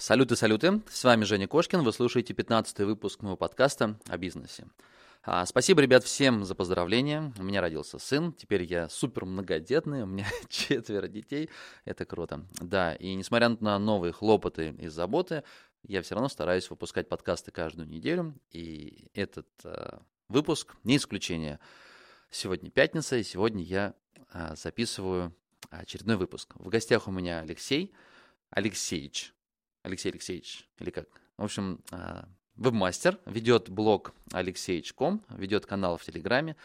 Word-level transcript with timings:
Салюты, 0.00 0.34
салюты. 0.34 0.80
С 0.88 1.04
вами 1.04 1.24
Женя 1.24 1.46
Кошкин. 1.46 1.82
Вы 1.82 1.92
слушаете 1.92 2.32
15 2.32 2.78
выпуск 2.78 3.20
моего 3.20 3.36
подкаста 3.36 4.00
о 4.08 4.16
бизнесе. 4.16 4.66
А, 5.22 5.44
спасибо, 5.44 5.82
ребят, 5.82 6.04
всем 6.04 6.42
за 6.46 6.54
поздравления. 6.54 7.34
У 7.38 7.42
меня 7.42 7.60
родился 7.60 7.98
сын. 7.98 8.32
Теперь 8.32 8.62
я 8.62 8.88
супер 8.88 9.26
многодетный. 9.26 10.04
У 10.04 10.06
меня 10.06 10.26
четверо 10.48 11.06
детей. 11.06 11.50
Это 11.84 12.06
круто. 12.06 12.46
Да, 12.62 12.94
и 12.94 13.14
несмотря 13.14 13.50
на 13.50 13.78
новые 13.78 14.14
хлопоты 14.14 14.74
и 14.78 14.88
заботы, 14.88 15.44
я 15.82 16.00
все 16.00 16.14
равно 16.14 16.30
стараюсь 16.30 16.70
выпускать 16.70 17.10
подкасты 17.10 17.50
каждую 17.50 17.86
неделю. 17.86 18.34
И 18.52 19.10
этот 19.12 19.48
э, 19.64 19.98
выпуск 20.28 20.76
не 20.82 20.96
исключение. 20.96 21.60
Сегодня 22.30 22.70
пятница, 22.70 23.18
и 23.18 23.22
сегодня 23.22 23.62
я 23.62 23.94
э, 24.32 24.56
записываю 24.56 25.36
очередной 25.68 26.16
выпуск. 26.16 26.54
В 26.54 26.70
гостях 26.70 27.06
у 27.06 27.10
меня 27.10 27.40
Алексей 27.40 27.92
Алексеевич. 28.48 29.34
Алексей 29.82 30.10
Алексеевич, 30.10 30.68
или 30.78 30.90
как? 30.90 31.08
В 31.36 31.44
общем, 31.44 31.80
а, 31.90 32.28
вебмастер, 32.56 33.18
ведет 33.26 33.70
блог 33.70 34.12
Алексеевич.ком, 34.32 35.24
ведет 35.30 35.66
канал 35.66 35.96
в 35.96 36.04
Телеграме, 36.04 36.56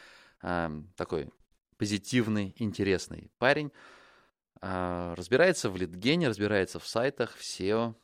а, 0.41 0.71
такой 0.95 1.29
позитивный, 1.77 2.53
интересный 2.57 3.31
парень, 3.37 3.71
а, 4.61 5.15
разбирается 5.15 5.69
в 5.69 5.77
литгене, 5.77 6.27
разбирается 6.27 6.79
в 6.79 6.87
сайтах, 6.87 7.35
в 7.35 7.41
SEO, 7.41 7.95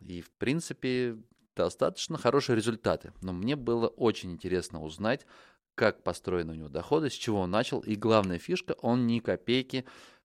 и, 0.00 0.20
в 0.20 0.30
принципе, 0.30 1.16
достаточно 1.54 2.18
хорошие 2.18 2.56
результаты. 2.56 3.12
Но 3.20 3.32
мне 3.32 3.56
было 3.56 3.88
очень 3.88 4.32
интересно 4.32 4.82
узнать, 4.82 5.26
как 5.74 6.02
построены 6.02 6.52
у 6.52 6.56
него 6.56 6.68
доходы, 6.68 7.10
с 7.10 7.14
чего 7.14 7.40
он 7.40 7.50
начал, 7.50 7.80
и 7.80 7.94
главная 7.94 8.38
фишка, 8.38 8.72
он 8.82 9.06
ни 9.06 9.20
копейки 9.20 9.84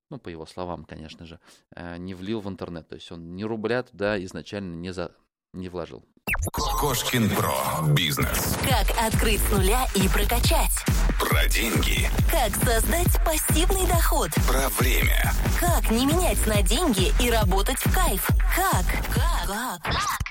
ну, 0.09 0.19
по 0.19 0.29
его 0.29 0.45
словам, 0.45 0.85
конечно 0.85 1.25
же, 1.25 1.39
э, 1.75 1.97
не 1.97 2.13
влил 2.13 2.41
в 2.41 2.49
интернет. 2.49 2.87
То 2.87 2.95
есть 2.95 3.11
он 3.11 3.35
ни 3.35 3.43
рубля 3.43 3.83
туда 3.83 4.23
изначально 4.23 4.75
не, 4.75 4.91
за... 4.91 5.11
не 5.53 5.69
вложил. 5.69 6.03
Кошкин 6.51 7.29
Про. 7.31 7.87
Бизнес. 7.93 8.57
Как 8.63 8.87
открыть 9.05 9.41
с 9.41 9.51
нуля 9.51 9.85
и 9.95 10.07
прокачать. 10.09 10.71
Про 11.19 11.47
деньги. 11.47 12.09
Как 12.29 12.55
создать 12.55 13.23
пассивный 13.25 13.87
доход. 13.87 14.29
Про 14.47 14.69
время. 14.69 15.33
Как 15.59 15.89
не 15.89 16.05
менять 16.05 16.45
на 16.45 16.61
деньги 16.61 17.13
и 17.21 17.31
работать 17.31 17.79
в 17.79 17.93
кайф. 17.93 18.27
Как? 18.55 18.85
Как? 19.13 19.81
Как? 19.81 20.27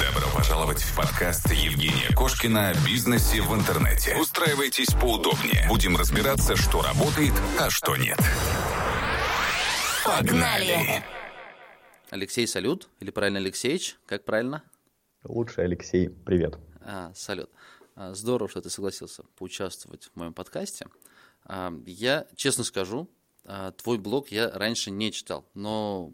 Добро 0.00 0.28
пожаловать 0.34 0.82
в 0.82 0.94
подкаст 0.94 1.50
Евгения 1.52 2.14
Кошкина 2.14 2.70
о 2.70 2.74
бизнесе 2.86 3.40
в 3.40 3.54
интернете. 3.54 4.16
Устраивайтесь 4.16 4.92
поудобнее. 4.92 5.66
Будем 5.68 5.96
разбираться, 5.96 6.56
что 6.56 6.82
работает, 6.82 7.32
а 7.58 7.70
что 7.70 7.96
нет. 7.96 8.18
Погнали! 10.04 11.02
Алексей, 12.10 12.46
салют. 12.46 12.88
Или 13.00 13.10
правильно 13.10 13.38
Алексеевич? 13.38 13.96
Как 14.04 14.24
правильно? 14.24 14.62
Лучше 15.22 15.62
Алексей, 15.62 16.10
привет. 16.10 16.58
А, 16.82 17.10
салют. 17.14 17.50
А, 17.96 18.12
здорово, 18.12 18.50
что 18.50 18.60
ты 18.60 18.68
согласился 18.68 19.24
поучаствовать 19.36 20.10
в 20.12 20.16
моем 20.16 20.34
подкасте. 20.34 20.88
А, 21.46 21.72
я, 21.86 22.26
честно 22.36 22.64
скажу, 22.64 23.08
а, 23.46 23.72
твой 23.72 23.96
блог 23.96 24.28
я 24.28 24.50
раньше 24.50 24.90
не 24.90 25.10
читал, 25.10 25.48
но 25.54 26.12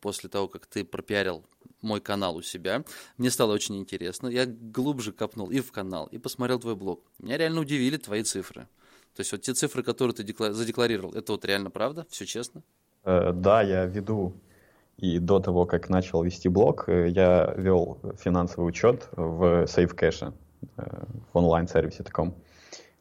после 0.00 0.30
того, 0.30 0.48
как 0.48 0.66
ты 0.66 0.82
пропиарил 0.82 1.44
мой 1.82 2.00
канал 2.00 2.36
у 2.36 2.42
себя, 2.42 2.84
мне 3.18 3.30
стало 3.30 3.52
очень 3.52 3.76
интересно. 3.76 4.28
Я 4.28 4.46
глубже 4.46 5.12
копнул 5.12 5.50
и 5.50 5.60
в 5.60 5.72
канал, 5.72 6.06
и 6.06 6.16
посмотрел 6.16 6.58
твой 6.58 6.74
блог. 6.74 7.04
Меня 7.18 7.36
реально 7.36 7.60
удивили 7.60 7.98
твои 7.98 8.22
цифры. 8.22 8.66
То 9.14 9.20
есть 9.20 9.32
вот 9.32 9.42
те 9.42 9.52
цифры, 9.52 9.82
которые 9.82 10.14
ты 10.14 10.52
задекларировал, 10.52 11.14
это 11.14 11.32
вот 11.32 11.44
реально 11.44 11.70
правда? 11.70 12.06
Все 12.10 12.24
честно? 12.24 12.62
Э, 13.06 13.32
да, 13.32 13.62
я 13.62 13.86
веду, 13.86 14.34
и 14.98 15.18
до 15.18 15.38
того, 15.38 15.64
как 15.64 15.88
начал 15.88 16.24
вести 16.24 16.48
блог, 16.48 16.88
э, 16.88 17.08
я 17.08 17.54
вел 17.56 17.98
финансовый 18.18 18.66
учет 18.66 19.08
в 19.12 19.64
SafeCash, 19.64 20.32
э, 20.76 20.82
в 21.32 21.38
онлайн-сервисе 21.38 22.02
таком. 22.02 22.34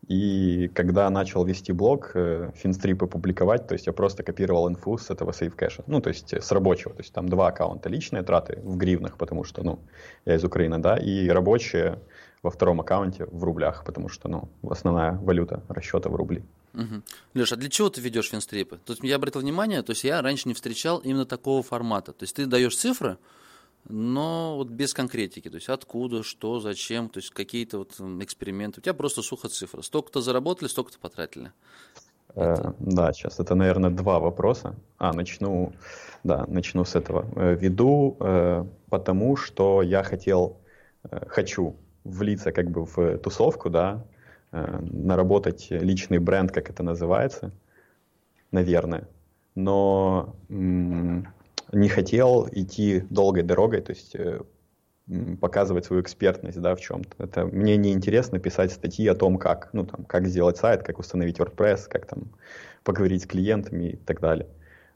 И 0.07 0.69
когда 0.75 1.09
начал 1.09 1.43
вести 1.43 1.71
блог, 1.71 2.11
финстрипы 2.53 3.07
публиковать, 3.07 3.65
то 3.65 3.73
есть 3.73 3.87
я 3.87 3.93
просто 3.93 4.21
копировал 4.21 4.69
инфу 4.69 4.99
с 4.99 5.09
этого 5.09 5.31
сейфкэша, 5.31 5.83
ну, 5.87 5.99
то 5.99 6.09
есть 6.09 6.31
с 6.31 6.51
рабочего, 6.51 6.93
то 6.93 7.01
есть 7.01 7.11
там 7.11 7.27
два 7.27 7.47
аккаунта, 7.47 7.89
личные 7.89 8.21
траты 8.21 8.59
в 8.63 8.77
гривнах, 8.77 9.17
потому 9.17 9.43
что, 9.43 9.63
ну, 9.63 9.79
я 10.25 10.35
из 10.35 10.43
Украины, 10.43 10.77
да, 10.77 10.95
и 10.97 11.27
рабочие 11.29 11.97
во 12.43 12.51
втором 12.51 12.81
аккаунте 12.81 13.25
в 13.25 13.43
рублях, 13.43 13.83
потому 13.83 14.07
что, 14.07 14.29
ну, 14.29 14.47
основная 14.69 15.13
валюта 15.13 15.63
расчета 15.69 16.07
в 16.09 16.15
рубли. 16.15 16.43
Угу. 16.75 17.01
Леш, 17.35 17.53
а 17.53 17.55
для 17.55 17.69
чего 17.69 17.89
ты 17.89 18.01
ведешь 18.01 18.29
финстрипы? 18.29 18.79
Тут 18.85 19.03
я 19.03 19.15
обратил 19.15 19.41
внимание, 19.41 19.81
то 19.81 19.91
есть 19.91 20.03
я 20.03 20.21
раньше 20.21 20.47
не 20.47 20.53
встречал 20.53 20.99
именно 20.99 21.25
такого 21.25 21.63
формата. 21.63 22.11
То 22.11 22.23
есть 22.23 22.35
ты 22.35 22.45
даешь 22.45 22.75
цифры, 22.75 23.17
но 23.87 24.57
вот 24.57 24.69
без 24.69 24.93
конкретики. 24.93 25.49
То 25.49 25.55
есть 25.55 25.69
откуда, 25.69 26.23
что, 26.23 26.59
зачем, 26.59 27.07
то 27.09 27.19
есть 27.19 27.31
какие-то 27.31 27.79
вот 27.79 27.99
эксперименты. 28.21 28.81
У 28.81 28.83
тебя 28.83 28.93
просто 28.93 29.21
сухо 29.21 29.47
цифры. 29.47 29.83
Столько-то 29.83 30.21
заработали, 30.21 30.67
столько-то 30.67 30.99
потратили. 30.99 31.53
Э, 32.35 32.73
да, 32.79 33.13
сейчас 33.13 33.39
это, 33.39 33.55
наверное, 33.55 33.89
два 33.89 34.19
вопроса. 34.19 34.75
А, 34.97 35.13
начну, 35.13 35.73
да, 36.23 36.45
начну 36.47 36.83
с 36.83 36.95
этого. 36.95 37.25
Э, 37.35 37.55
веду, 37.55 38.17
э, 38.19 38.65
потому 38.89 39.37
что 39.37 39.81
я 39.81 40.03
хотел, 40.03 40.57
э, 41.09 41.25
хочу 41.27 41.75
влиться 42.03 42.51
как 42.51 42.69
бы 42.69 42.85
в 42.85 43.17
тусовку, 43.19 43.69
да, 43.69 44.05
наработать 44.81 45.67
личный 45.69 46.19
бренд, 46.19 46.51
как 46.51 46.69
это 46.69 46.83
называется, 46.83 47.51
наверное. 48.51 49.07
Но 49.55 50.35
не 50.49 51.89
хотел 51.89 52.47
идти 52.51 53.03
долгой 53.09 53.43
дорогой, 53.43 53.81
то 53.81 53.91
есть 53.91 54.15
э, 54.15 54.41
показывать 55.39 55.85
свою 55.85 56.01
экспертность 56.01 56.59
да, 56.59 56.75
в 56.75 56.81
чем-то. 56.81 57.23
Это 57.23 57.45
мне 57.45 57.77
не 57.77 57.93
интересно 57.93 58.39
писать 58.39 58.71
статьи 58.71 59.07
о 59.07 59.15
том, 59.15 59.37
как, 59.37 59.69
ну, 59.73 59.85
там, 59.85 60.05
как 60.05 60.27
сделать 60.27 60.57
сайт, 60.57 60.83
как 60.83 60.99
установить 60.99 61.39
WordPress, 61.39 61.87
как 61.87 62.05
там 62.05 62.31
поговорить 62.83 63.23
с 63.23 63.27
клиентами 63.27 63.89
и 63.91 63.95
так 63.97 64.19
далее. 64.19 64.47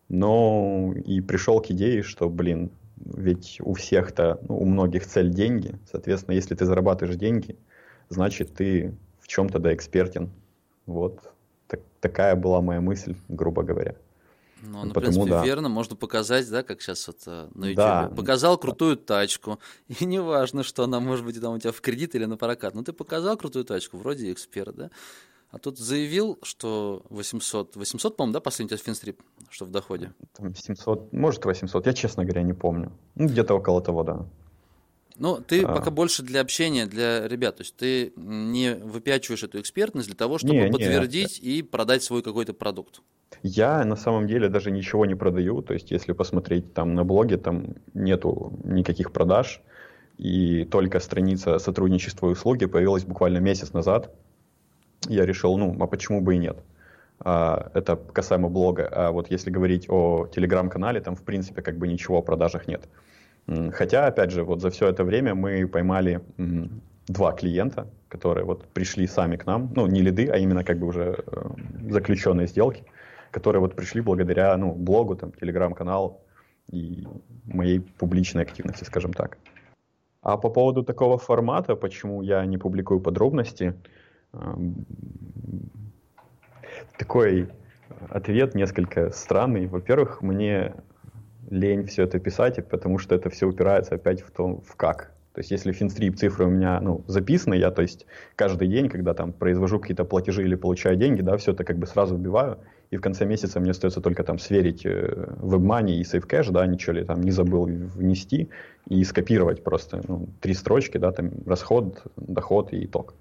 Но 0.08 0.94
и 1.06 1.22
пришел 1.22 1.62
к 1.62 1.70
идее, 1.70 2.02
что, 2.02 2.30
блин, 2.30 2.72
ведь 2.98 3.60
у 3.62 3.74
всех-то, 3.74 4.40
ну, 4.48 4.58
у 4.58 4.66
многих 4.66 5.06
цель 5.06 5.30
деньги. 5.30 5.76
Соответственно, 5.90 6.36
если 6.36 6.56
ты 6.56 6.66
зарабатываешь 6.66 7.18
деньги, 7.18 7.58
значит, 8.10 8.54
ты 8.56 8.96
чем-то 9.30 9.60
да 9.60 9.74
экспертен. 9.74 10.32
Вот 10.86 11.22
так, 11.68 11.82
такая 12.02 12.36
была 12.36 12.62
моя 12.62 12.82
мысль, 12.82 13.16
грубо 13.30 13.64
говоря. 13.64 13.96
Ну, 14.62 14.84
ну, 14.84 14.90
в 14.90 14.94
принципе, 14.94 15.30
да. 15.30 15.46
верно, 15.46 15.70
можно 15.70 15.96
показать, 15.96 16.50
да, 16.50 16.64
как 16.64 16.82
сейчас 16.82 17.08
вот 17.08 17.20
э, 17.28 17.48
на 17.54 17.66
YouTube. 17.66 17.78
Да. 17.78 18.12
Показал 18.14 18.58
крутую 18.58 18.98
тачку, 18.98 19.60
и 19.88 20.04
неважно, 20.04 20.64
что 20.64 20.84
она 20.84 21.00
может 21.00 21.26
быть 21.26 21.40
там 21.40 21.54
у 21.54 21.60
тебя 21.60 21.72
в 21.72 21.80
кредит 21.80 22.16
или 22.16 22.26
на 22.26 22.36
прокат, 22.36 22.76
но 22.76 22.84
ты 22.84 22.92
показал 22.92 23.38
крутую 23.38 23.64
тачку, 23.64 23.98
вроде 23.98 24.34
эксперт, 24.34 24.76
да, 24.76 24.90
а 25.52 25.60
тут 25.60 25.80
заявил, 25.80 26.38
что 26.44 27.04
800, 27.10 27.76
800, 27.78 28.18
по-моему, 28.18 28.34
да, 28.34 28.40
последний 28.42 28.66
у 28.66 28.78
тебя 28.78 28.84
финстрип, 28.86 29.22
что 29.50 29.66
в 29.66 29.72
доходе? 29.72 30.14
Там 30.34 30.54
700, 30.54 31.14
может 31.14 31.46
800, 31.46 31.86
я, 31.86 31.94
честно 31.94 32.26
говоря, 32.26 32.44
не 32.44 32.54
помню. 32.54 32.92
Ну, 33.16 33.28
где-то 33.28 33.56
около 33.56 33.82
того, 33.82 34.04
да. 34.04 34.26
Ну, 35.20 35.40
ты 35.46 35.64
а... 35.64 35.76
пока 35.76 35.92
больше 35.92 36.24
для 36.24 36.42
общения, 36.42 36.86
для 36.86 37.28
ребят. 37.28 37.58
То 37.58 37.62
есть 37.62 37.76
ты 37.76 38.14
не 38.16 38.76
выпячиваешь 38.76 39.44
эту 39.44 39.60
экспертность 39.60 40.08
для 40.08 40.16
того, 40.16 40.38
чтобы 40.38 40.56
не, 40.56 40.72
подтвердить 40.72 41.42
не. 41.42 41.50
и 41.50 41.62
продать 41.62 42.04
свой 42.04 42.24
какой-то 42.24 42.54
продукт. 42.54 43.02
Я 43.44 43.86
на 43.86 43.96
самом 43.96 44.28
деле 44.28 44.50
даже 44.50 44.72
ничего 44.72 45.06
не 45.06 45.16
продаю. 45.16 45.62
То 45.62 45.74
есть, 45.74 45.92
если 45.92 46.14
посмотреть 46.14 46.74
там 46.74 46.96
на 46.96 47.04
блоге, 47.04 47.38
там 47.38 47.76
нету 47.94 48.54
никаких 48.64 49.12
продаж. 49.12 49.62
И 50.18 50.66
только 50.66 51.00
страница 51.00 51.60
сотрудничества 51.60 52.28
и 52.28 52.32
услуги 52.32 52.66
появилась 52.66 53.06
буквально 53.06 53.38
месяц 53.38 53.74
назад. 53.74 54.14
Я 55.08 55.26
решил, 55.26 55.58
ну, 55.58 55.76
а 55.80 55.88
почему 55.88 56.22
бы 56.22 56.36
и 56.36 56.38
нет? 56.38 56.58
А, 57.20 57.72
это 57.74 57.96
касаемо 57.96 58.50
блога. 58.50 58.90
А 58.92 59.12
вот 59.12 59.32
если 59.32 59.50
говорить 59.50 59.86
о 59.90 60.28
телеграм-канале, 60.28 61.02
там 61.02 61.16
в 61.16 61.24
принципе 61.24 61.62
как 61.62 61.78
бы 61.78 61.88
ничего 61.88 62.18
о 62.18 62.22
продажах 62.22 62.68
нет. 62.68 62.88
Хотя, 63.74 64.08
опять 64.08 64.32
же, 64.32 64.44
вот 64.44 64.62
за 64.62 64.70
все 64.70 64.88
это 64.88 65.04
время 65.04 65.34
мы 65.34 65.68
поймали 65.68 66.22
два 67.08 67.32
клиента, 67.32 67.88
которые 68.08 68.46
вот 68.46 68.68
пришли 68.68 69.08
сами 69.08 69.36
к 69.36 69.46
нам, 69.46 69.72
ну, 69.76 69.88
не 69.88 70.02
лиды, 70.02 70.28
а 70.28 70.38
именно 70.38 70.64
как 70.64 70.78
бы 70.78 70.88
уже 70.88 71.24
э, 71.26 71.50
заключенные 71.90 72.48
сделки, 72.48 72.84
которые 73.32 73.62
вот 73.62 73.76
пришли 73.76 74.02
благодаря, 74.02 74.56
ну, 74.58 74.74
блогу, 74.74 75.16
там, 75.16 75.32
телеграм-канал 75.32 76.22
и 76.72 77.08
моей 77.46 77.80
публичной 77.80 78.44
активности, 78.44 78.84
скажем 78.84 79.14
так. 79.14 79.38
А 80.22 80.38
по 80.38 80.50
поводу 80.50 80.84
такого 80.84 81.18
формата, 81.18 81.76
почему 81.76 82.22
я 82.22 82.46
не 82.46 82.58
публикую 82.58 83.00
подробности, 83.00 83.74
такой 86.98 87.50
ответ 88.10 88.54
несколько 88.54 89.12
странный. 89.12 89.66
Во-первых, 89.68 90.22
мне 90.22 90.76
лень 91.50 91.86
все 91.86 92.04
это 92.04 92.20
писать, 92.20 92.66
потому 92.68 92.98
что 93.00 93.16
это 93.16 93.30
все 93.30 93.48
упирается 93.48 93.96
опять 93.96 94.22
в 94.22 94.32
том, 94.32 94.62
в 94.62 94.76
как. 94.76 95.12
То 95.34 95.42
есть 95.42 95.52
если 95.52 95.72
финстрип 95.72 96.18
цифры 96.18 96.46
у 96.46 96.50
меня 96.50 96.80
ну, 96.82 97.04
записаны, 97.08 97.54
я 97.54 97.72
то 97.72 97.82
есть 97.82 98.06
каждый 98.36 98.68
день, 98.68 98.90
когда 98.90 99.14
там 99.14 99.32
произвожу 99.32 99.80
какие-то 99.80 100.04
платежи 100.04 100.44
или 100.44 100.56
получаю 100.56 100.98
деньги, 100.98 101.22
да, 101.22 101.38
все 101.38 101.52
это 101.52 101.64
как 101.64 101.78
бы 101.78 101.86
сразу 101.86 102.16
вбиваю, 102.16 102.58
и 102.90 102.98
в 102.98 103.02
конце 103.02 103.26
месяца 103.26 103.60
мне 103.60 103.72
остается 103.72 104.02
только 104.02 104.24
там 104.24 104.40
сверить 104.40 104.86
э, 104.86 105.36
WebMoney 105.40 105.94
и 105.94 106.02
SafeCash, 106.02 106.52
да, 106.52 106.66
ничего 106.66 106.94
ли 106.94 107.06
там 107.06 107.22
не 107.22 107.32
забыл 107.32 107.66
внести, 107.66 108.50
и 108.88 109.04
скопировать 109.04 109.64
просто 109.64 110.02
ну, 110.08 110.28
три 110.42 110.54
строчки, 110.54 110.98
да, 110.98 111.12
там 111.12 111.32
расход, 111.46 112.04
доход 112.18 112.74
и 112.74 112.86
итог. 112.86 113.14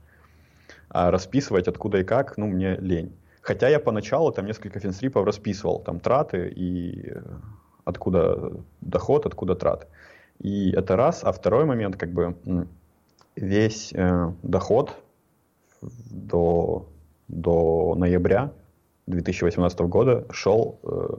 А 0.89 1.11
расписывать 1.11 1.69
откуда 1.69 1.99
и 1.99 2.05
как, 2.05 2.39
ну, 2.39 2.47
мне 2.47 2.77
лень. 2.77 3.13
Хотя 3.43 3.69
я 3.69 3.79
поначалу 3.79 4.33
там 4.33 4.47
несколько 4.47 4.81
финстрипов 4.81 5.27
расписывал, 5.27 5.81
там 5.81 6.01
траты 6.01 6.49
и 6.49 7.11
э, 7.11 7.21
откуда 7.89 8.53
доход, 8.81 9.27
откуда 9.27 9.55
траты. 9.55 9.87
И 10.39 10.71
это 10.71 10.97
раз. 10.97 11.25
А 11.25 11.33
второй 11.33 11.65
момент, 11.65 11.97
как 11.97 12.13
бы 12.13 12.37
весь 13.35 13.93
э, 13.93 14.33
доход 14.43 14.95
до, 16.11 16.87
до 17.29 17.95
ноября 17.97 18.53
2018 19.07 19.81
года 19.81 20.27
шел 20.31 20.79
э, 20.83 21.19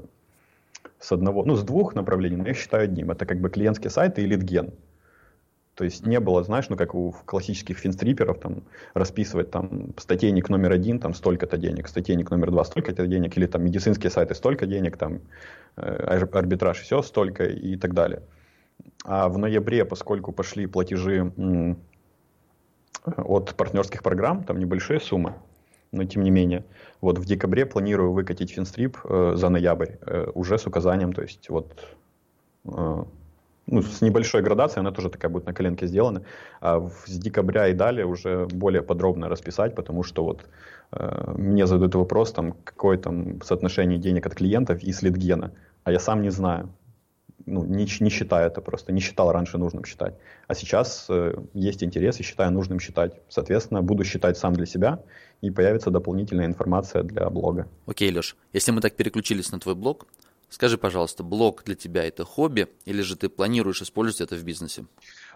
с 1.00 1.12
одного, 1.12 1.44
ну, 1.44 1.56
с 1.56 1.64
двух 1.64 1.96
направлений, 1.96 2.38
но 2.38 2.48
я 2.48 2.54
считаю 2.54 2.84
одним. 2.84 3.12
Это 3.12 3.26
как 3.26 3.40
бы 3.40 3.50
клиентские 3.50 3.90
сайты 3.90 4.22
и 4.22 4.26
лидген. 4.26 4.72
То 5.80 5.86
есть 5.86 6.06
не 6.06 6.20
было, 6.20 6.44
знаешь, 6.44 6.68
ну 6.68 6.76
как 6.76 6.94
у 6.94 7.16
классических 7.26 7.78
финстриперов, 7.78 8.40
там 8.40 8.64
расписывать 8.94 9.50
там 9.50 9.94
статейник 9.96 10.50
номер 10.50 10.74
один, 10.74 11.00
там 11.00 11.14
столько-то 11.14 11.56
денег, 11.56 11.88
статейник 11.88 12.30
номер 12.32 12.52
два, 12.52 12.66
столько-то 12.66 13.08
денег, 13.08 13.38
или 13.38 13.46
там 13.46 13.64
медицинские 13.64 14.10
сайты 14.10 14.36
столько 14.36 14.66
денег, 14.66 14.98
там 14.98 15.22
э, 15.78 16.20
арбитраж 16.34 16.80
все 16.82 17.02
столько 17.02 17.46
и 17.46 17.78
так 17.78 17.94
далее. 17.94 18.24
А 19.06 19.30
в 19.30 19.38
ноябре, 19.38 19.86
поскольку 19.86 20.34
пошли 20.34 20.68
платежи 20.68 21.32
от 23.06 23.56
партнерских 23.56 24.04
программ, 24.04 24.44
там 24.44 24.60
небольшие 24.60 25.00
суммы, 25.00 25.36
но 25.94 26.04
тем 26.04 26.24
не 26.24 26.30
менее, 26.30 26.66
вот 27.00 27.20
в 27.20 27.26
декабре 27.26 27.66
планирую 27.66 28.12
выкатить 28.12 28.52
финстрип 28.52 28.98
э, 29.06 29.36
за 29.38 29.48
ноябрь, 29.48 29.92
э, 30.02 30.30
уже 30.36 30.58
с 30.58 30.68
указанием, 30.68 31.14
то 31.14 31.22
есть 31.22 31.48
вот 31.48 31.74
э, 32.66 33.04
ну, 33.72 33.82
с 33.82 34.02
небольшой 34.02 34.42
градацией, 34.42 34.82
она 34.82 34.92
тоже 34.92 35.10
такая 35.10 35.32
будет 35.32 35.46
на 35.46 35.54
коленке 35.54 35.88
сделана, 35.88 36.24
а 36.62 36.90
с 37.06 37.18
декабря 37.18 37.68
и 37.68 37.74
далее 37.74 38.06
уже 38.06 38.46
более 38.46 38.82
подробно 38.82 39.30
расписать, 39.30 39.76
потому 39.76 40.04
что 40.04 40.24
вот 40.24 40.46
э, 40.92 41.34
мне 41.38 41.68
задают 41.68 41.96
вопрос, 41.96 42.32
там, 42.32 42.54
какое 42.64 42.98
там 42.98 43.42
соотношение 43.42 44.00
денег 44.00 44.26
от 44.26 44.36
клиентов 44.36 44.84
и 44.84 44.92
с 44.92 45.02
лидгена, 45.02 45.52
а 45.84 45.92
я 45.92 46.00
сам 46.00 46.22
не 46.22 46.32
знаю, 46.32 46.70
ну, 47.46 47.64
не, 47.66 47.88
не 48.00 48.10
считаю 48.10 48.48
это 48.48 48.62
просто, 48.62 48.92
не 48.92 49.00
считал 49.00 49.32
раньше 49.32 49.58
нужным 49.58 49.86
считать. 49.86 50.14
А 50.48 50.56
сейчас 50.56 51.06
э, 51.10 51.36
есть 51.54 51.84
интерес 51.84 52.20
и 52.20 52.24
считаю 52.24 52.52
нужным 52.52 52.80
считать. 52.80 53.14
Соответственно, 53.30 53.82
буду 53.82 54.04
считать 54.04 54.38
сам 54.38 54.54
для 54.54 54.66
себя, 54.66 55.00
и 55.42 55.52
появится 55.52 55.90
дополнительная 55.90 56.46
информация 56.46 57.04
для 57.04 57.30
блога. 57.30 57.68
Окей, 57.86 58.12
Леш, 58.12 58.36
если 58.54 58.72
мы 58.72 58.82
так 58.82 58.96
переключились 58.96 59.52
на 59.52 59.60
твой 59.60 59.76
блог, 59.76 60.06
скажи, 60.50 60.78
пожалуйста, 60.78 61.24
блог 61.24 61.64
для 61.64 61.76
тебя 61.76 62.04
это 62.04 62.26
хобби, 62.26 62.68
или 62.86 63.02
же 63.02 63.16
ты 63.16 63.30
планируешь 63.30 63.82
использовать 63.82 64.22
это 64.22 64.36
в 64.36 64.44
бизнесе? 64.44 64.86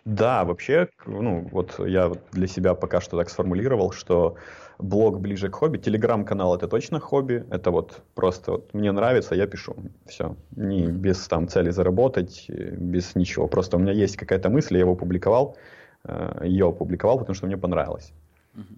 Да, 0.06 0.44
вообще, 0.44 0.90
ну, 1.06 1.48
вот 1.52 1.80
я 1.80 2.12
для 2.32 2.48
себя 2.48 2.74
пока 2.74 3.00
что 3.00 3.18
так 3.18 3.30
сформулировал, 3.30 3.92
что 3.92 4.36
блог 4.80 5.20
ближе 5.20 5.50
к 5.50 5.56
хобби, 5.56 5.78
телеграм-канал 5.78 6.56
это 6.56 6.68
точно 6.68 7.00
хобби, 7.00 7.46
это 7.50 7.72
вот 7.72 8.02
просто 8.16 8.52
вот 8.52 8.74
мне 8.74 8.92
нравится, 8.92 9.36
я 9.36 9.48
пишу, 9.48 9.76
все, 10.06 10.36
не 10.56 10.88
без 10.88 11.28
там 11.28 11.48
цели 11.48 11.70
заработать, 11.70 12.46
без 12.50 13.16
ничего, 13.16 13.48
просто 13.48 13.78
у 13.78 13.80
меня 13.80 13.94
есть 13.94 14.18
какая-то 14.18 14.50
мысль, 14.50 14.76
я 14.76 14.82
его 14.82 14.94
опубликовал, 14.94 15.56
э, 16.04 16.42
ее 16.44 16.68
опубликовал, 16.68 17.20
потому 17.20 17.36
что 17.36 17.48
мне 17.48 17.58
понравилось. 17.58 18.12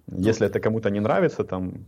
Если 0.06 0.46
это 0.46 0.60
кому-то 0.60 0.90
не 0.90 1.00
нравится, 1.00 1.44
там 1.44 1.86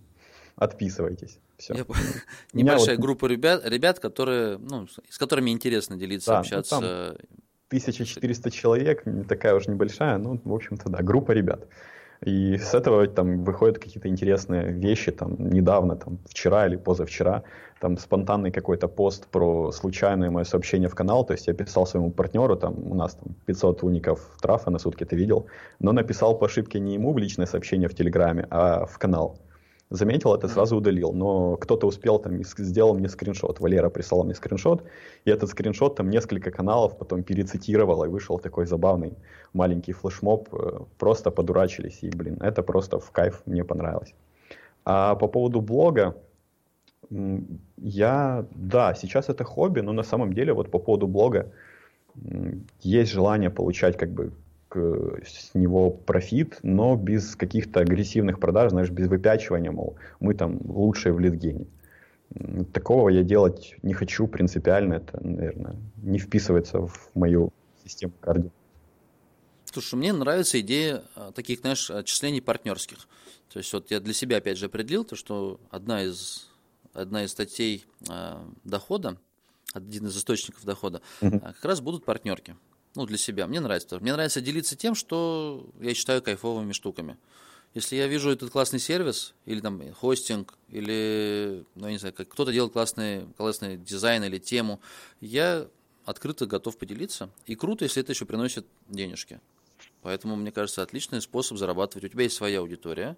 отписывайтесь. 0.58 1.38
Все. 1.56 1.74
Я... 1.74 1.84
Небольшая 2.52 2.96
вот... 2.96 3.02
группа 3.02 3.26
ребят, 3.26 3.62
ребят, 3.64 3.98
которые, 3.98 4.58
ну, 4.58 4.86
с 5.08 5.18
которыми 5.18 5.50
интересно 5.50 5.96
делиться, 5.96 6.30
да, 6.30 6.38
общаться. 6.40 6.80
Ну, 6.80 6.80
там 6.80 7.16
1400 7.68 8.50
человек, 8.50 9.06
не 9.06 9.24
такая 9.24 9.54
уж 9.54 9.66
небольшая, 9.66 10.18
ну, 10.18 10.40
в 10.42 10.54
общем-то, 10.54 10.88
да, 10.88 11.02
группа 11.02 11.32
ребят. 11.32 11.66
И 12.24 12.56
с 12.56 12.74
этого 12.74 13.06
там 13.06 13.44
выходят 13.44 13.78
какие-то 13.78 14.08
интересные 14.08 14.72
вещи, 14.72 15.12
там, 15.12 15.36
недавно, 15.50 15.94
там, 15.94 16.18
вчера 16.28 16.66
или 16.66 16.76
позавчера, 16.76 17.44
там, 17.80 17.96
спонтанный 17.96 18.50
какой-то 18.50 18.88
пост 18.88 19.28
про 19.28 19.70
случайное 19.70 20.30
мое 20.30 20.44
сообщение 20.44 20.88
в 20.88 20.96
канал, 20.96 21.24
то 21.24 21.34
есть 21.34 21.46
я 21.46 21.54
писал 21.54 21.86
своему 21.86 22.10
партнеру, 22.10 22.56
там, 22.56 22.74
у 22.90 22.94
нас 22.94 23.14
там 23.14 23.36
500 23.46 23.84
уников 23.84 24.36
трафа 24.40 24.70
на 24.70 24.78
сутки, 24.78 25.04
ты 25.04 25.14
видел, 25.14 25.46
но 25.78 25.92
написал 25.92 26.36
по 26.36 26.46
ошибке 26.46 26.80
не 26.80 26.94
ему 26.94 27.12
в 27.12 27.18
личное 27.18 27.46
сообщение 27.46 27.88
в 27.88 27.94
Телеграме, 27.94 28.48
а 28.50 28.86
в 28.86 28.98
канал 28.98 29.38
заметил 29.90 30.34
это, 30.34 30.48
сразу 30.48 30.76
удалил. 30.76 31.12
Но 31.12 31.56
кто-то 31.56 31.86
успел 31.86 32.18
там, 32.18 32.42
сделал 32.44 32.94
мне 32.94 33.08
скриншот. 33.08 33.60
Валера 33.60 33.90
прислал 33.90 34.24
мне 34.24 34.34
скриншот, 34.34 34.84
и 35.24 35.30
этот 35.30 35.50
скриншот 35.50 35.96
там 35.96 36.10
несколько 36.10 36.50
каналов 36.50 36.98
потом 36.98 37.22
перецитировал, 37.22 38.04
и 38.04 38.08
вышел 38.08 38.38
такой 38.38 38.66
забавный 38.66 39.14
маленький 39.52 39.92
флешмоб. 39.92 40.48
Э, 40.52 40.80
просто 40.98 41.30
подурачились, 41.30 41.98
и, 42.02 42.10
блин, 42.10 42.38
это 42.40 42.62
просто 42.62 42.98
в 42.98 43.10
кайф, 43.10 43.42
мне 43.46 43.64
понравилось. 43.64 44.14
А 44.84 45.14
по 45.14 45.28
поводу 45.28 45.60
блога, 45.60 46.16
я, 47.76 48.46
да, 48.54 48.94
сейчас 48.94 49.28
это 49.28 49.44
хобби, 49.44 49.80
но 49.80 49.92
на 49.92 50.02
самом 50.02 50.32
деле 50.32 50.52
вот 50.52 50.70
по 50.70 50.78
поводу 50.78 51.06
блога 51.06 51.52
есть 52.80 53.12
желание 53.12 53.50
получать 53.50 53.96
как 53.96 54.10
бы 54.10 54.32
с 54.76 55.54
него 55.54 55.90
профит, 55.90 56.58
но 56.62 56.96
без 56.96 57.36
каких-то 57.36 57.80
агрессивных 57.80 58.38
продаж, 58.38 58.70
знаешь, 58.70 58.90
без 58.90 59.08
выпячивания, 59.08 59.70
мол, 59.70 59.96
мы 60.20 60.34
там 60.34 60.58
лучшие 60.64 61.12
в 61.12 61.20
лидгене. 61.20 61.66
Такого 62.72 63.08
я 63.08 63.22
делать 63.22 63.74
не 63.82 63.94
хочу 63.94 64.26
принципиально, 64.26 64.94
это, 64.94 65.18
наверное, 65.24 65.76
не 66.02 66.18
вписывается 66.18 66.80
в 66.80 67.10
мою 67.14 67.52
систему 67.82 68.12
координат. 68.20 68.52
Слушай, 69.64 69.96
мне 69.96 70.12
нравится 70.12 70.60
идея 70.60 71.02
а, 71.14 71.32
таких, 71.32 71.60
знаешь, 71.60 71.90
отчислений 71.90 72.40
партнерских. 72.40 73.06
То 73.52 73.58
есть 73.58 73.72
вот 73.72 73.90
я 73.90 74.00
для 74.00 74.14
себя 74.14 74.38
опять 74.38 74.58
же 74.58 74.66
определил 74.66 75.04
то, 75.04 75.16
что 75.16 75.60
одна 75.70 76.02
из, 76.02 76.48
одна 76.92 77.24
из 77.24 77.32
статей 77.32 77.84
э, 78.08 78.36
дохода, 78.64 79.18
один 79.72 80.06
из 80.06 80.16
источников 80.16 80.64
дохода, 80.64 81.00
угу. 81.20 81.40
как 81.40 81.64
раз 81.64 81.80
будут 81.80 82.04
партнерки 82.04 82.56
ну, 82.98 83.06
для 83.06 83.16
себя. 83.16 83.46
Мне 83.46 83.60
нравится. 83.60 84.00
Мне 84.00 84.12
нравится 84.12 84.40
делиться 84.40 84.74
тем, 84.74 84.96
что 84.96 85.64
я 85.80 85.94
считаю 85.94 86.20
кайфовыми 86.20 86.72
штуками. 86.72 87.16
Если 87.72 87.94
я 87.94 88.08
вижу 88.08 88.28
этот 88.30 88.50
классный 88.50 88.80
сервис, 88.80 89.34
или 89.44 89.60
там 89.60 89.80
хостинг, 89.94 90.54
или, 90.68 91.64
ну, 91.76 91.86
я 91.86 91.92
не 91.92 91.98
знаю, 91.98 92.12
как 92.12 92.28
кто-то 92.28 92.52
делает 92.52 92.72
классный, 92.72 93.28
классный 93.36 93.76
дизайн 93.76 94.24
или 94.24 94.38
тему, 94.38 94.80
я 95.20 95.68
открыто 96.06 96.46
готов 96.46 96.76
поделиться. 96.76 97.30
И 97.46 97.54
круто, 97.54 97.84
если 97.84 98.02
это 98.02 98.10
еще 98.10 98.24
приносит 98.24 98.66
денежки. 98.88 99.40
Поэтому, 100.02 100.34
мне 100.34 100.50
кажется, 100.50 100.82
отличный 100.82 101.22
способ 101.22 101.56
зарабатывать. 101.56 102.04
У 102.04 102.08
тебя 102.08 102.24
есть 102.24 102.34
своя 102.34 102.58
аудитория, 102.58 103.16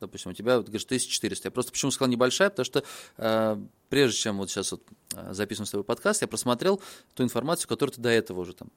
допустим, 0.00 0.30
у 0.30 0.34
тебя, 0.34 0.56
вот, 0.56 0.66
говоришь, 0.66 0.84
1400. 0.84 1.48
Я 1.48 1.50
просто 1.50 1.72
почему 1.72 1.90
сказал 1.90 2.10
небольшая, 2.10 2.48
потому 2.48 2.64
что 2.64 2.82
э, 3.18 3.56
прежде 3.90 4.18
чем 4.18 4.38
вот 4.38 4.50
сейчас 4.50 4.72
вот 4.72 4.82
э, 5.14 5.34
записываем 5.34 5.66
с 5.66 5.70
тобой 5.70 5.84
подкаст, 5.84 6.22
я 6.22 6.28
просмотрел 6.28 6.80
ту 7.14 7.22
информацию, 7.22 7.68
которую 7.68 7.94
ты 7.94 8.00
до 8.00 8.08
этого 8.08 8.40
уже 8.40 8.54
там 8.54 8.68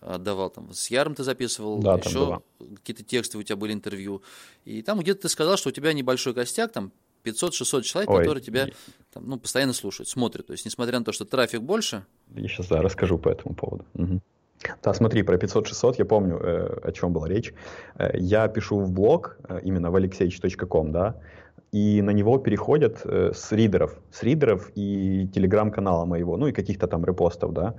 отдавал, 0.00 0.50
там, 0.50 0.72
с 0.72 0.90
Яром 0.90 1.14
ты 1.14 1.24
записывал, 1.24 1.78
да, 1.78 1.94
еще 1.94 2.42
какие-то 2.76 3.04
тексты 3.04 3.38
у 3.38 3.42
тебя 3.42 3.56
были, 3.56 3.72
интервью, 3.72 4.22
и 4.64 4.82
там 4.82 5.00
где-то 5.00 5.22
ты 5.22 5.28
сказал, 5.28 5.56
что 5.56 5.68
у 5.68 5.72
тебя 5.72 5.92
небольшой 5.92 6.34
костяк, 6.34 6.72
там, 6.72 6.92
500-600 7.24 7.82
человек, 7.82 8.10
Ой, 8.10 8.18
которые 8.18 8.42
тебя 8.42 8.68
там, 9.12 9.28
ну, 9.28 9.38
постоянно 9.38 9.72
слушают, 9.72 10.08
смотрят. 10.08 10.46
То 10.46 10.52
есть, 10.52 10.64
несмотря 10.64 10.98
на 10.98 11.04
то, 11.04 11.12
что 11.12 11.24
трафик 11.24 11.60
больше... 11.60 12.04
Я 12.34 12.48
сейчас 12.48 12.68
да, 12.68 12.80
расскажу 12.80 13.18
по 13.18 13.28
этому 13.28 13.54
поводу. 13.54 13.84
Угу. 13.94 14.20
Да, 14.82 14.94
смотри, 14.94 15.22
про 15.22 15.36
500-600 15.36 15.94
я 15.98 16.04
помню, 16.04 16.38
э, 16.38 16.80
о 16.82 16.92
чем 16.92 17.12
была 17.12 17.28
речь. 17.28 17.54
Э, 17.96 18.10
я 18.14 18.48
пишу 18.48 18.80
в 18.80 18.90
блог, 18.90 19.36
э, 19.48 19.60
именно 19.64 19.90
в 19.90 19.96
alexeich.com, 19.96 20.92
да, 20.92 21.16
и 21.72 22.02
на 22.02 22.10
него 22.10 22.38
переходят 22.38 23.00
э, 23.04 23.32
с 23.34 23.52
ридеров, 23.52 23.98
с 24.10 24.22
ридеров 24.22 24.70
и 24.74 25.28
телеграм-канала 25.28 26.04
моего, 26.04 26.36
ну 26.36 26.48
и 26.48 26.52
каких-то 26.52 26.86
там 26.86 27.04
репостов, 27.04 27.52
да. 27.52 27.74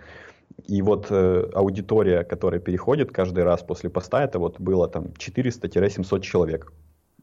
И 0.67 0.81
вот 0.81 1.07
э, 1.09 1.49
аудитория, 1.53 2.23
которая 2.23 2.59
переходит 2.59 3.11
каждый 3.11 3.43
раз 3.43 3.63
после 3.63 3.89
поста, 3.89 4.23
это 4.23 4.39
вот 4.39 4.59
было 4.59 4.87
там 4.87 5.13
400-700 5.17 6.21
человек. 6.21 6.71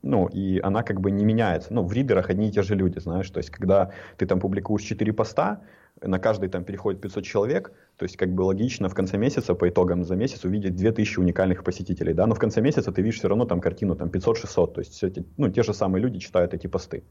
Ну, 0.03 0.27
и 0.27 0.61
она 0.61 0.83
как 0.83 1.01
бы 1.01 1.11
не 1.11 1.25
меняется. 1.25 1.75
Ну, 1.75 1.83
в 1.83 1.93
ридерах 1.93 2.31
одни 2.31 2.49
и 2.49 2.53
те 2.53 2.63
же 2.63 2.75
люди, 2.75 2.99
знаешь. 2.99 3.29
То 3.31 3.39
есть, 3.39 3.51
когда 3.51 3.91
ты 4.17 4.27
там 4.27 4.39
публикуешь 4.39 4.83
4 4.83 5.13
поста, 5.13 5.63
на 6.03 6.19
каждый 6.19 6.49
там 6.49 6.65
переходит 6.65 7.01
500 7.01 7.25
человек, 7.25 7.73
то 7.97 8.05
есть 8.05 8.17
как 8.17 8.33
бы 8.33 8.43
логично 8.43 8.89
в 8.89 8.95
конце 8.95 9.19
месяца, 9.19 9.55
по 9.55 9.69
итогам 9.69 10.05
за 10.05 10.15
месяц 10.15 10.45
увидеть 10.45 10.77
2000 10.77 11.19
уникальных 11.19 11.65
посетителей, 11.65 12.15
да, 12.15 12.27
но 12.27 12.35
в 12.35 12.39
конце 12.39 12.61
месяца 12.61 12.93
ты 12.93 13.03
видишь 13.03 13.19
все 13.19 13.29
равно 13.29 13.45
там 13.45 13.61
картину 13.61 13.97
там 13.97 14.09
500-600, 14.09 14.73
то 14.75 14.81
есть 14.81 14.93
все 14.93 15.09
эти, 15.09 15.25
ну, 15.37 15.51
те 15.51 15.63
же 15.63 15.75
самые 15.75 16.03
люди 16.03 16.19
читают 16.21 16.55
эти 16.55 16.67
посты. 16.67 17.03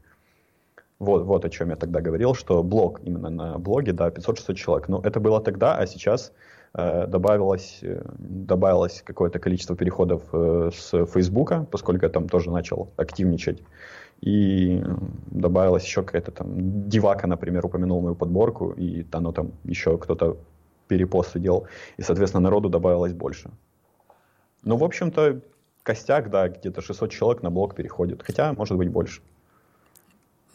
Вот, 0.98 1.24
вот 1.24 1.44
о 1.44 1.48
чем 1.48 1.70
я 1.70 1.76
тогда 1.76 2.00
говорил, 2.00 2.34
что 2.34 2.62
блог, 2.62 3.00
именно 3.04 3.30
на 3.30 3.58
блоге, 3.58 3.92
да, 3.92 4.08
500-600 4.08 4.54
человек. 4.54 4.88
Но 4.88 5.00
это 5.00 5.20
было 5.20 5.40
тогда, 5.40 5.76
а 5.76 5.86
сейчас 5.86 6.32
э, 6.74 7.06
добавилось, 7.06 7.78
э, 7.82 8.02
добавилось 8.18 9.02
какое-то 9.06 9.38
количество 9.38 9.76
переходов 9.76 10.22
э, 10.32 10.70
с 10.74 11.06
Фейсбука, 11.06 11.66
поскольку 11.70 12.04
я 12.04 12.10
там 12.10 12.28
тоже 12.28 12.50
начал 12.50 12.88
активничать. 12.96 13.62
И 14.20 14.82
добавилась 15.30 15.84
еще 15.84 16.02
какая-то 16.02 16.32
там 16.32 16.88
Дивака, 16.88 17.28
например, 17.28 17.64
упомянул 17.64 18.00
мою 18.02 18.16
подборку, 18.16 18.72
и 18.72 19.06
оно 19.12 19.30
там 19.30 19.52
еще 19.62 19.98
кто-то 19.98 20.36
перепосты 20.88 21.38
делал. 21.38 21.68
И, 21.96 22.02
соответственно, 22.02 22.42
народу 22.42 22.68
добавилось 22.68 23.12
больше. 23.12 23.50
Ну, 24.64 24.76
в 24.76 24.82
общем-то, 24.82 25.40
костяк, 25.84 26.30
да, 26.30 26.48
где-то 26.48 26.80
600 26.82 27.10
человек 27.10 27.42
на 27.44 27.50
блог 27.50 27.76
переходит. 27.76 28.24
Хотя, 28.24 28.52
может 28.54 28.76
быть, 28.76 28.90
больше. 28.90 29.22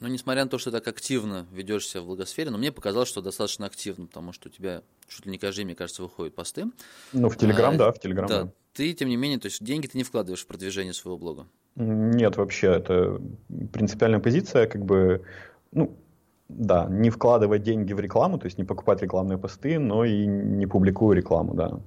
Ну, 0.03 0.10
несмотря 0.10 0.43
на 0.43 0.50
то, 0.50 0.57
что 0.57 0.69
ты 0.69 0.79
так 0.79 0.88
активно 0.89 1.48
ведешься 1.53 2.01
в 2.01 2.07
благосфере, 2.07 2.50
но 2.50 2.57
мне 2.57 2.74
показалось, 2.74 3.07
что 3.07 3.22
достаточно 3.22 3.67
активно, 3.67 4.05
потому 4.05 4.33
что 4.33 4.50
у 4.50 4.51
тебя 4.51 4.81
чуть 5.07 5.25
ли 5.25 5.31
не 5.31 5.38
каждый 5.38 5.63
мне 5.63 5.75
кажется, 5.75 6.03
выходят 6.03 6.36
посты. 6.36 6.65
Ну, 7.13 7.29
в 7.29 7.38
Телеграм, 7.38 7.75
а, 7.75 7.77
да, 7.77 7.91
в 7.93 8.00
Телеграм. 8.01 8.27
Да. 8.27 8.43
да. 8.43 8.51
Ты, 8.74 8.91
тем 8.91 9.07
не 9.07 9.15
менее, 9.15 9.39
то 9.39 9.45
есть 9.45 9.63
деньги 9.63 9.88
ты 9.88 9.98
не 9.98 10.03
вкладываешь 10.03 10.41
в 10.41 10.48
продвижение 10.48 10.91
своего 10.91 11.17
блога? 11.17 11.48
Нет, 11.77 12.36
вообще, 12.36 12.67
это 12.67 13.22
принципиальная 13.72 14.19
позиция, 14.19 14.67
как 14.67 14.83
бы, 14.83 15.24
ну, 15.72 15.95
да, 16.50 16.86
не 16.89 17.10
вкладывать 17.10 17.63
деньги 17.63 17.93
в 17.93 18.01
рекламу, 18.01 18.38
то 18.38 18.48
есть 18.48 18.57
не 18.57 18.65
покупать 18.65 19.01
рекламные 19.01 19.38
посты, 19.38 19.79
но 19.79 20.03
и 20.03 20.25
не 20.25 20.67
публикую 20.67 21.15
рекламу, 21.15 21.53
да. 21.53 21.79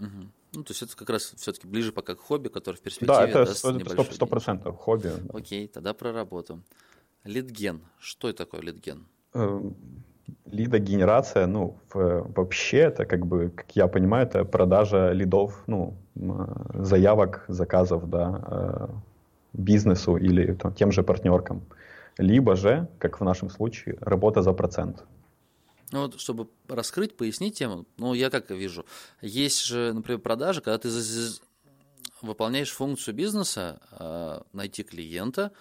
Угу. 0.00 0.28
Ну, 0.52 0.64
то 0.64 0.70
есть 0.70 0.82
это 0.82 0.94
как 0.94 1.08
раз 1.08 1.32
все-таки 1.34 1.66
ближе 1.66 1.92
пока 1.92 2.14
к 2.14 2.20
хобби, 2.20 2.48
который 2.48 2.76
в 2.76 2.80
перспективе 2.80 3.16
Да, 3.16 3.26
это 3.26 3.54
сто 3.54 4.26
процентов 4.26 4.76
хобби. 4.76 5.12
Окей, 5.32 5.66
тогда 5.66 5.94
про 5.94 6.12
работу. 6.12 6.62
Лидген. 7.24 7.80
Что 7.98 8.28
это 8.28 8.44
такое 8.44 8.60
лидген? 8.60 9.06
Эм, 9.34 9.74
лидогенерация, 10.46 11.46
ну, 11.46 11.76
вообще 11.92 12.78
это 12.78 13.04
как 13.06 13.26
бы, 13.26 13.50
как 13.50 13.76
я 13.76 13.88
понимаю, 13.88 14.26
это 14.26 14.44
продажа 14.44 15.12
лидов, 15.12 15.62
ну, 15.66 15.96
заявок, 16.74 17.44
заказов, 17.48 18.08
да, 18.08 18.44
э, 18.46 18.88
бизнесу 19.52 20.16
или 20.16 20.54
там, 20.54 20.74
тем 20.74 20.92
же 20.92 21.02
партнеркам. 21.02 21.62
Либо 22.18 22.56
же, 22.56 22.86
как 22.98 23.20
в 23.20 23.24
нашем 23.24 23.50
случае, 23.50 23.96
работа 24.00 24.42
за 24.42 24.52
процент. 24.52 25.04
Ну 25.92 26.02
вот, 26.02 26.20
чтобы 26.20 26.48
раскрыть, 26.68 27.16
пояснить 27.16 27.58
тему, 27.58 27.86
ну, 27.98 28.14
я 28.14 28.30
как 28.30 28.50
вижу, 28.50 28.84
есть 29.20 29.64
же, 29.64 29.92
например, 29.92 30.20
продажи, 30.20 30.60
когда 30.60 30.78
ты 30.78 30.88
выполняешь 32.22 32.70
функцию 32.70 33.14
бизнеса, 33.14 33.80
э, 33.92 34.40
найти 34.52 34.82
клиента, 34.82 35.52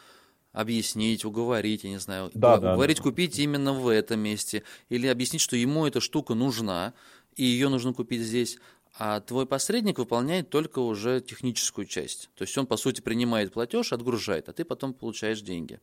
объяснить, 0.54 1.26
уговорить, 1.26 1.84
я 1.84 1.90
не 1.90 2.00
знаю, 2.00 2.32
да, 2.34 2.56
уговорить 2.56 2.98
да, 2.98 3.04
купить 3.04 3.38
именно 3.40 3.74
в 3.74 3.88
этом 3.90 4.20
месте, 4.20 4.64
или 4.88 5.08
объяснить, 5.08 5.42
что 5.42 5.58
ему 5.58 5.86
эта 5.86 6.00
штука 6.00 6.36
нужна, 6.36 6.94
и 7.36 7.44
ее 7.44 7.70
нужно 7.70 7.94
купить 7.94 8.22
здесь, 8.22 8.60
а 8.98 9.20
твой 9.20 9.48
посредник 9.48 9.98
выполняет 9.98 10.50
только 10.52 10.80
уже 10.80 11.20
техническую 11.20 11.86
часть. 11.86 12.30
То 12.36 12.44
есть 12.44 12.56
он, 12.58 12.68
по 12.68 12.78
сути, 12.78 13.02
принимает 13.02 13.52
платеж, 13.52 13.92
отгружает, 13.92 14.50
а 14.50 14.54
ты 14.54 14.64
потом 14.64 14.94
получаешь 14.94 15.42
деньги. 15.42 15.80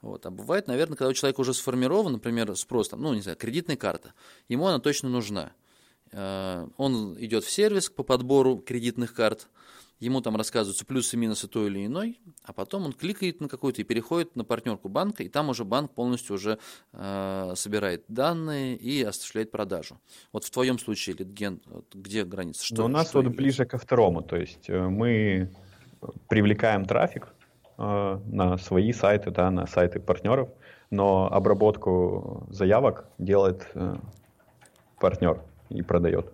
Вот. 0.00 0.24
А 0.24 0.30
бывает, 0.30 0.66
наверное, 0.66 0.96
когда 0.96 1.10
у 1.10 1.14
человека 1.14 1.40
уже 1.40 1.52
сформирован, 1.52 2.12
например, 2.12 2.56
спрос, 2.56 2.88
там, 2.88 3.02
ну, 3.02 3.12
не 3.12 3.20
знаю, 3.20 3.36
кредитная 3.36 3.76
карта, 3.76 4.14
ему 4.48 4.66
она 4.66 4.78
точно 4.78 5.10
нужна. 5.10 5.52
Э, 6.12 6.66
он 6.78 7.16
идет 7.22 7.44
в 7.44 7.50
сервис 7.50 7.90
по 7.90 8.02
подбору 8.02 8.56
кредитных 8.58 9.12
карт, 9.12 9.48
ему 10.00 10.20
там 10.20 10.36
рассказываются 10.36 10.84
плюсы 10.84 11.16
и 11.16 11.18
минусы 11.18 11.48
той 11.48 11.68
или 11.68 11.86
иной, 11.86 12.20
а 12.44 12.52
потом 12.52 12.84
он 12.84 12.92
кликает 12.92 13.40
на 13.40 13.48
какую-то 13.48 13.80
и 13.80 13.84
переходит 13.84 14.36
на 14.36 14.44
партнерку 14.44 14.88
банка, 14.88 15.22
и 15.22 15.28
там 15.28 15.48
уже 15.48 15.64
банк 15.64 15.92
полностью 15.92 16.34
уже 16.34 16.58
э, 16.92 17.52
собирает 17.56 18.04
данные 18.08 18.76
и 18.76 19.02
осуществляет 19.02 19.50
продажу. 19.50 19.98
Вот 20.32 20.44
в 20.44 20.50
твоем 20.50 20.78
случае, 20.78 21.16
Литген, 21.16 21.60
где 21.94 22.24
граница? 22.24 22.64
Что, 22.64 22.82
ну, 22.82 22.84
у 22.84 22.88
нас 22.88 23.08
что 23.08 23.22
вот 23.22 23.34
ближе 23.34 23.64
ко 23.64 23.78
второму, 23.78 24.22
то 24.22 24.36
есть 24.36 24.68
э, 24.68 24.88
мы 24.88 25.50
привлекаем 26.28 26.84
трафик 26.84 27.28
э, 27.78 28.20
на 28.26 28.58
свои 28.58 28.92
сайты, 28.92 29.30
да, 29.30 29.50
на 29.50 29.66
сайты 29.66 30.00
партнеров, 30.00 30.50
но 30.90 31.28
обработку 31.32 32.46
заявок 32.50 33.08
делает 33.18 33.66
э, 33.74 33.96
партнер 35.00 35.42
и 35.70 35.82
продает. 35.82 36.32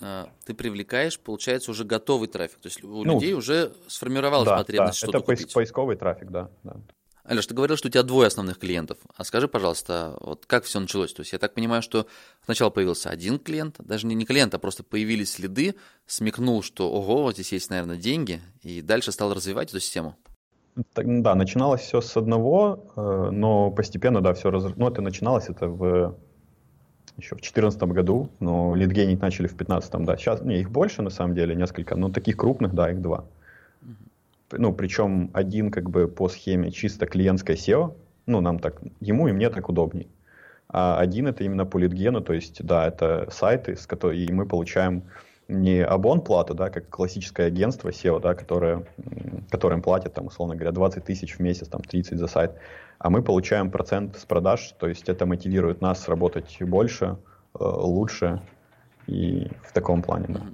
А, 0.00 0.28
ты 0.44 0.54
привлекаешь, 0.54 1.18
получается, 1.18 1.70
уже 1.70 1.84
готовый 1.84 2.28
трафик. 2.28 2.58
То 2.60 2.68
есть 2.68 2.82
у 2.84 3.04
ну, 3.04 3.14
людей 3.14 3.34
уже 3.34 3.72
сформировалась 3.88 4.48
да, 4.48 4.58
потребность 4.58 5.00
да, 5.00 5.06
что-то 5.06 5.18
это 5.18 5.26
купить. 5.26 5.52
поисковый 5.52 5.96
трафик, 5.96 6.30
да, 6.30 6.50
да. 6.62 6.76
Алеш, 7.24 7.46
ты 7.46 7.54
говорил, 7.54 7.76
что 7.76 7.88
у 7.88 7.90
тебя 7.90 8.04
двое 8.04 8.28
основных 8.28 8.58
клиентов. 8.58 8.96
А 9.14 9.22
скажи, 9.22 9.48
пожалуйста, 9.48 10.16
вот 10.20 10.46
как 10.46 10.64
все 10.64 10.80
началось? 10.80 11.12
То 11.12 11.20
есть 11.20 11.32
я 11.34 11.38
так 11.38 11.52
понимаю, 11.52 11.82
что 11.82 12.06
сначала 12.42 12.70
появился 12.70 13.10
один 13.10 13.38
клиент, 13.38 13.76
даже 13.80 14.06
не, 14.06 14.14
не 14.14 14.24
клиент, 14.24 14.54
а 14.54 14.58
просто 14.58 14.82
появились 14.82 15.32
следы, 15.32 15.74
смекнул, 16.06 16.62
что 16.62 16.90
ого, 16.90 17.24
вот 17.24 17.34
здесь 17.34 17.52
есть, 17.52 17.68
наверное, 17.68 17.98
деньги, 17.98 18.40
и 18.62 18.80
дальше 18.80 19.12
стал 19.12 19.34
развивать 19.34 19.68
эту 19.68 19.80
систему. 19.80 20.16
Да, 20.94 21.34
начиналось 21.34 21.82
все 21.82 22.00
с 22.00 22.16
одного, 22.16 22.92
э, 22.96 23.30
но 23.30 23.72
постепенно, 23.72 24.22
да, 24.22 24.32
все 24.32 24.50
раз... 24.50 24.64
Ну, 24.76 24.88
это 24.88 25.02
начиналось 25.02 25.48
это 25.48 25.68
в 25.68 26.16
еще 27.18 27.34
в 27.34 27.40
2014 27.40 27.82
году, 27.82 28.30
но 28.40 28.74
лидгенить 28.74 29.20
начали 29.20 29.46
в 29.46 29.56
2015, 29.56 30.04
да. 30.04 30.16
Сейчас, 30.16 30.42
не, 30.42 30.60
их 30.60 30.70
больше 30.70 31.02
на 31.02 31.10
самом 31.10 31.34
деле, 31.34 31.54
несколько, 31.54 31.96
но 31.96 32.10
таких 32.10 32.36
крупных, 32.36 32.74
да, 32.74 32.90
их 32.90 33.02
два. 33.02 33.24
Ну, 34.52 34.72
причем 34.72 35.30
один 35.34 35.70
как 35.70 35.90
бы 35.90 36.08
по 36.08 36.28
схеме 36.28 36.70
чисто 36.70 37.06
клиентская 37.06 37.56
SEO, 37.56 37.94
ну, 38.26 38.40
нам 38.40 38.58
так, 38.58 38.80
ему 39.00 39.28
и 39.28 39.32
мне 39.32 39.50
так 39.50 39.68
удобней. 39.68 40.08
А 40.68 40.98
один 40.98 41.26
это 41.26 41.44
именно 41.44 41.66
по 41.66 41.78
лидгену, 41.78 42.20
то 42.20 42.32
есть, 42.32 42.64
да, 42.64 42.86
это 42.86 43.28
сайты, 43.30 43.76
с 43.76 43.86
которыми 43.86 44.30
мы 44.32 44.46
получаем 44.46 45.02
не 45.48 45.82
абон 45.82 46.20
плату, 46.20 46.54
да, 46.54 46.68
как 46.68 46.88
классическое 46.90 47.46
агентство 47.46 47.88
SEO, 47.88 48.20
да, 48.20 48.34
которое, 48.34 48.86
которым 49.50 49.82
платят, 49.82 50.14
там, 50.14 50.26
условно 50.26 50.54
говоря, 50.54 50.72
20 50.72 51.04
тысяч 51.04 51.36
в 51.36 51.40
месяц, 51.40 51.68
там, 51.68 51.80
30 51.80 52.18
за 52.18 52.26
сайт, 52.26 52.52
а 52.98 53.10
мы 53.10 53.22
получаем 53.22 53.70
процент 53.70 54.18
с 54.18 54.24
продаж, 54.24 54.74
то 54.78 54.86
есть 54.86 55.08
это 55.08 55.24
мотивирует 55.24 55.80
нас 55.80 56.08
работать 56.08 56.58
больше, 56.60 57.16
э, 57.58 57.64
лучше 57.64 58.42
и 59.06 59.50
в 59.64 59.72
таком 59.72 60.02
плане, 60.02 60.26
да. 60.28 60.46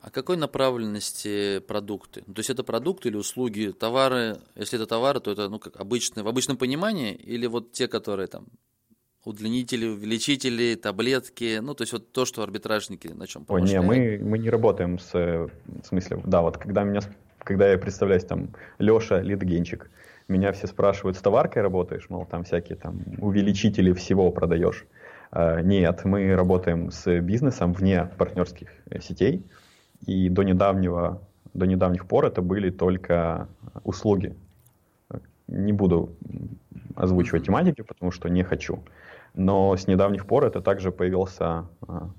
А 0.00 0.10
какой 0.10 0.36
направленности 0.36 1.58
продукты? 1.58 2.22
То 2.22 2.38
есть 2.38 2.48
это 2.48 2.62
продукты 2.62 3.08
или 3.08 3.16
услуги, 3.16 3.74
товары? 3.76 4.36
Если 4.54 4.78
это 4.78 4.86
товары, 4.86 5.18
то 5.18 5.32
это 5.32 5.48
ну, 5.48 5.58
как 5.58 5.80
обычные, 5.80 6.22
в 6.22 6.28
обычном 6.28 6.56
понимании, 6.56 7.12
или 7.12 7.48
вот 7.48 7.72
те, 7.72 7.88
которые 7.88 8.28
там 8.28 8.46
удлинители, 9.26 9.86
увеличители, 9.86 10.76
таблетки, 10.76 11.58
ну, 11.60 11.74
то 11.74 11.82
есть 11.82 11.92
вот 11.92 12.12
то, 12.12 12.24
что 12.24 12.42
арбитражники 12.42 13.08
на 13.08 13.26
чем 13.26 13.44
Ой, 13.48 13.62
не, 13.62 13.80
мы, 13.80 14.20
мы 14.22 14.38
не 14.38 14.48
работаем 14.48 14.98
с, 15.00 15.12
в 15.12 15.50
смысле, 15.84 16.20
да, 16.24 16.42
вот 16.42 16.58
когда 16.58 16.84
меня, 16.84 17.00
когда 17.38 17.68
я 17.68 17.76
представляюсь 17.76 18.24
там 18.24 18.50
Леша 18.78 19.20
Литгенчик, 19.20 19.90
меня 20.28 20.52
все 20.52 20.68
спрашивают, 20.68 21.16
с 21.16 21.20
товаркой 21.20 21.62
работаешь, 21.62 22.08
мол, 22.08 22.24
там 22.24 22.44
всякие 22.44 22.78
там 22.78 23.00
увеличители 23.18 23.92
всего 23.92 24.30
продаешь. 24.30 24.86
А, 25.32 25.60
нет, 25.60 26.04
мы 26.04 26.34
работаем 26.36 26.92
с 26.92 27.20
бизнесом 27.20 27.72
вне 27.72 28.08
партнерских 28.16 28.68
э, 28.90 29.00
сетей, 29.00 29.44
и 30.06 30.28
до 30.28 30.44
недавнего, 30.44 31.20
до 31.52 31.66
недавних 31.66 32.06
пор 32.06 32.26
это 32.26 32.42
были 32.42 32.70
только 32.70 33.48
услуги. 33.82 34.36
Не 35.48 35.72
буду 35.72 36.16
озвучивать 36.94 37.46
тематики, 37.46 37.82
потому 37.82 38.12
что 38.12 38.28
не 38.28 38.42
хочу. 38.44 38.82
Но 39.36 39.76
с 39.76 39.86
недавних 39.86 40.26
пор 40.26 40.46
это 40.46 40.60
также 40.60 40.90
появился 40.90 41.66
а, 41.86 42.10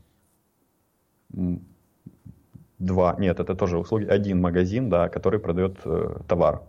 два, 2.80 3.16
нет, 3.18 3.40
это 3.40 3.56
тоже 3.56 3.78
услуги, 3.78 4.06
один 4.06 4.40
магазин, 4.40 4.90
да, 4.90 5.10
который 5.10 5.40
продает 5.40 5.80
э, 5.84 6.20
товар. 6.28 6.62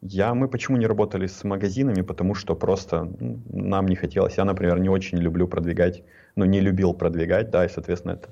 Я, 0.00 0.34
мы 0.34 0.48
почему 0.48 0.76
не 0.78 0.86
работали 0.86 1.26
с 1.28 1.44
магазинами, 1.44 2.02
потому 2.02 2.34
что 2.34 2.56
просто 2.56 3.04
ну, 3.20 3.40
нам 3.50 3.86
не 3.86 3.94
хотелось. 3.94 4.36
Я, 4.36 4.44
например, 4.44 4.80
не 4.80 4.88
очень 4.88 5.18
люблю 5.18 5.46
продвигать, 5.46 6.02
ну, 6.34 6.44
не 6.44 6.60
любил 6.60 6.92
продвигать, 6.92 7.50
да, 7.50 7.64
и, 7.64 7.68
соответственно, 7.68 8.12
это 8.12 8.30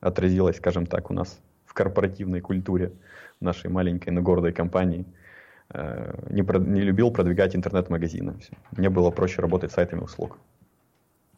отразилось, 0.00 0.56
скажем 0.56 0.86
так, 0.86 1.10
у 1.10 1.14
нас 1.14 1.38
в 1.66 1.74
корпоративной 1.74 2.40
культуре 2.40 2.92
нашей 3.40 3.68
маленькой, 3.68 4.10
но 4.10 4.22
гордой 4.22 4.52
компании. 4.52 5.04
Э, 5.70 6.14
не, 6.30 6.42
про, 6.42 6.58
не 6.58 6.80
любил 6.80 7.10
продвигать 7.10 7.54
интернет-магазины. 7.54 8.36
Мне 8.70 8.88
было 8.88 9.10
проще 9.10 9.42
работать 9.42 9.72
с 9.72 9.74
сайтами 9.74 10.00
услуг. 10.00 10.38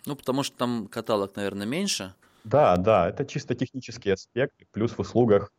Ну, 0.07 0.17
потому 0.17 0.43
что 0.43 0.57
там 0.57 0.87
каталог, 0.87 1.37
наверное, 1.37 1.67
меньше. 1.67 2.15
Да, 2.45 2.77
да, 2.77 3.09
это 3.09 3.25
чисто 3.25 3.55
технический 3.55 4.11
аспект. 4.11 4.55
Плюс 4.71 4.93
в 4.93 5.01
услугах, 5.01 5.53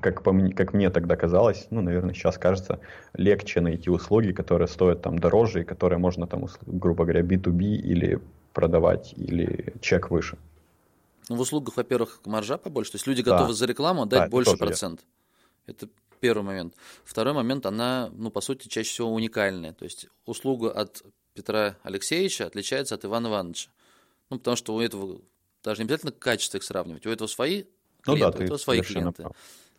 как, 0.00 0.22
по 0.22 0.32
мне, 0.32 0.52
как 0.52 0.74
мне 0.74 0.90
тогда 0.90 1.16
казалось, 1.16 1.66
ну, 1.70 1.80
наверное, 1.80 2.14
сейчас 2.14 2.38
кажется, 2.38 2.80
легче 3.14 3.60
найти 3.60 3.90
услуги, 3.90 4.32
которые 4.32 4.68
стоят 4.68 5.02
там 5.02 5.18
дороже 5.18 5.62
и 5.62 5.64
которые 5.64 5.98
можно 5.98 6.26
там, 6.26 6.46
грубо 6.66 7.04
говоря, 7.04 7.22
B2B 7.22 7.62
или 7.62 8.20
продавать, 8.52 9.14
или 9.16 9.74
чек 9.80 10.10
выше. 10.10 10.36
Ну, 11.28 11.36
в 11.36 11.40
услугах, 11.40 11.76
во-первых, 11.76 12.20
маржа 12.26 12.58
побольше, 12.58 12.92
то 12.92 12.96
есть 12.96 13.06
люди 13.06 13.22
готовы 13.22 13.48
да. 13.48 13.54
за 13.54 13.66
рекламу 13.66 14.02
отдать 14.02 14.24
да, 14.24 14.28
больше 14.28 14.56
процент. 14.56 15.00
Это 15.66 15.88
первый 16.20 16.42
момент. 16.42 16.74
Второй 17.04 17.32
момент, 17.32 17.66
она, 17.66 18.10
ну, 18.12 18.30
по 18.30 18.40
сути, 18.40 18.68
чаще 18.68 18.90
всего 18.90 19.12
уникальная. 19.12 19.72
То 19.72 19.84
есть 19.84 20.08
услуга 20.26 20.70
от 20.70 21.02
Петра 21.34 21.76
Алексеевича 21.82 22.46
отличается 22.46 22.94
от 22.94 23.04
Ивана 23.04 23.28
Ивановича. 23.28 23.70
Ну, 24.30 24.38
потому 24.38 24.56
что 24.56 24.74
у 24.74 24.80
этого 24.80 25.20
даже 25.62 25.82
не 25.82 25.86
обязательно 25.86 26.12
качество 26.12 26.58
их 26.58 26.64
сравнивать. 26.64 27.06
У 27.06 27.10
этого 27.10 27.28
свои 27.28 27.64
Ну 28.06 28.16
да, 28.16 28.30
клиенты, 28.30 28.36
у 28.36 28.38
ты 28.38 28.44
этого 28.44 28.58
свои 28.58 28.80
клиенты. 28.82 29.22
прав. 29.22 29.36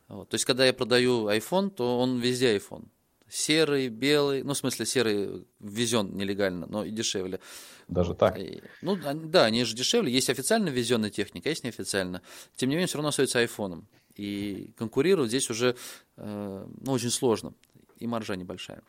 Вот. 0.08 0.30
То 0.30 0.36
есть, 0.36 0.46
когда 0.46 0.66
я 0.66 0.74
продаю 0.74 1.30
iPhone, 1.30 1.70
то 1.70 2.00
он 2.00 2.20
везде 2.20 2.58
iPhone. 2.58 2.86
Серый, 3.30 3.88
белый, 3.88 4.44
ну, 4.44 4.54
в 4.54 4.58
смысле, 4.58 4.86
серый 4.86 5.48
ввезен 5.62 6.18
нелегально, 6.18 6.68
но 6.68 6.84
и 6.84 6.92
дешевле. 6.92 7.40
Даже 7.88 8.14
так. 8.14 8.38
И- 8.38 8.62
ну, 8.82 8.98
да, 8.98 9.46
они 9.46 9.64
же 9.64 9.74
дешевле. 9.74 10.12
Есть 10.12 10.30
официально 10.30 10.68
ввезенная 10.68 11.10
техника, 11.10 11.48
есть 11.48 11.64
неофициально. 11.64 12.22
Тем 12.58 12.70
не 12.70 12.76
менее, 12.76 12.88
все 12.88 12.98
равно 12.98 13.10
остается 13.10 13.40
айфоном. 13.40 13.88
И 14.16 14.74
конкурировать 14.78 15.30
здесь 15.30 15.50
уже 15.50 15.78
э, 16.18 16.68
ну, 16.82 16.92
очень 16.92 17.10
сложно. 17.10 17.54
И 18.00 18.08
маржа 18.08 18.36
небольшая. 18.36 18.82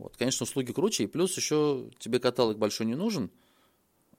Вот. 0.00 0.16
Конечно, 0.16 0.44
услуги 0.44 0.72
круче. 0.72 1.04
И 1.04 1.06
плюс 1.06 1.36
еще 1.36 1.90
тебе 1.98 2.18
каталог 2.18 2.58
большой 2.58 2.86
не 2.86 2.94
нужен. 2.94 3.30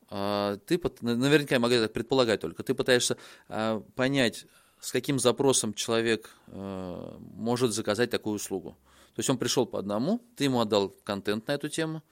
А 0.09 0.57
ты, 0.57 0.79
наверняка 1.01 1.55
я 1.55 1.59
могу 1.59 1.75
так 1.75 1.93
предполагать 1.93 2.41
только, 2.41 2.63
ты 2.63 2.73
пытаешься 2.73 3.17
а, 3.47 3.79
понять, 3.95 4.45
с 4.81 4.91
каким 4.91 5.19
запросом 5.19 5.73
человек 5.73 6.35
э, 6.47 7.17
может 7.19 7.71
заказать 7.71 8.09
такую 8.09 8.35
услугу. 8.35 8.71
То 9.15 9.19
есть 9.19 9.29
он 9.29 9.37
пришел 9.37 9.65
по 9.65 9.79
одному, 9.79 10.21
ты 10.35 10.45
ему 10.45 10.59
отдал 10.59 10.89
контент 11.03 11.47
на 11.47 11.53
эту 11.53 11.69
тему, 11.69 12.03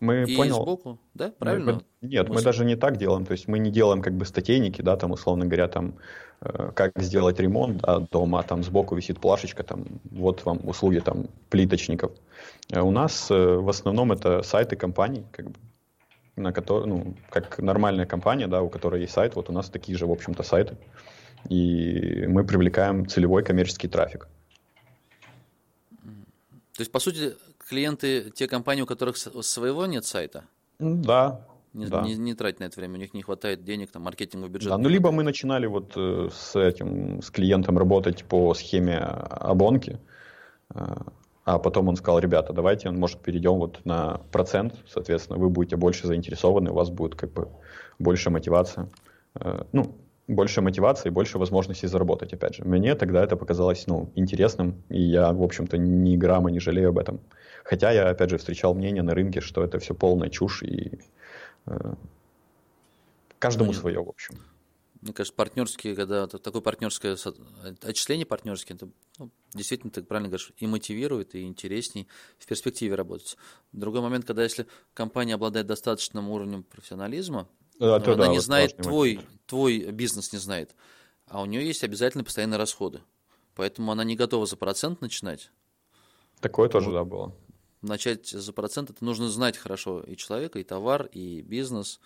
Мы 0.00 0.24
и 0.24 0.36
понял. 0.36 0.62
сбоку, 0.62 0.98
да, 1.14 1.26
Мы- 1.26 1.32
правильно? 1.38 1.72
мы- 2.00 2.08
нет, 2.08 2.28
мы 2.28 2.34
Мысль. 2.34 2.44
даже 2.44 2.64
не 2.64 2.76
так 2.76 2.96
делаем. 2.96 3.24
То 3.26 3.32
есть 3.32 3.48
мы 3.48 3.58
не 3.58 3.70
делаем 3.70 4.02
как 4.02 4.14
бы 4.14 4.24
статейники, 4.24 4.82
да, 4.82 4.96
там, 4.96 5.12
условно 5.12 5.44
говоря, 5.46 5.68
там, 5.68 5.94
э, 6.40 6.72
как 6.74 6.92
сделать 6.96 7.38
ремонт 7.40 7.82
да, 7.82 8.00
дома, 8.00 8.40
а 8.40 8.42
там 8.42 8.62
сбоку 8.62 8.94
висит 8.96 9.20
плашечка, 9.20 9.62
там, 9.62 9.86
вот 10.10 10.44
вам 10.44 10.60
услуги 10.68 11.00
там 11.00 11.26
плиточников. 11.50 12.12
Э, 12.70 12.80
У 12.80 12.90
нас 12.90 13.30
э, 13.30 13.56
в 13.56 13.68
основном 13.68 14.12
это 14.12 14.42
сайты 14.42 14.76
компаний, 14.76 15.24
как 15.32 15.46
бы, 15.50 15.54
на 16.36 16.52
которые, 16.52 16.86
ну, 16.86 17.14
как 17.30 17.58
нормальная 17.58 18.06
компания, 18.06 18.46
да, 18.48 18.62
у 18.62 18.68
которой 18.68 19.02
есть 19.02 19.12
сайт, 19.12 19.36
вот 19.36 19.50
у 19.50 19.52
нас 19.52 19.68
такие 19.70 19.96
же, 19.98 20.06
в 20.06 20.10
общем-то, 20.12 20.42
сайты. 20.42 20.76
И 21.48 22.24
мы 22.28 22.44
привлекаем 22.44 23.06
целевой 23.06 23.42
коммерческий 23.42 23.88
трафик. 23.88 24.28
То 26.74 26.80
есть, 26.80 26.90
по 26.90 27.00
сути, 27.00 27.34
клиенты, 27.72 28.30
те 28.34 28.46
компании, 28.46 28.82
у 28.82 28.86
которых 28.86 29.16
своего 29.16 29.86
нет 29.86 30.04
сайта, 30.04 30.44
Да, 30.78 31.40
не, 31.74 31.86
да. 31.86 32.02
не- 32.02 32.16
не 32.16 32.34
тратят 32.34 32.60
на 32.60 32.64
это 32.64 32.80
время, 32.80 32.94
у 32.94 32.98
них 32.98 33.14
не 33.14 33.22
хватает 33.22 33.64
денег, 33.64 33.90
там, 33.90 34.02
маркетинговый 34.02 34.50
бюджет. 34.50 34.68
Да, 34.68 34.78
ну 34.78 34.90
либо 34.90 35.10
мы 35.10 35.22
начинали 35.22 35.66
вот 35.66 35.92
э, 35.96 36.28
с 36.32 36.54
этим, 36.56 37.22
с 37.22 37.30
клиентом 37.30 37.78
работать 37.78 38.24
по 38.24 38.54
схеме 38.54 38.98
обонки, 38.98 39.98
э, 40.74 40.96
а 41.44 41.58
потом 41.58 41.88
он 41.88 41.96
сказал, 41.96 42.20
ребята, 42.20 42.52
давайте, 42.52 42.90
может, 42.90 43.18
перейдем 43.22 43.54
вот 43.58 43.80
на 43.84 44.20
процент, 44.32 44.74
соответственно, 44.86 45.38
вы 45.38 45.48
будете 45.48 45.76
больше 45.76 46.06
заинтересованы, 46.06 46.70
у 46.70 46.74
вас 46.74 46.90
будет 46.90 47.14
как 47.14 47.32
бы 47.32 47.48
больше 47.98 48.30
мотивация, 48.30 48.86
Э, 49.34 49.64
ну, 49.72 49.94
больше 50.28 50.60
мотивации, 50.60 51.10
больше 51.10 51.38
возможностей 51.38 51.86
заработать, 51.86 52.32
опять 52.32 52.54
же. 52.54 52.64
Мне 52.64 52.94
тогда 52.94 53.22
это 53.22 53.36
показалось, 53.36 53.86
ну, 53.86 54.10
интересным, 54.14 54.82
и 54.88 55.00
я, 55.00 55.32
в 55.32 55.42
общем-то, 55.42 55.78
ни 55.78 56.16
грамма 56.16 56.50
не 56.50 56.60
жалею 56.60 56.90
об 56.90 56.98
этом. 56.98 57.20
Хотя 57.64 57.90
я, 57.90 58.08
опять 58.08 58.30
же, 58.30 58.38
встречал 58.38 58.74
мнение 58.74 59.02
на 59.02 59.14
рынке, 59.14 59.40
что 59.40 59.62
это 59.62 59.78
все 59.78 59.94
полная 59.94 60.30
чушь, 60.30 60.62
и 60.62 60.98
э, 61.66 61.94
каждому 63.38 63.72
Ну, 63.72 63.78
свое, 63.78 64.02
в 64.02 64.08
общем. 64.08 64.36
Мне 65.00 65.12
кажется, 65.12 65.34
партнерские, 65.34 65.96
когда 65.96 66.28
такое 66.28 66.62
партнерское 66.62 67.16
отчисление 67.82 68.24
партнерские, 68.24 68.76
это 68.76 68.88
ну, 69.18 69.30
действительно, 69.52 69.90
ты 69.90 70.04
правильно 70.04 70.28
говоришь, 70.28 70.52
и 70.56 70.66
мотивирует, 70.68 71.34
и 71.34 71.42
интересней 71.42 72.06
в 72.38 72.46
перспективе 72.46 72.94
работать. 72.94 73.36
Другой 73.72 74.00
момент, 74.00 74.26
когда 74.26 74.44
если 74.44 74.68
компания 74.94 75.34
обладает 75.34 75.66
достаточным 75.66 76.30
уровнем 76.30 76.62
профессионализма, 76.62 77.48
Да, 77.78 78.00
то 78.00 78.12
она 78.12 78.24
да, 78.24 78.28
не 78.28 78.36
вот 78.36 78.44
знает 78.44 78.76
твой, 78.76 79.16
момент. 79.16 79.30
твой 79.46 79.90
бизнес 79.90 80.32
не 80.32 80.38
знает, 80.38 80.74
а 81.26 81.42
у 81.42 81.46
нее 81.46 81.66
есть 81.66 81.84
обязательно 81.84 82.24
постоянные 82.24 82.58
расходы. 82.58 83.02
Поэтому 83.54 83.92
она 83.92 84.04
не 84.04 84.16
готова 84.16 84.46
за 84.46 84.56
процент 84.56 85.00
начинать. 85.00 85.50
Такое 86.40 86.68
тоже, 86.68 86.90
да, 86.90 87.04
было. 87.04 87.34
Начать 87.82 88.28
за 88.28 88.52
процент, 88.52 88.90
это 88.90 89.04
нужно 89.04 89.28
знать 89.28 89.56
хорошо 89.56 90.00
и 90.00 90.16
человека, 90.16 90.58
и 90.58 90.64
товар, 90.64 91.06
и 91.12 91.42
бизнес. 91.42 92.00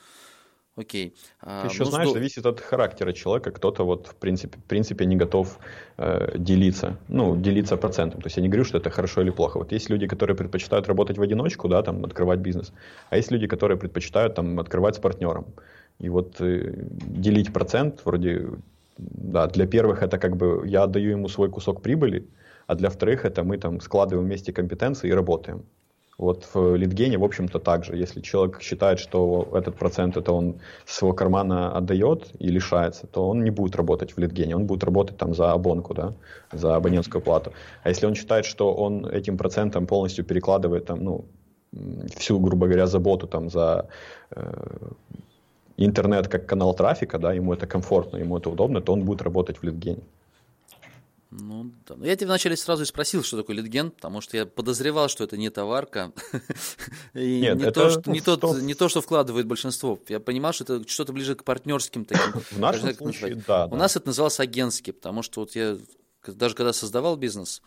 Окей. 0.77 1.15
А, 1.41 1.67
Еще, 1.67 1.85
ну, 1.85 1.91
знаешь, 1.91 2.09
здо- 2.09 2.13
зависит 2.13 2.47
от 2.47 2.61
характера 2.61 3.13
человека. 3.13 3.51
Кто-то 3.51 3.85
вот, 3.85 4.07
в 4.09 4.15
принципе, 4.15 4.59
в 4.59 4.65
принципе 4.65 5.07
не 5.07 5.17
готов 5.17 5.59
э, 5.97 6.39
делиться, 6.39 6.97
ну, 7.09 7.35
делиться 7.37 7.77
процентом. 7.77 8.21
То 8.21 8.27
есть 8.27 8.37
я 8.37 8.43
не 8.43 8.49
говорю, 8.49 8.65
что 8.65 8.79
это 8.79 8.91
хорошо 8.91 9.23
или 9.23 9.31
плохо. 9.31 9.59
Вот 9.59 9.73
есть 9.73 9.91
люди, 9.91 10.07
которые 10.07 10.37
предпочитают 10.37 10.87
работать 10.87 11.19
в 11.19 11.23
одиночку, 11.23 11.69
да, 11.69 11.83
там, 11.83 12.05
открывать 12.05 12.41
бизнес. 12.41 12.73
А 13.11 13.17
есть 13.17 13.31
люди, 13.31 13.47
которые 13.47 13.79
предпочитают, 13.79 14.35
там, 14.35 14.59
открывать 14.61 14.97
с 14.97 14.99
партнером. 14.99 15.47
И 15.99 16.11
вот 16.11 16.41
э, 16.41 16.75
делить 17.07 17.53
процент, 17.55 18.03
вроде, 18.05 18.49
да, 18.99 19.47
для 19.47 19.67
первых 19.67 20.03
это 20.03 20.19
как 20.19 20.37
бы 20.37 20.63
я 20.67 20.83
отдаю 20.83 21.11
ему 21.11 21.29
свой 21.29 21.49
кусок 21.49 21.81
прибыли, 21.81 22.27
а 22.67 22.75
для 22.75 22.91
вторых 22.91 23.25
это 23.25 23.45
мы 23.45 23.57
там 23.57 23.81
складываем 23.81 24.27
вместе 24.27 24.53
компетенции 24.53 25.09
и 25.09 25.15
работаем. 25.15 25.63
Вот 26.19 26.49
в 26.55 26.77
Литгене, 26.77 27.19
в 27.19 27.25
общем-то, 27.25 27.59
так 27.59 27.85
же. 27.85 27.95
Если 27.95 28.23
человек 28.23 28.63
считает, 28.63 28.99
что 28.99 29.49
этот 29.53 29.77
процент 29.77 30.17
это 30.17 30.33
он 30.33 30.61
с 30.87 30.97
своего 30.97 31.15
кармана 31.15 31.77
отдает 31.77 32.31
и 32.39 32.49
лишается, 32.49 33.07
то 33.07 33.29
он 33.29 33.45
не 33.45 33.51
будет 33.51 33.77
работать 33.77 34.17
в 34.17 34.19
Литгене, 34.19 34.57
он 34.57 34.67
будет 34.67 34.85
работать 34.85 35.19
там 35.19 35.35
за 35.35 35.53
абонку, 35.53 35.93
да, 35.93 36.15
за 36.53 36.77
абонентскую 36.77 37.21
плату. 37.21 37.53
А 37.83 37.91
если 37.91 38.07
он 38.07 38.15
считает, 38.15 38.47
что 38.47 38.75
он 38.75 39.05
этим 39.05 39.37
процентом 39.37 39.87
полностью 39.87 40.25
перекладывает 40.25 40.87
там, 40.87 41.05
ну, 41.05 41.25
всю, 42.17 42.41
грубо 42.41 42.67
говоря, 42.67 42.87
заботу 42.87 43.27
там 43.27 43.51
за 43.51 43.89
э, 44.31 44.93
интернет 45.77 46.29
как 46.29 46.47
канал 46.47 46.75
трафика, 46.75 47.19
да, 47.19 47.35
ему 47.35 47.53
это 47.53 47.67
комфортно, 47.67 48.17
ему 48.17 48.39
это 48.39 48.49
удобно, 48.49 48.81
то 48.81 48.95
он 48.95 49.05
будет 49.05 49.21
работать 49.21 49.59
в 49.59 49.63
Литгене. 49.65 50.03
Ну, 51.31 51.73
да. 51.87 51.97
Ну, 51.97 52.05
Я 52.05 52.15
тебе 52.15 52.29
вначале 52.29 52.57
сразу 52.57 52.85
и 52.85 52.87
спросил, 52.87 53.23
что 53.25 53.37
такое 53.37 53.57
литген, 53.57 53.91
потому 53.91 54.21
что 54.21 54.37
я 54.37 54.47
подозревал, 54.47 55.09
что 55.09 55.25
это 55.25 55.37
не 55.37 55.51
товарка. 55.51 56.13
И 57.15 57.41
Нет, 57.41 57.59
не, 57.59 57.65
это, 57.65 57.73
то, 57.73 57.91
что, 57.91 58.11
не, 58.11 58.21
тот, 58.21 58.63
не 58.63 58.75
то, 58.75 58.89
что 58.89 59.01
вкладывает 59.01 59.47
большинство. 59.47 59.99
Я 60.09 60.21
понимал, 60.21 60.53
что 60.53 60.65
это 60.65 60.89
что-то 60.89 61.13
ближе 61.13 61.35
к 61.35 61.43
партнерским 61.45 62.05
таким. 62.05 62.41
В 62.51 62.59
нашем 62.59 62.95
случае, 62.95 63.43
да. 63.47 63.67
У 63.67 63.77
нас 63.77 63.97
это 63.97 64.07
называлось 64.07 64.39
агентский, 64.39 64.93
потому 64.93 65.23
что 65.23 65.41
вот 65.41 65.57
я 65.57 65.79
даже 66.27 66.55
когда 66.55 66.73
создавал 66.73 67.17
бизнес, 67.17 67.63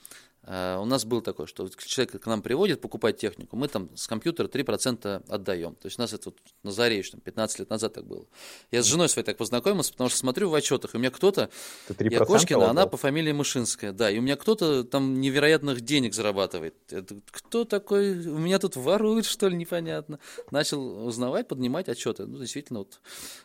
у 0.50 0.86
нас 0.86 1.06
был 1.06 1.22
такой, 1.22 1.46
что 1.46 1.70
человек 1.70 2.20
к 2.20 2.26
нам 2.26 2.42
приводит 2.42 2.82
покупать 2.82 3.18
технику, 3.18 3.56
мы 3.56 3.68
там 3.68 3.96
с 3.96 4.08
компьютера 4.08 4.48
3% 4.48 5.24
отдаем. 5.28 5.76
То 5.76 5.86
есть 5.86 6.00
у 6.00 6.02
нас 6.02 6.12
это 6.12 6.30
вот 6.30 6.40
на 6.64 6.72
заре 6.72 6.98
еще 6.98 7.12
там, 7.12 7.22
15 7.22 7.60
лет 7.60 7.70
назад 7.70 7.94
так 7.94 8.08
было. 8.08 8.26
Я 8.72 8.82
с 8.82 8.88
женой 8.88 9.10
своей 9.10 9.24
так 9.24 9.38
познакомился, 9.38 9.92
потому 9.92 10.10
что 10.10 10.18
смотрю 10.18 10.50
в 10.50 10.56
отчетах, 10.56 10.96
и 10.96 10.98
у 10.98 11.00
меня 11.00 11.12
кто-то, 11.12 11.52
Ты 11.88 11.94
3% 11.94 12.12
я 12.14 12.26
Кошкина, 12.26 12.72
она 12.72 12.88
по 12.88 12.98
фамилии 12.98 13.32
Мышинская, 13.32 13.92
да, 13.92 14.10
и 14.10 14.18
у 14.18 14.24
меня 14.24 14.38
кто-то 14.38 14.84
там 14.84 15.22
невероятных 15.22 15.82
денег 15.82 16.16
зарабатывает. 16.16 16.74
Это 16.90 17.22
кто 17.30 17.64
такой? 17.64 18.26
У 18.26 18.40
меня 18.40 18.58
тут 18.58 18.76
воруют, 18.76 19.28
что 19.28 19.50
ли, 19.50 19.56
непонятно. 19.56 20.20
Начал 20.50 21.06
узнавать, 21.06 21.48
поднимать 21.48 21.90
отчеты. 21.90 22.26
Ну, 22.26 22.40
действительно, 22.40 22.80
вот 22.80 23.02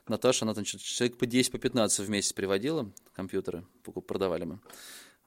Наташа, 0.09 0.47
она 0.47 0.55
там 0.55 0.65
человек 0.65 1.19
по 1.19 1.27
10, 1.27 1.53
по 1.53 1.59
15 1.59 1.99
в 1.99 2.09
месяц 2.09 2.33
приводила 2.33 2.91
компьютеры, 3.13 3.67
продавали 4.07 4.45
мы. 4.45 4.61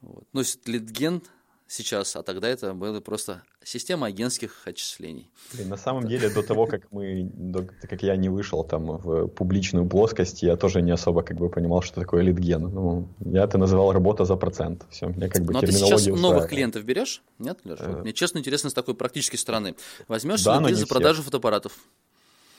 Вот. 0.02 0.28
Ну, 0.34 0.42
Литген 0.66 1.22
сейчас, 1.68 2.16
а 2.16 2.24
тогда 2.24 2.48
это 2.48 2.74
была 2.74 3.02
просто 3.02 3.42
система 3.64 4.08
агентских 4.08 4.62
отчислений. 4.66 5.30
Блин, 5.54 5.70
на 5.70 5.78
самом 5.78 6.08
деле, 6.08 6.30
до 6.30 6.42
того, 6.44 6.66
как 6.66 6.92
мы, 6.92 7.30
до- 7.34 7.68
как 7.90 8.04
я 8.04 8.16
не 8.16 8.30
вышел 8.30 8.64
там 8.64 8.86
в 8.98 9.28
публичную 9.28 9.88
плоскость, 9.88 10.44
я 10.44 10.56
тоже 10.56 10.82
не 10.82 10.92
особо 10.92 11.22
как 11.24 11.38
бы 11.38 11.50
понимал, 11.50 11.82
что 11.82 12.00
такое 12.02 12.24
литген. 12.24 12.62
Ну, 12.62 13.08
я 13.26 13.44
это 13.44 13.58
называл 13.58 13.92
работа 13.92 14.26
за 14.26 14.36
процент. 14.38 14.86
Все, 14.90 15.08
мне 15.08 15.28
как 15.30 15.44
бы 15.44 15.54
Ну, 15.54 15.60
а 15.60 15.62
ты 15.62 15.72
сейчас 15.72 16.06
новых 16.06 16.16
устраивала. 16.22 16.48
клиентов 16.48 16.84
берешь? 16.86 17.22
Нет, 17.40 17.60
Леша? 17.66 17.84
Э, 17.84 18.02
мне 18.02 18.14
честно 18.14 18.40
интересно 18.40 18.70
с 18.70 18.74
такой 18.74 18.94
практической 18.96 19.38
стороны. 19.38 19.76
Возьмешь 20.08 20.44
да, 20.44 20.56
ли 20.56 20.60
но 20.62 20.68
ты 20.68 20.74
за 20.76 20.86
всех. 20.86 20.90
продажу 20.90 21.22
фотоаппаратов? 21.24 21.74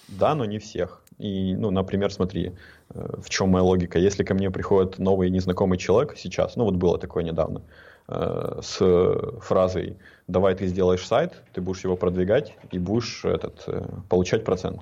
Да, 0.09 0.35
но 0.35 0.45
не 0.47 0.59
всех. 0.59 1.03
И, 1.19 1.55
ну, 1.55 1.71
например, 1.71 2.13
смотри, 2.13 2.53
э, 2.91 3.09
в 3.23 3.29
чем 3.29 3.51
моя 3.51 3.63
логика. 3.65 3.99
Если 3.99 4.25
ко 4.25 4.35
мне 4.35 4.51
приходит 4.51 4.99
новый 4.99 5.31
незнакомый 5.31 5.79
человек 5.79 6.17
сейчас, 6.17 6.57
ну 6.57 6.65
вот 6.65 6.77
было 6.77 6.99
такое 6.99 7.25
недавно, 7.25 7.63
э, 8.09 8.61
с 8.63 9.41
фразой 9.41 9.97
«давай 10.27 10.55
ты 10.55 10.67
сделаешь 10.67 11.07
сайт, 11.07 11.43
ты 11.53 11.61
будешь 11.61 11.85
его 11.85 11.97
продвигать 11.97 12.55
и 12.71 12.79
будешь 12.79 13.25
этот, 13.25 13.65
э, 13.67 13.87
получать 14.09 14.45
процент». 14.45 14.81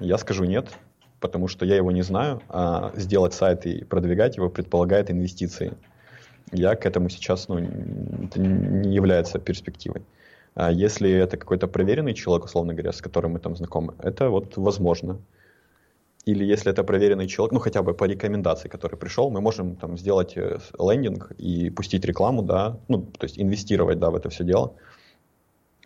Я 0.00 0.18
скажу 0.18 0.44
нет, 0.44 0.68
потому 1.20 1.48
что 1.48 1.64
я 1.64 1.76
его 1.76 1.90
не 1.92 2.02
знаю, 2.02 2.42
а 2.48 2.92
сделать 2.96 3.34
сайт 3.34 3.66
и 3.66 3.84
продвигать 3.84 4.36
его 4.36 4.50
предполагает 4.50 5.10
инвестиции. 5.10 5.74
Я 6.52 6.74
к 6.74 6.86
этому 6.86 7.08
сейчас, 7.08 7.48
ну, 7.48 7.58
это 7.58 8.40
не 8.40 8.94
является 8.94 9.38
перспективой. 9.38 10.02
А 10.54 10.70
если 10.70 11.10
это 11.10 11.36
какой-то 11.36 11.66
проверенный 11.66 12.14
человек, 12.14 12.44
условно 12.44 12.74
говоря, 12.74 12.92
с 12.92 13.00
которым 13.00 13.32
мы 13.32 13.38
там 13.38 13.56
знакомы, 13.56 13.94
это 13.98 14.28
вот 14.28 14.56
возможно. 14.56 15.18
Или 16.26 16.44
если 16.44 16.72
это 16.72 16.84
проверенный 16.84 17.26
человек, 17.26 17.52
ну 17.52 17.60
хотя 17.60 17.82
бы 17.82 17.92
по 17.92 18.04
рекомендации, 18.04 18.68
который 18.68 18.96
пришел, 18.96 19.30
мы 19.30 19.40
можем 19.40 19.76
там 19.76 19.98
сделать 19.98 20.36
э, 20.36 20.58
лендинг 20.78 21.32
и 21.36 21.70
пустить 21.70 22.04
рекламу, 22.04 22.42
да, 22.42 22.80
ну 22.88 23.02
то 23.02 23.24
есть 23.24 23.38
инвестировать, 23.38 23.98
да, 23.98 24.10
в 24.10 24.16
это 24.16 24.30
все 24.30 24.44
дело. 24.44 24.74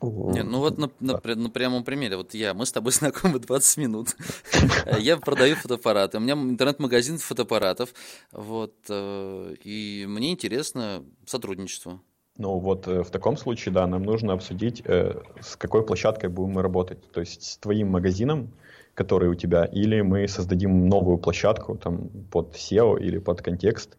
Не, 0.00 0.44
ну 0.44 0.60
вот 0.60 0.78
на, 0.78 0.90
на, 1.00 1.20
на 1.24 1.50
прямом 1.50 1.82
примере, 1.82 2.16
вот 2.16 2.32
я, 2.34 2.54
мы 2.54 2.66
с 2.66 2.72
тобой 2.72 2.92
знакомы 3.00 3.40
20 3.40 3.78
минут, 3.78 4.16
я 5.00 5.16
продаю 5.16 5.56
фотоаппараты, 5.56 6.18
у 6.18 6.20
меня 6.20 6.34
интернет-магазин 6.34 7.18
фотоаппаратов, 7.18 7.92
вот, 8.30 8.74
э, 8.88 9.54
и 9.64 10.04
мне 10.06 10.30
интересно 10.30 11.04
сотрудничество. 11.26 12.00
Ну 12.36 12.60
вот 12.60 12.86
э, 12.86 13.02
в 13.02 13.10
таком 13.10 13.36
случае, 13.36 13.74
да, 13.74 13.88
нам 13.88 14.04
нужно 14.04 14.34
обсудить, 14.34 14.84
с 14.84 15.56
какой 15.56 15.84
площадкой 15.84 16.28
будем 16.28 16.52
мы 16.52 16.62
работать, 16.62 17.10
то 17.10 17.18
есть 17.18 17.42
с 17.42 17.56
твоим 17.56 17.88
магазином, 17.88 18.52
который 18.98 19.28
у 19.28 19.34
тебя, 19.36 19.64
или 19.64 20.00
мы 20.00 20.26
создадим 20.26 20.88
новую 20.88 21.18
площадку 21.18 21.76
там 21.76 22.08
под 22.32 22.56
SEO 22.56 22.98
или 22.98 23.18
под 23.18 23.42
контекст, 23.42 23.96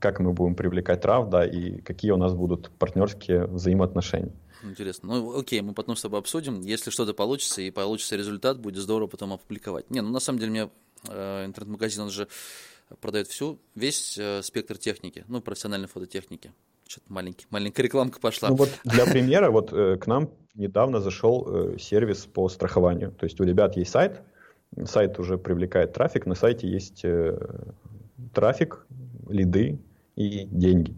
как 0.00 0.18
мы 0.18 0.32
будем 0.32 0.56
привлекать 0.56 1.02
трав, 1.02 1.28
да, 1.30 1.46
и 1.46 1.80
какие 1.80 2.10
у 2.10 2.16
нас 2.16 2.34
будут 2.34 2.70
партнерские 2.78 3.46
взаимоотношения. 3.46 4.32
Интересно. 4.64 5.08
Ну, 5.08 5.38
окей, 5.38 5.60
мы 5.60 5.74
потом 5.74 5.94
с 5.94 6.02
тобой 6.02 6.18
обсудим. 6.18 6.60
Если 6.62 6.90
что-то 6.90 7.14
получится 7.14 7.62
и 7.62 7.70
получится 7.70 8.16
результат, 8.16 8.58
будет 8.58 8.82
здорово 8.82 9.08
потом 9.08 9.32
опубликовать. 9.32 9.90
Не, 9.90 10.02
ну 10.02 10.10
на 10.10 10.20
самом 10.20 10.40
деле 10.40 10.50
меня 10.50 10.70
э, 11.08 11.44
интернет-магазин, 11.46 12.02
он 12.02 12.10
же 12.10 12.26
продает 13.00 13.28
всю, 13.28 13.58
весь 13.76 14.18
э, 14.18 14.42
спектр 14.42 14.76
техники, 14.76 15.24
ну, 15.28 15.40
профессиональной 15.40 15.88
фототехники. 15.88 16.52
Что-то 16.90 17.12
маленький, 17.12 17.46
маленькая 17.50 17.84
рекламка 17.84 18.18
пошла. 18.18 18.48
Ну 18.48 18.56
вот 18.56 18.68
для 18.82 19.06
примера, 19.06 19.52
вот 19.52 19.72
э, 19.72 19.96
к 19.96 20.08
нам 20.08 20.28
недавно 20.56 21.00
зашел 21.00 21.46
э, 21.46 21.78
сервис 21.78 22.26
по 22.26 22.48
страхованию. 22.48 23.12
То 23.12 23.26
есть 23.26 23.40
у 23.40 23.44
ребят 23.44 23.76
есть 23.76 23.92
сайт, 23.92 24.22
сайт 24.86 25.20
уже 25.20 25.38
привлекает 25.38 25.92
трафик, 25.92 26.26
на 26.26 26.34
сайте 26.34 26.66
есть 26.66 27.04
э, 27.04 27.38
трафик, 28.34 28.84
лиды 29.28 29.78
и 30.16 30.46
деньги. 30.46 30.96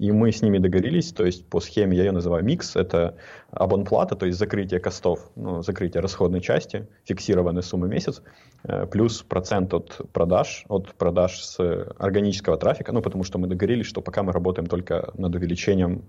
И 0.00 0.12
мы 0.12 0.32
с 0.32 0.40
ними 0.40 0.56
договорились, 0.56 1.12
то 1.12 1.26
есть 1.26 1.44
по 1.44 1.60
схеме, 1.60 1.94
я 1.94 2.04
ее 2.04 2.12
называю 2.12 2.42
микс, 2.42 2.74
это 2.74 3.16
абонплата, 3.50 4.16
то 4.16 4.24
есть 4.24 4.38
закрытие 4.38 4.80
костов, 4.80 5.30
ну, 5.36 5.62
закрытие 5.62 6.00
расходной 6.00 6.40
части, 6.40 6.86
фиксированная 7.04 7.60
сумма 7.60 7.86
в 7.86 7.90
месяц, 7.90 8.22
э, 8.64 8.86
плюс 8.86 9.20
процент 9.20 9.74
от 9.74 10.00
продаж, 10.14 10.64
от 10.68 10.94
продаж 10.94 11.44
с 11.44 11.60
органического 11.98 12.56
трафика, 12.56 12.92
ну, 12.92 13.02
потому 13.02 13.24
что 13.24 13.38
мы 13.38 13.46
договорились, 13.46 13.84
что 13.84 14.00
пока 14.00 14.22
мы 14.22 14.32
работаем 14.32 14.66
только 14.68 15.12
над 15.18 15.34
увеличением 15.34 16.04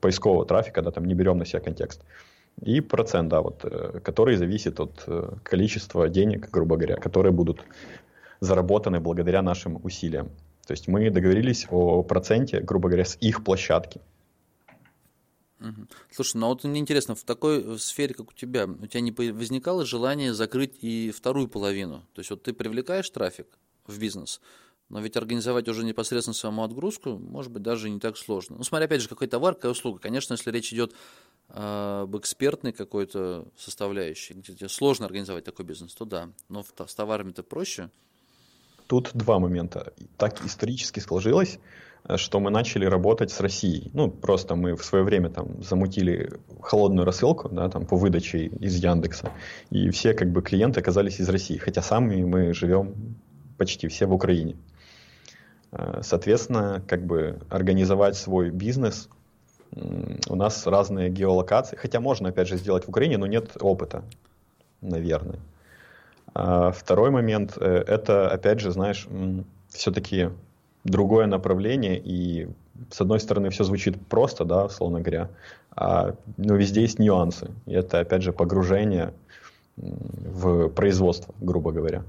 поискового 0.00 0.44
трафика, 0.44 0.82
да, 0.82 0.90
там 0.90 1.04
не 1.04 1.14
берем 1.14 1.38
на 1.38 1.44
себя 1.44 1.60
контекст. 1.60 2.02
И 2.60 2.80
процент, 2.80 3.28
да, 3.28 3.42
вот, 3.42 3.64
э, 3.64 4.00
который 4.02 4.34
зависит 4.34 4.80
от 4.80 5.04
э, 5.06 5.30
количества 5.44 6.08
денег, 6.08 6.50
грубо 6.50 6.76
говоря, 6.76 6.96
которые 6.96 7.30
будут 7.32 7.64
заработаны 8.40 8.98
благодаря 8.98 9.40
нашим 9.40 9.78
усилиям. 9.84 10.30
То 10.70 10.72
есть 10.72 10.86
мы 10.86 11.10
договорились 11.10 11.66
о 11.68 12.04
проценте, 12.04 12.60
грубо 12.60 12.90
говоря, 12.90 13.04
с 13.04 13.16
их 13.20 13.42
площадки. 13.42 14.00
Слушай, 16.12 16.36
ну 16.36 16.46
вот 16.46 16.62
мне 16.62 16.78
интересно, 16.78 17.16
в 17.16 17.24
такой 17.24 17.76
сфере, 17.80 18.14
как 18.14 18.30
у 18.30 18.32
тебя, 18.32 18.66
у 18.68 18.86
тебя 18.86 19.00
не 19.00 19.10
возникало 19.10 19.84
желание 19.84 20.32
закрыть 20.32 20.78
и 20.80 21.10
вторую 21.10 21.48
половину? 21.48 22.06
То 22.12 22.20
есть 22.20 22.30
вот 22.30 22.44
ты 22.44 22.52
привлекаешь 22.52 23.10
трафик 23.10 23.48
в 23.88 23.98
бизнес, 23.98 24.40
но 24.90 25.00
ведь 25.00 25.16
организовать 25.16 25.66
уже 25.66 25.82
непосредственно 25.82 26.34
саму 26.34 26.62
отгрузку, 26.62 27.18
может 27.18 27.50
быть, 27.50 27.64
даже 27.64 27.90
не 27.90 27.98
так 27.98 28.16
сложно. 28.16 28.58
Ну, 28.58 28.62
смотри, 28.62 28.84
опять 28.84 29.02
же, 29.02 29.08
какой 29.08 29.26
товар, 29.26 29.56
какая 29.56 29.72
услуга. 29.72 29.98
Конечно, 29.98 30.34
если 30.34 30.52
речь 30.52 30.72
идет 30.72 30.94
об 31.48 32.16
экспертной 32.16 32.70
какой-то 32.72 33.48
составляющей, 33.58 34.34
где 34.34 34.54
тебе 34.54 34.68
сложно 34.68 35.06
организовать 35.06 35.42
такой 35.42 35.64
бизнес, 35.64 35.96
то 35.96 36.04
да. 36.04 36.30
Но 36.48 36.62
с 36.62 36.94
товарами-то 36.94 37.42
проще– 37.42 37.90
Тут 38.90 39.12
два 39.14 39.38
момента. 39.38 39.92
Так 40.16 40.44
исторически 40.44 40.98
сложилось, 40.98 41.60
э, 42.08 42.16
что 42.16 42.40
мы 42.40 42.50
начали 42.50 42.86
работать 42.86 43.30
с 43.30 43.38
Россией. 43.38 43.88
Ну, 43.94 44.10
просто 44.10 44.56
мы 44.56 44.74
в 44.74 44.84
свое 44.84 45.04
время 45.04 45.30
там 45.30 45.62
замутили 45.62 46.32
холодную 46.60 47.06
рассылку, 47.06 47.48
да, 47.48 47.68
там 47.68 47.86
по 47.86 47.94
выдаче 47.96 48.46
из 48.46 48.74
Яндекса, 48.82 49.30
и 49.70 49.90
все 49.90 50.12
как 50.12 50.32
бы 50.32 50.42
клиенты 50.42 50.80
оказались 50.80 51.20
из 51.20 51.28
России, 51.28 51.56
хотя 51.56 51.82
сами 51.82 52.24
мы 52.24 52.52
живем 52.52 53.14
почти 53.58 53.86
все 53.86 54.06
в 54.06 54.12
Украине. 54.12 54.56
Э, 55.70 56.00
соответственно, 56.02 56.82
как 56.88 57.06
бы 57.06 57.38
организовать 57.48 58.16
свой 58.16 58.50
бизнес 58.50 59.08
у 60.28 60.34
нас 60.34 60.66
разные 60.66 61.10
геолокации, 61.10 61.76
хотя 61.76 62.00
можно 62.00 62.30
опять 62.30 62.48
же 62.48 62.56
сделать 62.56 62.86
в 62.86 62.88
Украине, 62.88 63.18
но 63.18 63.28
нет 63.28 63.56
опыта, 63.60 64.02
наверное. 64.80 65.38
А 66.34 66.70
второй 66.70 67.10
момент 67.10 67.56
э,– 67.60 67.84
это, 67.86 68.30
опять 68.30 68.60
же, 68.60 68.70
знаешь, 68.70 69.08
все-таки 69.68 70.30
другое 70.84 71.26
направление, 71.26 71.98
и 71.98 72.48
с 72.90 73.00
одной 73.00 73.20
стороны 73.20 73.50
все 73.50 73.64
звучит 73.64 74.00
просто, 74.06 74.44
да, 74.44 74.66
условно 74.66 75.00
говоря, 75.00 75.28
а, 75.76 76.14
но 76.36 76.54
везде 76.54 76.82
есть 76.82 76.98
нюансы. 76.98 77.50
И 77.66 77.72
это, 77.72 78.00
опять 78.00 78.22
же, 78.22 78.32
погружение 78.32 79.12
в 79.76 80.68
производство, 80.68 81.34
грубо 81.40 81.72
говоря. 81.72 82.02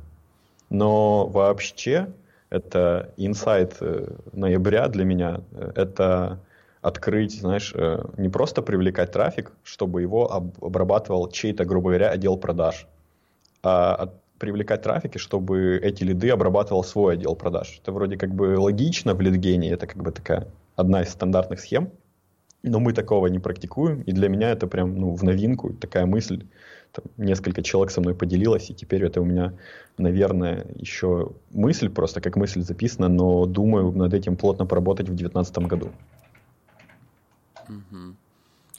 Но 0.70 1.28
вообще 1.28 2.08
это 2.50 3.12
инсайт 3.18 3.78
э, 3.82 4.08
ноября 4.34 4.88
для 4.88 5.04
меня, 5.04 5.42
э, 5.52 5.72
это 5.76 6.40
открыть, 6.82 7.40
знаешь, 7.40 7.76
не 8.18 8.28
просто 8.30 8.64
привлекать 8.64 9.12
трафик, 9.12 9.52
чтобы 9.64 10.02
его 10.02 10.32
обрабатывал 10.34 11.30
чей-то, 11.30 11.64
грубо 11.64 11.90
говоря, 11.90 12.10
отдел 12.10 12.38
продаж, 12.38 12.88
а 13.64 14.14
привлекать 14.42 14.82
трафики, 14.82 15.20
чтобы 15.20 15.80
эти 15.84 16.04
лиды 16.04 16.30
обрабатывал 16.32 16.84
свой 16.84 17.14
отдел 17.14 17.36
продаж. 17.36 17.80
Это 17.82 17.92
вроде 17.92 18.18
как 18.18 18.34
бы 18.34 18.58
логично 18.58 19.14
в 19.14 19.22
лидгене, 19.22 19.70
это 19.70 19.86
как 19.86 20.02
бы 20.02 20.12
такая 20.12 20.48
одна 20.76 21.04
из 21.04 21.10
стандартных 21.10 21.60
схем, 21.60 21.92
но 22.64 22.80
мы 22.80 22.94
такого 22.94 23.28
не 23.28 23.40
практикуем, 23.40 24.02
и 24.02 24.12
для 24.12 24.30
меня 24.30 24.50
это 24.50 24.68
прям 24.68 24.96
ну, 24.96 25.14
в 25.14 25.24
новинку, 25.24 25.74
такая 25.74 26.06
мысль. 26.06 26.46
Там, 26.92 27.06
несколько 27.18 27.62
человек 27.62 27.92
со 27.92 28.02
мной 28.02 28.16
поделилось, 28.16 28.70
и 28.70 28.74
теперь 28.74 29.04
это 29.06 29.22
у 29.22 29.26
меня, 29.26 29.54
наверное, 29.98 30.66
еще 30.76 31.32
мысль, 31.52 31.90
просто 31.90 32.20
как 32.20 32.36
мысль 32.36 32.62
записана, 32.62 33.08
но 33.08 33.46
думаю 33.46 33.92
над 33.92 34.14
этим 34.14 34.36
плотно 34.36 34.66
поработать 34.66 35.08
в 35.08 35.16
2019 35.16 35.58
году. 35.60 35.92
Угу. 37.70 38.16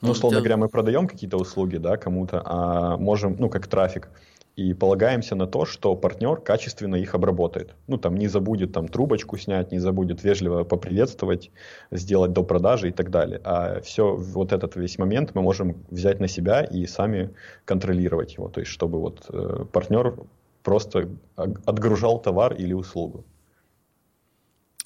Ну, 0.02 0.10
условно 0.10 0.40
говоря, 0.40 0.56
мы 0.56 0.68
продаем 0.68 1.06
какие-то 1.06 1.38
услуги, 1.38 1.76
да, 1.76 1.96
кому-то, 1.96 2.42
а 2.44 2.96
можем, 2.96 3.36
ну, 3.38 3.48
как 3.48 3.66
трафик, 3.66 4.08
и 4.56 4.74
полагаемся 4.74 5.34
на 5.34 5.46
то, 5.46 5.64
что 5.64 5.96
партнер 5.96 6.36
качественно 6.36 6.96
их 6.96 7.14
обработает. 7.14 7.74
Ну, 7.86 7.96
там, 7.96 8.16
не 8.16 8.28
забудет 8.28 8.72
там 8.72 8.86
трубочку 8.86 9.38
снять, 9.38 9.72
не 9.72 9.78
забудет 9.78 10.22
вежливо 10.22 10.64
поприветствовать, 10.64 11.50
сделать 11.90 12.32
до 12.32 12.42
продажи 12.44 12.88
и 12.88 12.92
так 12.92 13.10
далее. 13.10 13.40
А 13.44 13.80
все, 13.80 14.14
вот 14.14 14.52
этот 14.52 14.76
весь 14.76 14.98
момент 14.98 15.34
мы 15.34 15.42
можем 15.42 15.84
взять 15.90 16.20
на 16.20 16.28
себя 16.28 16.62
и 16.62 16.86
сами 16.86 17.30
контролировать 17.64 18.34
его. 18.34 18.48
То 18.48 18.60
есть, 18.60 18.70
чтобы 18.70 19.00
вот 19.00 19.24
э, 19.30 19.64
партнер 19.72 20.16
просто 20.62 21.08
отгружал 21.36 22.20
товар 22.20 22.54
или 22.54 22.74
услугу. 22.74 23.24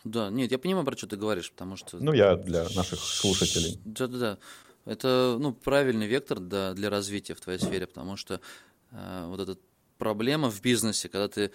Да, 0.05 0.31
нет, 0.31 0.53
я 0.53 0.59
понимаю, 0.59 0.87
про 0.87 0.97
что 0.97 1.09
ты 1.09 1.17
говоришь, 1.17 1.51
потому 1.51 1.77
что... 1.77 1.97
Ну, 1.99 2.13
я 2.13 2.37
для 2.37 2.63
наших 2.77 3.01
слушателей. 3.01 3.81
Да-да-да. 3.85 4.39
Это 4.85 5.37
ну, 5.41 5.53
правильный 5.53 6.07
вектор 6.07 6.39
да, 6.39 6.73
для 6.73 6.89
развития 6.89 7.35
в 7.35 7.41
твоей 7.41 7.59
сфере, 7.59 7.89
потому 7.89 8.17
что 8.17 8.41
вот 9.29 9.41
эта 9.41 9.59
проблема 9.99 10.51
в 10.51 10.61
бизнесе, 10.61 11.09
когда 11.09 11.29
ты 11.29 11.51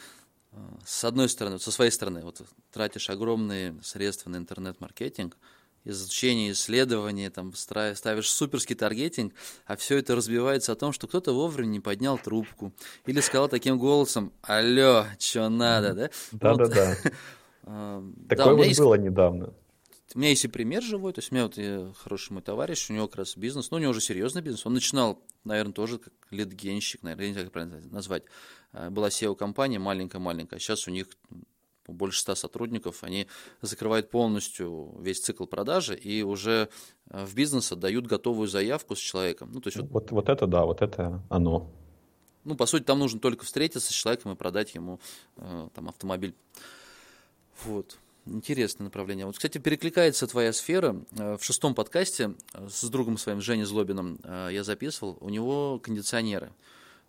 э, 0.51 0.58
с 0.86 1.04
одной 1.04 1.30
стороны, 1.30 1.60
со 1.60 1.71
своей 1.71 1.91
стороны, 1.91 2.21
вот 2.23 2.41
тратишь 2.71 3.10
огромные 3.10 3.75
средства 3.84 4.30
на 4.30 4.38
интернет-маркетинг, 4.38 5.38
изучение, 5.84 6.51
исследование, 6.51 7.30
там, 7.30 7.54
ставишь 7.54 8.32
суперский 8.32 8.75
таргетинг, 8.75 9.34
а 9.65 9.75
все 9.75 9.97
это 9.97 10.15
разбивается 10.15 10.71
о 10.71 10.75
том, 10.75 10.93
что 10.93 11.08
кто-то 11.08 11.34
вовремя 11.34 11.67
не 11.67 11.80
поднял 11.80 12.17
трубку 12.17 12.71
или 13.06 13.19
сказал 13.19 13.49
таким 13.49 13.80
голосом 13.80 14.32
«Алло, 14.41 15.06
что 15.17 15.49
надо?», 15.49 15.93
да? 15.93 16.10
Да-да-да. 16.32 16.97
Э, 17.63 18.01
Такое 18.27 18.56
вот 18.56 18.77
было 18.80 18.95
недавно. 18.95 19.54
У 20.15 20.19
меня 20.19 20.30
есть 20.30 20.45
и 20.45 20.47
пример 20.47 20.82
живой, 20.84 21.13
то 21.13 21.19
есть 21.19 21.32
у 21.32 21.36
меня 21.36 21.45
вот 21.45 21.97
хороший 21.97 22.34
мой 22.34 22.41
товарищ, 22.41 22.89
у 22.89 22.93
него 22.93 23.08
как 23.08 23.17
раз 23.17 23.38
бизнес, 23.38 23.71
ну, 23.71 23.78
у 23.78 23.80
него 23.80 23.91
уже 23.91 24.02
серьезный 24.02 24.41
бизнес, 24.41 24.65
он 24.65 24.74
начинал, 24.74 25.21
наверное, 25.43 25.74
тоже 25.74 26.00
как 26.00 26.13
лидгенщик, 26.32 27.04
наверное, 27.04 27.28
не 27.28 27.34
знаю, 27.34 27.47
как 27.47 27.54
правильно 27.54 27.82
назвать. 27.89 28.24
А, 28.74 28.89
была 28.89 29.10
SEO-компания 29.10 29.80
маленькая-маленькая, 29.80 30.60
сейчас 30.60 30.88
у 30.88 30.91
них 30.91 31.08
больше 31.88 32.19
ста 32.19 32.36
сотрудников, 32.36 33.04
они 33.04 33.28
закрывают 33.62 34.10
полностью 34.10 34.95
весь 35.00 35.19
цикл 35.19 35.45
продажи 35.45 35.95
и 35.95 36.24
уже 36.24 36.69
а, 37.10 37.26
в 37.26 37.36
бизнес 37.36 37.71
отдают 37.71 38.08
готовую 38.08 38.47
заявку 38.47 38.95
с 38.95 39.00
человеком. 39.00 39.52
Ну, 39.54 39.62
то 39.62 39.67
есть 39.67 39.78
вот, 39.78 39.89
вот, 39.91 40.12
вот 40.12 40.30
это 40.30 40.47
да, 40.47 40.65
вот 40.65 40.82
это 40.82 41.21
оно. 41.30 41.69
Ну, 42.43 42.56
по 42.56 42.65
сути, 42.65 42.84
там 42.84 43.00
нужно 43.00 43.19
только 43.19 43.45
встретиться 43.45 43.93
с 43.93 43.95
человеком 43.95 44.32
и 44.32 44.36
продать 44.36 44.74
ему 44.74 45.00
э, 45.38 45.69
там 45.76 45.89
автомобиль. 45.89 46.36
Вот. 47.65 48.00
Интересное 48.25 48.86
направление. 48.86 49.25
Вот, 49.25 49.36
кстати, 49.36 49.57
перекликается 49.57 50.27
твоя 50.27 50.53
сфера. 50.53 50.95
Э, 51.17 51.38
в 51.38 51.43
шестом 51.43 51.73
подкасте 51.73 52.36
э, 52.53 52.67
с 52.69 52.84
другом 52.88 53.17
своим 53.17 53.41
Женей 53.41 53.65
Злобиным 53.65 54.19
э, 54.23 54.49
я 54.51 54.63
записывал. 54.63 55.17
У 55.21 55.29
него 55.29 55.79
кондиционеры. 55.79 56.51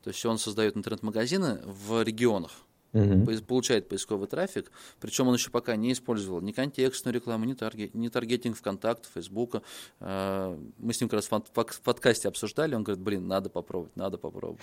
То 0.03 0.09
есть 0.09 0.25
он 0.25 0.39
создает 0.39 0.75
интернет-магазины 0.75 1.61
в 1.65 2.03
регионах. 2.03 2.53
угу. 2.95 3.31
получает 3.47 3.89
поисковый 3.89 4.27
трафик, 4.27 4.71
причем 5.01 5.29
он 5.29 5.35
еще 5.35 5.51
пока 5.51 5.77
не 5.77 5.93
использовал 5.93 6.41
ни 6.41 6.53
контекстную 6.53 7.15
рекламу, 7.15 7.45
ни, 7.45 7.55
таргет, 7.55 7.95
ни 7.95 8.09
таргетинг 8.09 8.57
ВКонтакте, 8.57 9.09
Фейсбука. 9.15 9.63
Мы 10.01 10.93
с 10.93 11.01
ним 11.01 11.09
как 11.09 11.15
раз 11.15 11.31
в 11.31 11.81
подкасте 11.83 12.29
обсуждали, 12.29 12.75
он 12.75 12.85
говорит, 12.85 13.03
блин, 13.03 13.29
надо 13.29 13.49
попробовать, 13.49 13.97
надо 13.97 14.19
попробовать. 14.19 14.61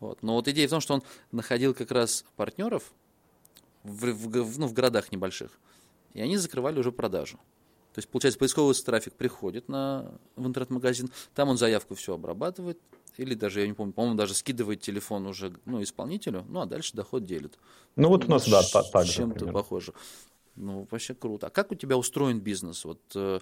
Вот. 0.00 0.22
Но 0.22 0.34
вот 0.34 0.48
идея 0.48 0.66
в 0.66 0.70
том, 0.70 0.80
что 0.80 0.94
он 0.94 1.02
находил 1.30 1.74
как 1.74 1.90
раз 1.92 2.24
партнеров 2.36 2.92
в, 3.84 4.12
в, 4.12 4.58
ну, 4.58 4.66
в 4.66 4.72
городах 4.72 5.12
небольших, 5.12 5.52
и 6.14 6.20
они 6.20 6.36
закрывали 6.36 6.78
уже 6.78 6.92
продажу. 6.92 7.38
То 7.92 7.98
есть, 7.98 8.08
получается, 8.08 8.38
поисковый 8.38 8.74
трафик 8.74 9.14
приходит 9.14 9.68
на, 9.68 10.12
в 10.36 10.46
интернет-магазин, 10.46 11.10
там 11.34 11.48
он 11.48 11.58
заявку 11.58 11.94
все 11.94 12.14
обрабатывает, 12.14 12.78
или 13.16 13.34
даже, 13.34 13.60
я 13.60 13.66
не 13.66 13.72
помню, 13.72 13.92
по-моему, 13.92 14.16
даже 14.16 14.34
скидывает 14.34 14.80
телефон 14.80 15.26
уже 15.26 15.52
ну, 15.64 15.82
исполнителю, 15.82 16.44
ну, 16.48 16.60
а 16.60 16.66
дальше 16.66 16.94
доход 16.94 17.24
делит. 17.24 17.58
Ну, 17.96 18.08
вот 18.08 18.24
у 18.24 18.28
нас, 18.28 18.46
ну, 18.46 18.52
да, 18.52 18.82
так 18.82 19.06
же, 19.06 19.12
Чем-то 19.12 19.46
похоже. 19.46 19.92
Ну, 20.56 20.86
вообще 20.90 21.14
круто. 21.14 21.48
А 21.48 21.50
как 21.50 21.72
у 21.72 21.74
тебя 21.74 21.96
устроен 21.96 22.40
бизнес? 22.40 22.84
Вот, 22.84 23.00
э, 23.14 23.40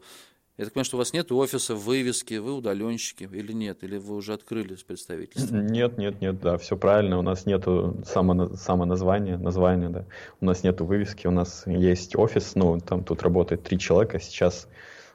я 0.59 0.65
так 0.65 0.75
понимаю, 0.75 0.85
что 0.87 0.97
у 0.97 0.99
вас 0.99 1.13
нет 1.13 1.31
офиса, 1.31 1.77
вывески, 1.77 2.35
вы 2.35 2.53
удаленщики 2.53 3.29
или 3.33 3.53
нет? 3.53 3.85
Или 3.85 3.97
вы 3.97 4.17
уже 4.17 4.33
открыли 4.33 4.75
представительство? 4.75 5.55
Нет, 5.55 5.97
нет, 5.99 6.21
нет, 6.21 6.41
да, 6.41 6.59
все 6.59 6.77
правильно. 6.77 7.17
У 7.17 7.23
нас 7.23 7.47
нет 7.47 7.65
само, 8.05 8.57
само 8.57 8.85
названия, 8.85 9.37
названия, 9.37 9.89
да. 9.89 10.05
У 10.41 10.45
нас 10.45 10.65
нет 10.65 10.81
вывески, 10.81 11.29
у 11.29 11.31
нас 11.31 11.65
есть 11.67 12.17
офис, 12.17 12.57
ну, 12.57 12.81
там 12.81 13.05
тут 13.05 13.23
работает 13.23 13.63
три 13.63 13.79
человека, 13.79 14.19
сейчас 14.19 14.67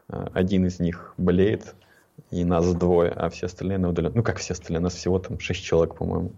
э, 0.07 0.27
один 0.33 0.65
из 0.65 0.79
них 0.79 1.13
болеет, 1.17 1.75
и 2.31 2.45
нас 2.45 2.73
двое, 2.73 3.11
а 3.11 3.29
все 3.29 3.47
остальные 3.47 3.79
на 3.79 3.89
удаленке. 3.89 4.17
Ну, 4.17 4.23
как 4.23 4.37
все 4.37 4.53
остальные, 4.53 4.79
нас 4.79 4.95
всего 4.95 5.19
там 5.19 5.39
шесть 5.39 5.63
человек, 5.63 5.95
по-моему. 5.95 6.31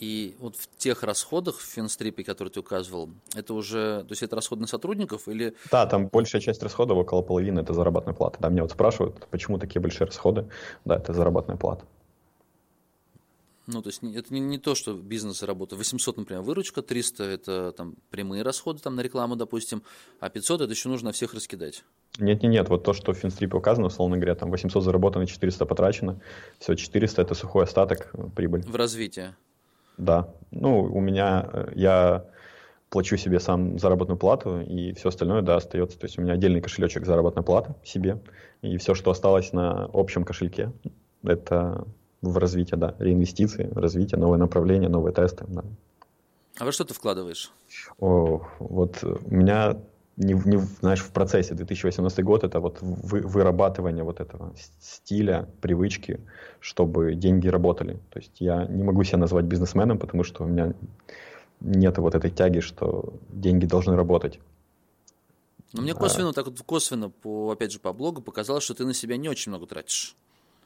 И 0.00 0.34
вот 0.40 0.56
в 0.56 0.68
тех 0.76 1.02
расходах 1.02 1.58
в 1.58 1.64
Финстрипе, 1.64 2.24
которые 2.24 2.52
ты 2.52 2.60
указывал, 2.60 3.10
это 3.34 3.54
уже, 3.54 4.02
то 4.02 4.10
есть 4.10 4.22
это 4.22 4.34
расходы 4.34 4.62
на 4.62 4.66
сотрудников 4.66 5.28
или... 5.28 5.54
Да, 5.70 5.86
там 5.86 6.08
большая 6.08 6.40
часть 6.42 6.62
расходов, 6.62 6.98
около 6.98 7.22
половины, 7.22 7.60
это 7.60 7.74
заработная 7.74 8.14
плата. 8.14 8.38
Да, 8.40 8.48
меня 8.48 8.62
вот 8.62 8.72
спрашивают, 8.72 9.26
почему 9.30 9.58
такие 9.58 9.80
большие 9.80 10.06
расходы. 10.06 10.48
Да, 10.84 10.96
это 10.96 11.12
заработная 11.12 11.56
плата. 11.56 11.84
Ну, 13.66 13.80
то 13.80 13.88
есть 13.88 14.02
это 14.02 14.34
не, 14.34 14.40
не 14.40 14.58
то, 14.58 14.74
что 14.74 14.92
бизнес 14.94 15.42
работает. 15.42 15.78
800, 15.78 16.18
например, 16.18 16.42
выручка, 16.42 16.82
300– 16.82 17.24
это 17.24 17.72
там 17.72 17.94
прямые 18.10 18.42
расходы 18.42 18.80
там, 18.80 18.94
на 18.94 19.00
рекламу, 19.00 19.36
допустим, 19.36 19.82
а 20.20 20.28
500– 20.28 20.60
это 20.62 20.72
еще 20.72 20.88
нужно 20.90 21.12
всех 21.12 21.32
раскидать. 21.32 21.82
Нет-нет-нет, 22.18 22.68
вот 22.68 22.84
то, 22.84 22.92
что 22.92 23.14
в 23.14 23.16
Финстрипе 23.16 23.56
указано, 23.56 23.86
условно 23.86 24.16
говоря, 24.16 24.34
там 24.34 24.50
800 24.50 24.84
заработано, 24.84 25.26
400 25.26 25.64
потрачено, 25.64 26.20
все, 26.58 26.74
400– 26.74 27.22
это 27.22 27.34
сухой 27.34 27.64
остаток, 27.64 28.10
э, 28.12 28.28
прибыль. 28.36 28.62
В 28.66 28.76
развитие. 28.76 29.34
Да. 29.96 30.28
Ну, 30.50 30.82
у 30.82 31.00
меня, 31.00 31.48
э, 31.52 31.72
я 31.74 32.24
плачу 32.90 33.16
себе 33.16 33.40
сам 33.40 33.78
заработную 33.78 34.16
плату, 34.16 34.60
и 34.60 34.92
все 34.92 35.08
остальное, 35.08 35.42
да, 35.42 35.56
остается. 35.56 35.98
То 35.98 36.06
есть 36.06 36.18
у 36.18 36.22
меня 36.22 36.34
отдельный 36.34 36.60
кошелечек 36.60 37.06
заработной 37.06 37.42
платы 37.42 37.74
себе, 37.82 38.20
и 38.62 38.76
все, 38.76 38.94
что 38.94 39.10
осталось 39.10 39.52
на 39.52 39.90
общем 39.92 40.24
кошельке, 40.24 40.72
это 41.24 41.86
в 42.22 42.38
развитие, 42.38 42.78
да, 42.78 42.94
реинвестиции, 42.98 43.70
развитие, 43.74 44.18
новые 44.18 44.38
направления, 44.38 44.88
новые 44.88 45.12
тесты, 45.12 45.44
да. 45.48 45.64
А 46.58 46.64
во 46.64 46.72
что 46.72 46.84
ты 46.84 46.94
вкладываешь? 46.94 47.50
О, 47.98 48.42
вот 48.60 49.02
у 49.02 49.34
меня 49.34 49.76
не, 50.16 50.34
не, 50.34 50.58
знаешь, 50.80 51.00
в 51.00 51.10
процессе 51.10 51.54
2018 51.54 52.24
год 52.24 52.44
это 52.44 52.60
вот 52.60 52.78
вы, 52.80 53.20
вырабатывание 53.20 54.04
вот 54.04 54.20
этого 54.20 54.54
стиля, 54.80 55.48
привычки, 55.60 56.20
чтобы 56.60 57.14
деньги 57.14 57.48
работали. 57.48 57.98
То 58.10 58.20
есть 58.20 58.40
я 58.40 58.66
не 58.66 58.82
могу 58.82 59.02
себя 59.04 59.18
назвать 59.18 59.44
бизнесменом, 59.44 59.98
потому 59.98 60.22
что 60.22 60.44
у 60.44 60.46
меня 60.46 60.74
нет 61.60 61.98
вот 61.98 62.14
этой 62.14 62.30
тяги, 62.30 62.60
что 62.60 63.14
деньги 63.28 63.66
должны 63.66 63.96
работать. 63.96 64.38
Но 65.72 65.82
мне 65.82 65.94
косвенно, 65.94 66.30
а, 66.30 66.32
так 66.32 66.46
вот 66.46 66.62
косвенно, 66.62 67.10
по, 67.10 67.50
опять 67.50 67.72
же, 67.72 67.80
по 67.80 67.92
блогу 67.92 68.22
показалось, 68.22 68.62
что 68.62 68.74
ты 68.74 68.86
на 68.86 68.94
себя 68.94 69.16
не 69.16 69.28
очень 69.28 69.50
много 69.50 69.66
тратишь. 69.66 70.14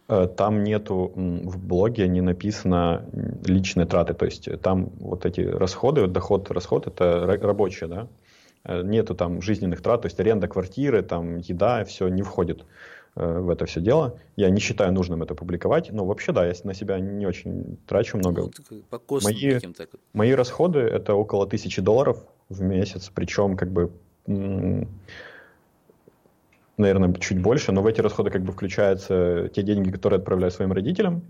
Э, 0.09 0.27
там 0.27 0.63
нету 0.63 1.13
в 1.15 1.59
блоге 1.59 2.09
не 2.09 2.21
написано 2.21 3.09
личные 3.47 3.87
траты, 3.87 4.13
то 4.13 4.27
есть 4.27 4.49
там 4.61 4.91
вот 5.01 5.25
эти 5.25 5.41
расходы, 5.41 6.07
доход, 6.07 6.51
расход 6.51 6.87
это 6.87 7.27
рабочие, 7.27 7.89
да, 7.89 8.09
нету 8.65 9.15
там 9.15 9.41
жизненных 9.43 9.83
трат, 9.83 10.03
то 10.03 10.07
есть 10.07 10.19
аренда 10.21 10.49
квартиры, 10.49 11.03
там 11.03 11.39
еда, 11.39 11.85
все 11.85 12.09
не 12.09 12.23
входит 12.23 12.65
э, 13.17 13.39
в 13.41 13.51
это 13.51 13.67
все 13.67 13.81
дело. 13.81 14.19
Я 14.37 14.51
не 14.51 14.61
считаю 14.61 14.93
нужным 14.93 15.23
это 15.23 15.35
публиковать, 15.35 15.91
но 15.93 16.05
вообще 16.05 16.33
да, 16.33 16.47
я 16.47 16.55
на 16.65 16.75
себя 16.75 16.99
не 16.99 17.27
очень 17.27 17.79
трачу 17.87 18.19
много. 18.19 18.43
Ну, 18.43 19.21
мои, 19.23 19.59
мои 20.13 20.33
расходы 20.33 20.81
это 20.81 21.15
около 21.15 21.47
тысячи 21.47 21.81
долларов 21.81 22.25
в 22.49 22.63
месяц, 22.63 23.11
причем 23.15 23.57
как 23.57 23.71
бы 23.71 23.93
наверное, 26.79 27.13
чуть 27.15 27.43
больше, 27.43 27.73
но 27.73 27.83
в 27.83 27.87
эти 27.87 28.01
расходы 28.01 28.31
как 28.31 28.43
бы 28.43 28.53
включаются 28.53 29.51
те 29.55 29.63
деньги, 29.63 29.91
которые 29.91 30.19
отправляю 30.19 30.51
своим 30.51 30.73
родителям, 30.73 31.23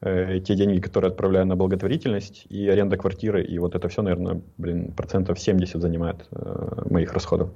э, 0.00 0.40
те 0.40 0.54
деньги, 0.54 0.80
которые 0.80 1.10
отправляю 1.10 1.46
на 1.46 1.56
благотворительность, 1.56 2.46
и 2.48 2.68
аренда 2.68 2.96
квартиры, 2.96 3.44
и 3.44 3.58
вот 3.58 3.74
это 3.74 3.88
все, 3.88 4.02
наверное, 4.02 4.40
блин, 4.58 4.92
процентов 4.92 5.38
70 5.38 5.80
занимает 5.80 6.26
э, 6.30 6.82
моих 6.90 7.12
расходов. 7.12 7.50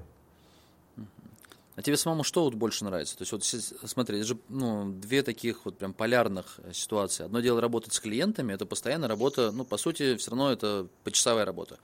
А 1.79 1.83
тебе 1.83 1.97
самому 1.97 2.25
что 2.25 2.43
вот 2.43 2.55
больше 2.55 2.85
нравится? 2.85 3.17
То 3.17 3.23
есть 3.23 3.33
вот 3.33 3.45
смотри, 3.89 4.19
это 4.19 4.27
же 4.27 4.37
ну, 4.49 4.93
две 4.93 5.23
таких 5.23 5.65
вот 5.65 5.79
прям 5.79 5.93
полярных 5.93 6.59
э, 6.65 6.73
ситуации. 6.73 7.25
Одно 7.25 7.39
дело 7.39 7.61
работать 7.61 7.93
с 7.93 8.01
клиентами, 8.01 8.53
это 8.53 8.67
постоянная 8.67 9.09
работа, 9.09 9.53
ну, 9.53 9.65
по 9.65 9.77
сути, 9.77 10.17
все 10.17 10.33
равно 10.33 10.51
это 10.51 10.89
почасовая 11.05 11.45
работа. 11.45 11.79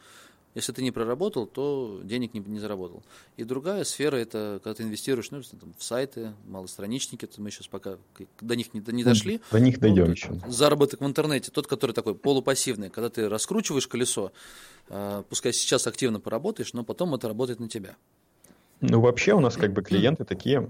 Если 0.54 0.72
ты 0.72 0.82
не 0.82 0.92
проработал, 0.92 1.46
то 1.46 2.00
денег 2.04 2.32
не, 2.32 2.40
не 2.40 2.60
заработал. 2.60 3.02
И 3.36 3.44
другая 3.44 3.82
сфера 3.84 4.16
это 4.16 4.60
когда 4.62 4.74
ты 4.74 4.82
инвестируешь 4.84 5.30
ну, 5.30 5.42
там, 5.42 5.74
в 5.76 5.82
сайты, 5.82 6.32
малостраничники, 6.46 7.24
это 7.24 7.40
мы 7.40 7.50
сейчас 7.50 7.66
пока 7.66 7.96
до 8.40 8.56
них 8.56 8.72
не, 8.72 8.82
не 8.92 9.02
дошли. 9.02 9.40
До 9.50 9.58
них 9.58 9.80
дойдем 9.80 10.06
ну, 10.06 10.12
еще. 10.12 10.40
Заработок 10.46 11.00
в 11.00 11.06
интернете, 11.06 11.50
тот, 11.50 11.66
который 11.66 11.92
такой 11.92 12.14
полупассивный, 12.14 12.88
когда 12.88 13.10
ты 13.10 13.28
раскручиваешь 13.28 13.88
колесо, 13.88 14.32
э, 14.88 15.24
пускай 15.28 15.52
сейчас 15.52 15.86
активно 15.88 16.20
поработаешь, 16.20 16.72
но 16.72 16.84
потом 16.84 17.14
это 17.14 17.26
работает 17.26 17.58
на 17.58 17.68
тебя. 17.68 17.96
Ну, 18.80 19.00
вообще 19.00 19.32
у 19.32 19.40
нас 19.40 19.56
как 19.56 19.72
бы 19.72 19.82
клиенты 19.82 20.24
такие 20.24 20.68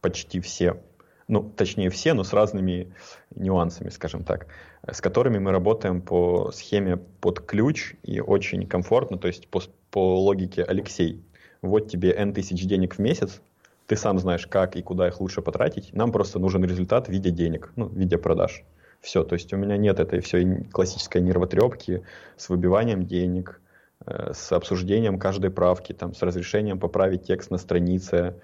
почти 0.00 0.40
все 0.40 0.80
ну, 1.28 1.42
точнее 1.42 1.90
все, 1.90 2.14
но 2.14 2.24
с 2.24 2.32
разными 2.32 2.92
нюансами, 3.34 3.90
скажем 3.90 4.24
так, 4.24 4.46
с 4.90 5.00
которыми 5.00 5.38
мы 5.38 5.52
работаем 5.52 6.00
по 6.00 6.50
схеме 6.52 6.96
под 6.96 7.40
ключ 7.40 7.94
и 8.02 8.20
очень 8.20 8.66
комфортно, 8.66 9.18
то 9.18 9.28
есть 9.28 9.48
по, 9.48 9.60
по 9.90 10.20
логике 10.20 10.64
Алексей, 10.64 11.22
вот 11.60 11.88
тебе 11.88 12.12
N 12.12 12.32
тысяч 12.32 12.66
денег 12.66 12.96
в 12.96 12.98
месяц, 12.98 13.42
ты 13.86 13.96
сам 13.96 14.18
знаешь, 14.18 14.46
как 14.46 14.76
и 14.76 14.82
куда 14.82 15.08
их 15.08 15.20
лучше 15.20 15.42
потратить, 15.42 15.92
нам 15.92 16.12
просто 16.12 16.38
нужен 16.38 16.64
результат 16.64 17.08
в 17.08 17.10
виде 17.10 17.30
денег, 17.30 17.72
ну, 17.76 17.86
в 17.86 17.96
виде 17.96 18.18
продаж. 18.18 18.64
Все, 19.00 19.22
то 19.22 19.34
есть 19.34 19.52
у 19.52 19.56
меня 19.56 19.76
нет 19.76 20.00
этой 20.00 20.20
все 20.20 20.64
классической 20.72 21.22
нервотрепки 21.22 22.02
с 22.36 22.48
выбиванием 22.48 23.06
денег, 23.06 23.60
э, 24.04 24.32
с 24.34 24.50
обсуждением 24.52 25.18
каждой 25.18 25.50
правки, 25.50 25.92
там, 25.92 26.14
с 26.14 26.22
разрешением 26.22 26.80
поправить 26.80 27.24
текст 27.24 27.50
на 27.50 27.58
странице, 27.58 28.34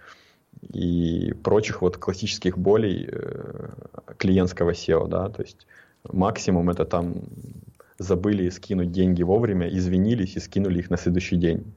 и 0.73 1.33
прочих 1.43 1.83
вот 1.83 1.97
классических 1.97 2.59
болей 2.59 3.09
э, 3.11 3.69
клиентского 4.19 4.71
SEO, 4.71 5.09
да, 5.09 5.29
то 5.29 5.43
есть 5.43 5.67
максимум 6.13 6.71
это 6.71 6.85
там 6.85 7.23
забыли 7.99 8.49
скинуть 8.51 8.93
деньги 8.93 9.23
вовремя, 9.23 9.69
извинились 9.69 10.37
и 10.37 10.41
скинули 10.41 10.79
их 10.81 10.91
на 10.91 10.97
следующий 10.97 11.37
день. 11.37 11.73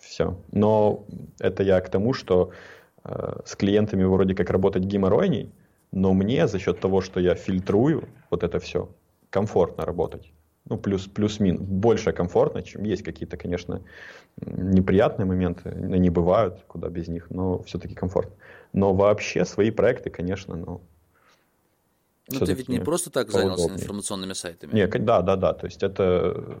Все. 0.00 0.36
Но 0.52 1.04
это 1.38 1.62
я 1.62 1.80
к 1.80 1.88
тому, 1.90 2.12
что 2.12 2.50
э, 3.04 3.40
с 3.44 3.54
клиентами 3.56 4.04
вроде 4.04 4.34
как 4.34 4.50
работать 4.50 4.84
геморройней, 4.84 5.52
но 5.92 6.12
мне 6.12 6.48
за 6.48 6.58
счет 6.58 6.80
того, 6.80 7.00
что 7.00 7.20
я 7.20 7.34
фильтрую 7.34 8.08
вот 8.30 8.42
это 8.42 8.58
все, 8.58 8.88
комфортно 9.30 9.84
работать 9.84 10.32
ну, 10.68 10.76
плюс, 10.76 11.06
плюс-минус, 11.06 11.60
больше 11.60 12.12
комфортно, 12.12 12.62
чем 12.62 12.84
есть 12.84 13.02
какие-то, 13.02 13.36
конечно, 13.36 13.82
неприятные 14.40 15.26
моменты, 15.26 15.70
они 15.70 16.10
бывают, 16.10 16.64
куда 16.66 16.88
без 16.88 17.08
них, 17.08 17.30
но 17.30 17.62
все-таки 17.62 17.94
комфортно. 17.94 18.34
Но 18.72 18.94
вообще 18.94 19.44
свои 19.44 19.70
проекты, 19.70 20.10
конечно, 20.10 20.56
ну, 20.56 20.80
ну, 22.30 22.40
ты 22.44 22.52
ведь 22.52 22.68
не 22.68 22.80
просто 22.80 23.10
так 23.10 23.30
занялся 23.30 23.70
информационными 23.70 24.34
сайтами. 24.34 24.72
Не, 24.74 24.86
да, 24.86 25.22
да, 25.22 25.36
да. 25.36 25.54
То 25.54 25.64
есть 25.64 25.82
это, 25.82 26.58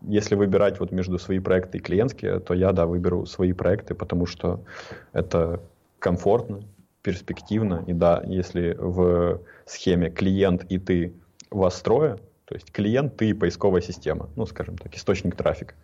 если 0.00 0.36
выбирать 0.36 0.80
вот 0.80 0.90
между 0.90 1.18
свои 1.18 1.38
проекты 1.38 1.78
и 1.78 1.80
клиентские, 1.82 2.40
то 2.40 2.54
я, 2.54 2.72
да, 2.72 2.86
выберу 2.86 3.26
свои 3.26 3.52
проекты, 3.52 3.94
потому 3.94 4.24
что 4.24 4.64
это 5.12 5.60
комфортно, 5.98 6.62
перспективно. 7.02 7.84
И 7.86 7.92
да, 7.92 8.22
если 8.26 8.74
в 8.78 9.42
схеме 9.66 10.10
клиент 10.10 10.64
и 10.64 10.78
ты 10.78 11.12
вас 11.50 11.82
трое, 11.82 12.18
то 12.46 12.54
есть 12.54 12.70
клиент, 12.70 13.16
ты 13.16 13.30
и 13.30 13.32
поисковая 13.32 13.80
система, 13.80 14.28
ну, 14.36 14.46
скажем 14.46 14.76
так, 14.76 14.94
источник 14.94 15.36
трафика, 15.36 15.74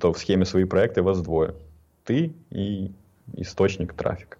то 0.00 0.12
в 0.12 0.18
схеме 0.18 0.44
свои 0.44 0.64
проекты 0.64 1.02
вас 1.02 1.20
двое. 1.20 1.54
Ты 2.04 2.32
и 2.50 2.92
источник 3.34 3.94
трафика. 3.94 4.38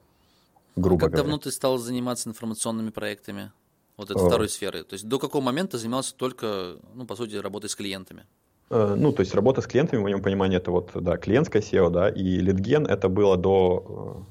Грубо 0.76 0.96
а 0.96 1.00
как 1.00 1.11
говоря. 1.12 1.22
давно 1.24 1.38
ты 1.38 1.50
стал 1.50 1.78
заниматься 1.78 2.28
информационными 2.28 2.90
проектами? 2.90 3.52
вот 3.96 4.11
этой 4.11 4.26
второй 4.26 4.48
сферы? 4.48 4.85
То 4.85 4.94
есть 4.94 5.09
до 5.09 5.18
какого 5.18 5.42
момента 5.42 5.78
занимался 5.78 6.14
только, 6.14 6.76
ну, 6.94 7.07
по 7.07 7.16
сути, 7.16 7.37
работой 7.37 7.70
с 7.70 7.74
клиентами? 7.74 8.24
Э, 8.70 8.94
ну, 8.96 9.12
то 9.12 9.20
есть 9.20 9.35
работа 9.35 9.61
с 9.61 9.66
клиентами, 9.66 10.00
в 10.00 10.02
моем 10.02 10.22
понимании, 10.22 10.57
это 10.57 10.70
вот, 10.70 10.90
да, 10.94 11.16
клиентская 11.16 11.62
SEO, 11.62 11.90
да, 11.90 12.09
и 12.09 12.40
лидген 12.40 12.87
это 12.87 13.09
было 13.09 13.37
до 13.37 14.26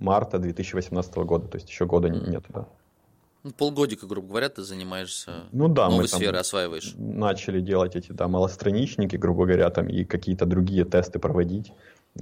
э, 0.00 0.04
марта 0.04 0.38
2018 0.38 1.14
года, 1.16 1.48
то 1.48 1.56
есть 1.56 1.68
еще 1.68 1.86
года 1.86 2.08
mm. 2.08 2.30
нет, 2.30 2.44
да. 2.48 2.66
Ну, 3.44 3.50
полгодика, 3.50 4.06
грубо 4.06 4.28
говоря, 4.28 4.48
ты 4.48 4.62
занимаешься 4.62 5.44
ну, 5.52 5.68
да, 5.68 5.90
новой 5.90 6.02
мы 6.02 6.08
сферой, 6.08 6.40
осваиваешь. 6.40 6.94
Начали 6.96 7.60
делать 7.60 7.94
эти, 7.94 8.10
да, 8.10 8.26
малостраничники, 8.26 9.16
грубо 9.16 9.44
говоря, 9.44 9.68
там, 9.68 9.86
и 9.86 10.04
какие-то 10.04 10.46
другие 10.46 10.86
тесты 10.86 11.18
проводить, 11.18 11.70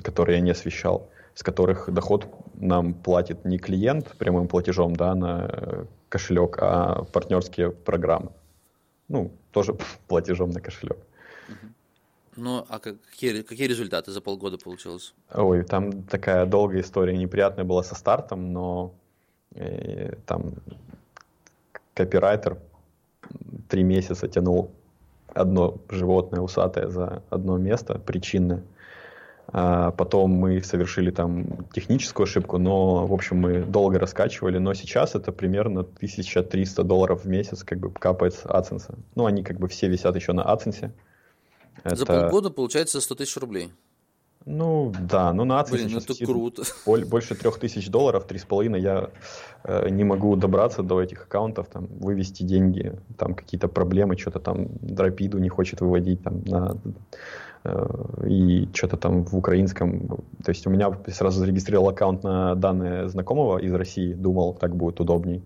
которые 0.03 0.39
я 0.39 0.43
не 0.43 0.51
освещал, 0.51 1.09
с 1.37 1.45
которых 1.45 1.89
доход 1.93 2.27
нам 2.55 2.93
платит 2.93 3.45
не 3.45 3.59
клиент 3.59 4.17
прямым 4.19 4.49
платежом, 4.49 4.97
да, 4.97 5.15
на 5.15 5.49
э, 5.49 5.85
кошелек, 6.09 6.59
а 6.61 7.05
партнерские 7.05 7.71
программы. 7.71 8.33
Ну, 9.07 9.31
тоже 9.53 9.77
платежом 10.09 10.51
на 10.51 10.61
кошелек. 10.61 10.99
Ну, 12.35 12.67
а 12.69 12.81
какие, 12.81 13.43
какие 13.43 13.69
результаты 13.69 14.11
за 14.11 14.21
полгода 14.21 14.59
получилось? 14.59 15.15
Ой, 15.33 15.63
там 15.63 16.03
такая 16.03 16.47
долгая 16.47 16.81
история, 16.81 17.17
неприятная 17.17 17.65
была 17.65 17.85
со 17.85 17.95
стартом, 17.95 18.53
но 18.53 18.93
э, 19.55 20.17
там 20.27 20.55
копирайтер 21.95 22.59
три 23.69 23.83
месяца 23.83 24.29
тянул 24.29 24.71
одно 25.29 25.79
животное 25.89 26.41
усатое 26.41 26.89
за 26.89 27.23
одно 27.31 27.59
место, 27.59 27.99
причинное. 27.99 28.63
А 29.49 29.91
потом 29.91 30.31
мы 30.31 30.63
совершили 30.63 31.11
там 31.11 31.67
техническую 31.73 32.25
ошибку, 32.25 32.59
но, 32.59 33.07
в 33.07 33.13
общем, 33.13 33.39
мы 33.39 33.63
долго 33.63 33.99
раскачивали, 33.99 34.59
но 34.59 34.73
сейчас 34.73 35.15
это 35.15 35.31
примерно 35.33 35.81
1300 35.81 36.83
долларов 36.85 37.25
в 37.25 37.29
месяц 37.29 37.63
как 37.65 37.79
бы 37.79 37.91
капает 37.91 38.35
с 38.35 38.45
AdSense. 38.45 38.97
Ну, 39.15 39.27
они 39.27 39.43
как 39.43 39.59
бы 39.59 39.69
все 39.69 39.89
висят 39.89 40.17
еще 40.17 40.33
на 40.33 40.43
AdSense. 40.43 40.93
Это... 41.85 41.97
За 41.97 42.07
полгода 42.07 42.51
получается 42.51 43.01
100 43.01 43.15
тысяч 43.15 43.37
рублей. 43.37 43.73
Ну 44.45 44.93
да, 45.01 45.33
ну 45.33 45.45
на 45.45 45.63
Блин, 45.65 45.97
это 45.97 46.15
круто. 46.25 46.63
Больше 46.87 47.35
трех 47.35 47.59
тысяч 47.59 47.89
долларов, 47.89 48.25
три 48.25 48.39
с 48.39 48.45
половиной 48.45 48.81
я 48.81 49.11
э, 49.65 49.89
не 49.89 50.05
могу 50.05 50.35
добраться 50.37 50.83
до 50.83 51.01
этих 51.01 51.25
аккаунтов, 51.25 51.69
там, 51.69 51.87
вывести 51.87 52.43
деньги, 52.43 52.99
там 53.17 53.35
какие-то 53.35 53.69
проблемы, 53.69 54.19
что-то 54.19 54.41
там 54.41 54.69
Дропиду 54.81 55.39
не 55.39 55.49
хочет 55.49 55.81
выводить 55.81 56.23
там 56.23 56.43
на 56.45 56.77
э, 57.65 58.27
и 58.27 58.69
что-то 58.75 58.97
там 58.97 59.25
в 59.25 59.37
украинском. 59.37 60.09
То 60.45 60.51
есть 60.51 60.67
у 60.67 60.71
меня 60.71 60.93
сразу 61.07 61.39
зарегистрировал 61.39 61.91
аккаунт 61.91 62.25
на 62.25 62.55
данные 62.57 63.09
знакомого 63.09 63.59
из 63.59 63.73
России, 63.73 64.13
думал, 64.13 64.55
так 64.55 64.75
будет 64.75 65.01
удобней. 65.01 65.45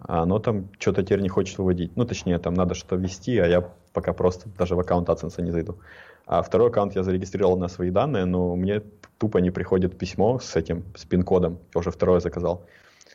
А 0.00 0.22
оно 0.22 0.40
там 0.40 0.68
что-то 0.80 1.02
теперь 1.02 1.20
не 1.20 1.28
хочет 1.28 1.58
выводить. 1.58 1.96
Ну, 1.96 2.04
точнее, 2.04 2.38
там 2.38 2.54
надо 2.54 2.74
что-то 2.74 2.96
ввести, 2.96 3.38
а 3.38 3.46
я 3.46 3.68
пока 3.92 4.12
просто 4.12 4.48
даже 4.58 4.74
в 4.74 4.80
аккаунт 4.80 5.08
AdSense 5.08 5.40
не 5.42 5.52
зайду. 5.52 5.78
А 6.26 6.42
второй 6.42 6.68
аккаунт 6.68 6.94
я 6.94 7.02
зарегистрировал 7.02 7.56
на 7.56 7.68
свои 7.68 7.90
данные, 7.90 8.24
но 8.24 8.56
мне 8.56 8.82
тупо 9.18 9.38
не 9.38 9.50
приходит 9.50 9.98
письмо 9.98 10.38
с 10.38 10.56
этим, 10.56 10.84
с 10.94 11.04
пин-кодом. 11.04 11.58
Я 11.74 11.78
уже 11.78 11.90
второе 11.90 12.20
заказал. 12.20 12.64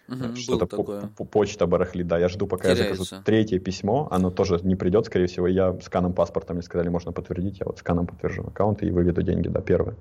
Угу, 0.09 0.35
Что-то 0.35 0.65
по, 0.67 0.83
по, 0.83 1.25
почта 1.25 1.67
барахлит, 1.67 2.07
да. 2.07 2.17
Я 2.17 2.29
жду, 2.29 2.47
пока 2.47 2.63
Теряется. 2.63 2.83
я 2.83 2.95
закажу 2.95 3.23
третье 3.23 3.59
письмо. 3.59 4.07
Оно 4.09 4.29
тоже 4.29 4.59
не 4.63 4.75
придет, 4.75 5.05
скорее 5.05 5.27
всего. 5.27 5.47
Я 5.47 5.77
сканом 5.81 6.13
паспорта 6.13 6.53
мне 6.53 6.63
сказали, 6.63 6.89
можно 6.89 7.11
подтвердить. 7.11 7.59
Я 7.59 7.65
вот 7.65 7.79
сканом 7.79 8.07
подтвержу 8.07 8.43
аккаунт 8.47 8.83
и 8.83 8.91
выведу 8.91 9.21
деньги, 9.21 9.49
да, 9.49 9.61
первое. 9.61 9.95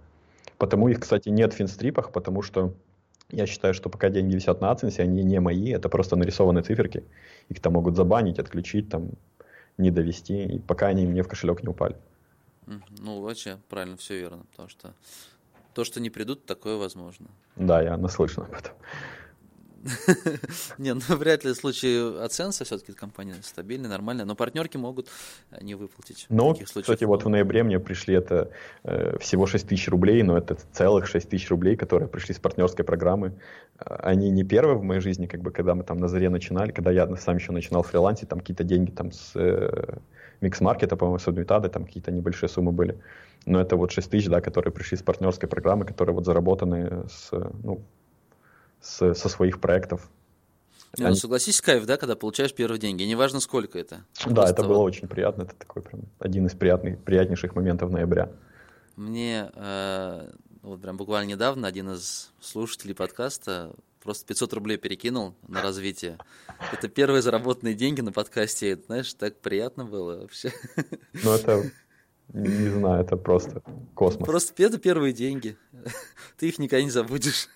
Потому 0.58 0.88
их, 0.88 1.00
кстати, 1.00 1.28
нет 1.28 1.52
в 1.52 1.56
финстрипах, 1.56 2.12
потому 2.12 2.42
что 2.42 2.72
я 3.30 3.46
считаю, 3.46 3.74
что 3.74 3.88
пока 3.90 4.08
деньги 4.08 4.34
висят 4.36 4.60
на 4.60 4.72
AdSense, 4.72 5.00
они 5.00 5.24
не 5.24 5.40
мои, 5.40 5.72
это 5.72 5.88
просто 5.88 6.16
нарисованные 6.16 6.62
циферки. 6.62 7.02
Их 7.48 7.60
там 7.60 7.72
могут 7.72 7.96
забанить, 7.96 8.38
отключить, 8.38 8.88
там, 8.88 9.10
не 9.76 9.90
довести, 9.90 10.44
и 10.44 10.58
пока 10.60 10.86
они 10.86 11.06
мне 11.06 11.22
в 11.22 11.28
кошелек 11.28 11.62
не 11.62 11.68
упали. 11.68 11.96
Ну, 12.66 13.20
вообще, 13.20 13.58
правильно, 13.68 13.96
все 13.96 14.18
верно, 14.18 14.44
потому 14.50 14.68
что 14.68 14.94
то, 15.74 15.84
что 15.84 16.00
не 16.00 16.10
придут, 16.10 16.46
такое 16.46 16.76
возможно. 16.76 17.26
Да, 17.56 17.82
я 17.82 17.96
наслышан 17.96 18.44
об 18.44 18.54
этом. 18.54 18.72
Не, 20.78 20.94
ну 20.94 21.00
вряд 21.16 21.44
ли 21.44 21.52
в 21.52 21.56
случае 21.56 22.22
оценса 22.22 22.64
все-таки 22.64 22.92
компания 22.92 23.34
стабильная, 23.42 23.90
нормальная, 23.90 24.24
но 24.24 24.34
партнерки 24.34 24.76
могут 24.76 25.08
э, 25.50 25.62
не 25.62 25.74
выплатить. 25.74 26.26
Ну, 26.28 26.54
кстати, 26.54 27.04
вот 27.04 27.24
в 27.24 27.28
ноябре 27.28 27.62
мне 27.62 27.78
пришли 27.78 28.14
это 28.14 28.50
э, 28.84 29.18
всего 29.18 29.46
6 29.46 29.68
тысяч 29.68 29.88
рублей, 29.88 30.22
но 30.22 30.36
это 30.36 30.56
целых 30.72 31.06
6 31.06 31.28
тысяч 31.28 31.50
рублей, 31.50 31.76
которые 31.76 32.08
пришли 32.08 32.34
с 32.34 32.38
партнерской 32.38 32.84
программы. 32.84 33.38
Они 33.78 34.30
не 34.30 34.44
первые 34.44 34.76
в 34.78 34.82
моей 34.82 35.00
жизни, 35.00 35.26
как 35.26 35.40
бы, 35.40 35.50
когда 35.50 35.74
мы 35.74 35.84
там 35.84 35.98
на 35.98 36.08
заре 36.08 36.28
начинали, 36.30 36.72
когда 36.72 36.90
я 36.90 37.14
сам 37.16 37.36
еще 37.36 37.52
начинал 37.52 37.82
фрилансить, 37.82 38.28
там 38.28 38.40
какие-то 38.40 38.64
деньги 38.64 38.90
там 38.90 39.12
с 39.12 39.32
э, 39.34 39.98
микс-маркета, 40.40 40.96
по-моему, 40.96 41.18
с 41.18 41.28
Адмитады, 41.28 41.68
там 41.68 41.84
какие-то 41.84 42.10
небольшие 42.12 42.48
суммы 42.48 42.72
были. 42.72 42.98
Но 43.46 43.60
это 43.60 43.76
вот 43.76 43.92
6 43.92 44.10
тысяч, 44.10 44.28
да, 44.28 44.40
которые 44.40 44.72
пришли 44.72 44.96
с 44.96 45.02
партнерской 45.02 45.48
программы, 45.48 45.84
которые 45.84 46.14
вот 46.14 46.24
заработаны 46.24 47.08
с, 47.08 47.30
ну, 47.62 47.80
с, 48.80 49.14
со 49.14 49.28
своих 49.28 49.60
проектов. 49.60 50.10
Ну, 50.98 51.06
Они... 51.06 51.16
согласись, 51.16 51.60
кайф, 51.60 51.84
да, 51.84 51.96
когда 51.96 52.16
получаешь 52.16 52.54
первые 52.54 52.78
деньги, 52.78 53.02
неважно 53.02 53.40
сколько 53.40 53.78
это. 53.78 54.04
Да, 54.24 54.34
Просто 54.34 54.52
это 54.52 54.64
было 54.64 54.78
очень 54.78 55.08
приятно, 55.08 55.42
это 55.42 55.54
такой 55.54 55.82
прям 55.82 56.02
один 56.18 56.46
из 56.46 56.54
приятных, 56.54 56.98
приятнейших 57.00 57.54
моментов 57.54 57.90
ноября. 57.90 58.30
Мне 58.96 59.50
э, 59.54 60.30
вот 60.62 60.80
прям 60.80 60.96
буквально 60.96 61.30
недавно 61.30 61.68
один 61.68 61.90
из 61.90 62.32
слушателей 62.40 62.94
подкаста 62.94 63.72
просто 64.06 64.24
500 64.24 64.52
рублей 64.52 64.76
перекинул 64.76 65.34
на 65.48 65.62
развитие. 65.62 66.16
Это 66.72 66.88
первые 66.88 67.22
заработанные 67.22 67.74
деньги 67.74 68.02
на 68.02 68.12
подкасте, 68.12 68.70
это, 68.70 68.84
знаешь, 68.86 69.12
так 69.14 69.40
приятно 69.40 69.84
было 69.84 70.20
вообще. 70.20 70.52
Ну, 71.24 71.32
это 71.32 71.72
не 72.32 72.68
знаю, 72.68 73.02
это 73.02 73.16
просто 73.16 73.62
космос. 73.94 74.24
Просто 74.24 74.62
это 74.62 74.78
первые 74.78 75.12
деньги. 75.12 75.56
Ты 76.38 76.48
их 76.48 76.60
никогда 76.60 76.84
не 76.84 76.90
забудешь. 76.90 77.48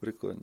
Прикольно. 0.00 0.42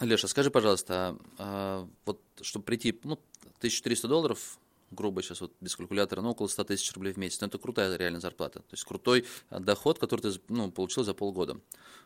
Леша, 0.00 0.28
скажи, 0.28 0.50
пожалуйста, 0.52 0.94
а, 0.94 1.16
а, 1.38 1.88
вот 2.04 2.20
чтобы 2.40 2.64
прийти, 2.64 2.96
ну, 3.02 3.18
1300 3.58 4.06
долларов, 4.06 4.58
грубо 4.90 5.22
сейчас 5.22 5.40
вот 5.40 5.52
без 5.60 5.76
калькулятора, 5.76 6.20
ну, 6.20 6.30
около 6.30 6.48
100 6.48 6.64
тысяч 6.64 6.92
рублей 6.92 7.12
в 7.12 7.16
месяц, 7.16 7.40
но 7.40 7.48
это 7.48 7.58
крутая 7.58 7.96
реальная 7.96 8.20
зарплата. 8.20 8.60
То 8.60 8.72
есть 8.72 8.84
крутой 8.84 9.26
доход, 9.50 9.98
который 9.98 10.20
ты 10.20 10.40
ну, 10.48 10.70
получил 10.70 11.04
за 11.04 11.14
полгода. 11.14 11.60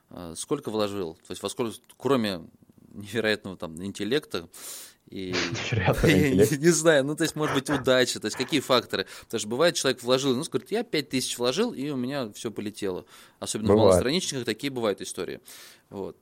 А, 0.08 0.34
сколько 0.34 0.70
вложил? 0.70 1.14
То 1.26 1.30
есть 1.30 1.42
во 1.42 1.48
сколько, 1.48 1.76
кроме 1.96 2.48
невероятного 2.92 3.56
там 3.56 3.82
интеллекта, 3.84 4.48
и 5.08 5.34
не, 6.04 6.56
не 6.58 6.70
знаю, 6.70 7.04
ну, 7.04 7.16
то 7.16 7.24
есть, 7.24 7.34
может 7.34 7.54
быть, 7.54 7.68
удача, 7.68 8.20
то 8.20 8.26
есть, 8.26 8.36
какие 8.36 8.60
факторы. 8.60 9.06
Потому 9.22 9.40
что 9.40 9.48
бывает, 9.48 9.74
человек 9.74 10.02
вложил, 10.02 10.36
ну, 10.36 10.44
говорит, 10.44 10.70
я 10.70 10.84
5 10.84 11.08
тысяч 11.08 11.36
вложил, 11.36 11.72
и 11.72 11.90
у 11.90 11.96
меня 11.96 12.32
все 12.32 12.50
полетело. 12.50 13.04
Особенно 13.40 13.68
бывает. 13.68 13.82
в 13.82 13.88
малостраничниках 13.88 14.44
такие 14.44 14.70
бывают 14.70 15.00
истории. 15.00 15.40
Вот. 15.88 16.16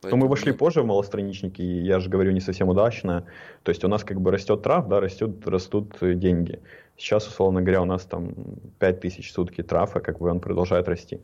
Поэтому... 0.00 0.20
Но 0.20 0.26
мы 0.26 0.30
вошли 0.30 0.52
позже 0.52 0.82
в 0.82 0.86
малостраничники, 0.86 1.62
и 1.62 1.82
я 1.82 2.00
же 2.00 2.08
говорю 2.08 2.32
не 2.32 2.40
совсем 2.40 2.68
удачно. 2.68 3.26
То 3.62 3.70
есть 3.70 3.84
у 3.84 3.88
нас 3.88 4.04
как 4.04 4.20
бы 4.20 4.30
растет 4.30 4.62
трав, 4.62 4.88
да, 4.88 5.00
растет, 5.00 5.46
растут 5.46 5.96
деньги. 6.00 6.60
Сейчас, 6.96 7.26
условно 7.26 7.62
говоря, 7.62 7.82
у 7.82 7.86
нас 7.86 8.04
там 8.04 8.34
5 8.78 9.00
тысяч 9.00 9.30
в 9.30 9.32
сутки 9.32 9.62
трафа, 9.62 10.00
как 10.00 10.18
бы 10.18 10.30
он 10.30 10.40
продолжает 10.40 10.88
расти. 10.88 11.20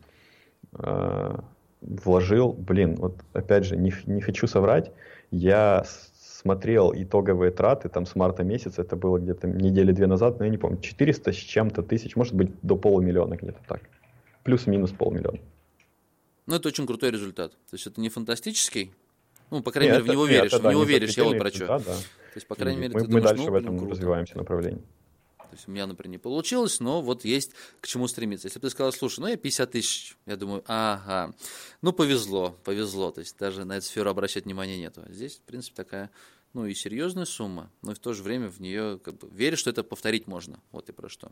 А, 0.73 1.45
вложил, 1.81 2.53
блин, 2.53 2.97
вот 2.97 3.17
опять 3.33 3.65
же, 3.65 3.77
не, 3.77 3.93
не 4.07 4.21
хочу 4.21 4.47
соврать, 4.47 4.93
я 5.31 5.85
смотрел 5.87 6.93
итоговые 6.95 7.51
траты 7.51 7.89
там 7.89 8.07
с 8.07 8.15
марта 8.15 8.45
месяца, 8.45 8.83
это 8.83 8.97
было 8.97 9.19
где-то 9.19 9.49
недели 9.49 9.93
две 9.93 10.07
назад, 10.07 10.39
но 10.39 10.45
я 10.45 10.51
не 10.51 10.59
помню, 10.59 10.81
400 10.81 11.33
с 11.33 11.37
чем-то 11.37 11.83
тысяч, 11.83 12.17
может 12.17 12.35
быть, 12.35 12.51
до 12.63 12.77
полумиллиона 12.77 13.35
где-то 13.35 13.61
так. 13.67 13.81
Плюс-минус 14.45 14.93
полмиллиона. 14.93 15.39
Ну, 16.47 16.57
это 16.57 16.69
очень 16.69 16.87
крутой 16.87 17.11
результат. 17.11 17.53
То 17.53 17.75
есть 17.75 17.87
это 17.87 18.01
не 18.01 18.09
фантастический, 18.09 18.93
ну, 19.51 19.63
по 19.63 19.71
крайней 19.71 19.93
нет, 19.93 20.03
мере, 20.03 20.11
в 20.11 20.15
него 20.15 20.27
веришь, 20.27 20.53
нет, 20.53 20.63
в 20.63 20.71
него 20.71 20.85
да, 20.85 20.89
веришь, 20.89 21.17
я 21.17 21.25
вот 21.25 21.39
про 21.39 21.51
что. 21.51 21.67
Да, 21.67 21.79
да. 21.79 21.95
То 21.95 22.39
есть, 22.39 22.47
по 22.47 22.55
крайней 22.55 22.81
мере, 22.81 22.95
мы, 22.95 23.01
ты 23.01 23.07
мы 23.07 23.13
думаешь, 23.13 23.25
дальше 23.25 23.45
ну, 23.45 23.53
в 23.53 23.55
этом 23.55 23.77
ну, 23.77 23.91
развиваемся 23.91 24.37
направлении. 24.37 24.83
То 25.39 25.53
есть 25.53 25.69
у 25.69 25.71
меня, 25.71 25.87
например, 25.87 26.11
не 26.11 26.19
получилось, 26.19 26.81
но 26.81 27.01
вот 27.01 27.25
есть 27.25 27.53
к 27.81 27.87
чему 27.87 28.09
стремиться. 28.09 28.49
Если 28.49 28.59
бы 28.59 28.67
ты 28.67 28.71
сказал, 28.71 28.93
слушай, 28.93 29.21
ну 29.21 29.29
я 29.29 29.37
50 29.37 29.71
тысяч, 29.71 30.17
я 30.27 30.37
думаю, 30.37 30.63
ага, 30.67 31.33
ну 31.81 31.93
повезло, 31.93 32.57
повезло. 32.65 33.13
То 33.13 33.21
есть 33.21 33.39
даже 33.39 33.65
на 33.65 33.79
эту 33.79 33.87
сферу 33.87 34.11
обращать 34.11 34.45
внимания 34.45 34.77
нету. 34.77 35.03
А 35.07 35.13
здесь, 35.13 35.37
в 35.37 35.43
принципе, 35.43 35.77
такая 35.77 36.11
ну 36.53 36.67
и 36.67 36.75
серьезная 36.75 37.27
сумма, 37.27 37.71
но 37.83 37.93
и 37.93 37.95
в 37.95 37.99
то 37.99 38.13
же 38.13 38.23
время 38.23 38.49
в 38.49 38.61
нее 38.61 38.99
как 38.99 39.19
бы 39.19 39.29
веришь, 39.31 39.61
что 39.61 39.71
это 39.71 39.85
повторить 39.85 40.27
можно. 40.27 40.59
Вот 40.73 40.89
и 40.89 40.93
про 40.93 41.09
что. 41.09 41.31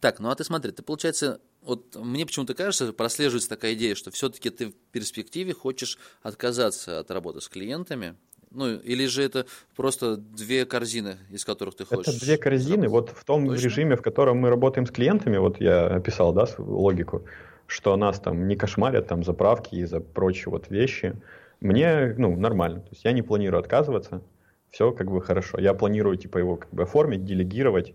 Так, 0.00 0.20
ну 0.20 0.30
а 0.30 0.34
ты 0.34 0.44
смотри, 0.44 0.72
ты, 0.72 0.82
получается, 0.82 1.40
вот 1.62 1.96
мне 1.96 2.24
почему-то 2.24 2.54
кажется, 2.54 2.92
прослеживается 2.92 3.48
такая 3.48 3.74
идея, 3.74 3.94
что 3.94 4.10
все-таки 4.10 4.50
ты 4.50 4.68
в 4.68 4.74
перспективе 4.92 5.52
хочешь 5.52 5.98
отказаться 6.22 7.00
от 7.00 7.10
работы 7.10 7.40
с 7.40 7.48
клиентами, 7.48 8.16
ну, 8.50 8.76
или 8.76 9.06
же 9.06 9.22
это 9.22 9.46
просто 9.76 10.16
две 10.16 10.64
корзины, 10.64 11.18
из 11.30 11.44
которых 11.44 11.74
ты 11.74 11.84
хочешь? 11.84 12.14
Это 12.14 12.24
две 12.24 12.38
корзины. 12.38 12.84
Работать? 12.84 13.10
Вот 13.10 13.18
в 13.18 13.24
том 13.24 13.46
Точно? 13.46 13.64
режиме, 13.64 13.96
в 13.96 14.02
котором 14.02 14.38
мы 14.38 14.48
работаем 14.48 14.86
с 14.86 14.90
клиентами, 14.90 15.36
вот 15.36 15.60
я 15.60 15.86
описал, 15.86 16.32
да, 16.32 16.46
логику, 16.56 17.24
что 17.66 17.94
нас 17.96 18.20
там 18.20 18.48
не 18.48 18.56
кошмарят 18.56 19.06
там 19.06 19.22
заправки 19.22 19.74
и 19.74 19.84
за 19.84 20.00
прочие 20.00 20.50
вот 20.50 20.70
вещи, 20.70 21.14
Мне, 21.60 22.14
ну, 22.16 22.36
нормально. 22.36 22.80
То 22.80 22.88
есть 22.92 23.04
я 23.04 23.12
не 23.12 23.22
планирую 23.22 23.60
отказываться. 23.60 24.22
Все 24.70 24.92
как 24.92 25.10
бы 25.10 25.20
хорошо. 25.20 25.58
Я 25.58 25.74
планирую, 25.74 26.16
типа, 26.16 26.38
его 26.38 26.56
как 26.56 26.70
бы 26.70 26.84
оформить, 26.84 27.24
делегировать, 27.24 27.94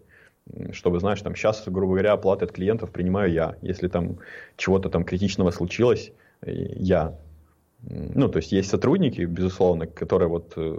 чтобы, 0.72 1.00
знаешь, 1.00 1.22
там 1.22 1.36
сейчас, 1.36 1.64
грубо 1.68 1.94
говоря, 1.94 2.14
оплаты 2.14 2.46
от 2.46 2.52
клиентов 2.52 2.92
принимаю 2.92 3.32
я. 3.32 3.56
Если 3.62 3.88
там 3.88 4.18
чего-то 4.58 4.90
там 4.90 5.04
критичного 5.04 5.52
случилось, 5.52 6.12
я. 6.46 7.18
Ну, 7.82 8.30
то 8.30 8.38
есть 8.38 8.52
есть 8.52 8.70
сотрудники, 8.70 9.22
безусловно, 9.22 9.88
которые 9.88 10.30
вот 10.30 10.54
э, 10.56 10.78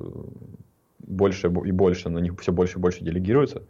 больше 0.99 1.49
и 1.49 1.71
больше, 1.71 2.09
на 2.09 2.19
них 2.19 2.41
все 2.41 2.53
больше 2.53 2.79
и 2.79 2.81
больше 2.81 3.05
делегируется. 3.05 3.63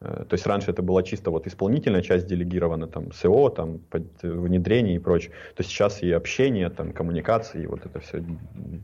Э, 0.00 0.24
то 0.28 0.34
есть 0.34 0.46
раньше 0.46 0.70
это 0.70 0.82
была 0.82 1.02
чисто 1.02 1.30
вот 1.30 1.46
исполнительная 1.46 2.02
часть 2.02 2.26
делегирована, 2.26 2.88
там, 2.88 3.12
СО, 3.12 3.50
там, 3.50 3.80
внедрение 4.22 4.96
и 4.96 4.98
прочее. 4.98 5.32
То 5.54 5.62
сейчас 5.62 6.02
и 6.02 6.10
общение, 6.10 6.68
там, 6.70 6.92
коммуникации, 6.92 7.62
и 7.62 7.66
вот 7.66 7.86
это 7.86 8.00
все 8.00 8.24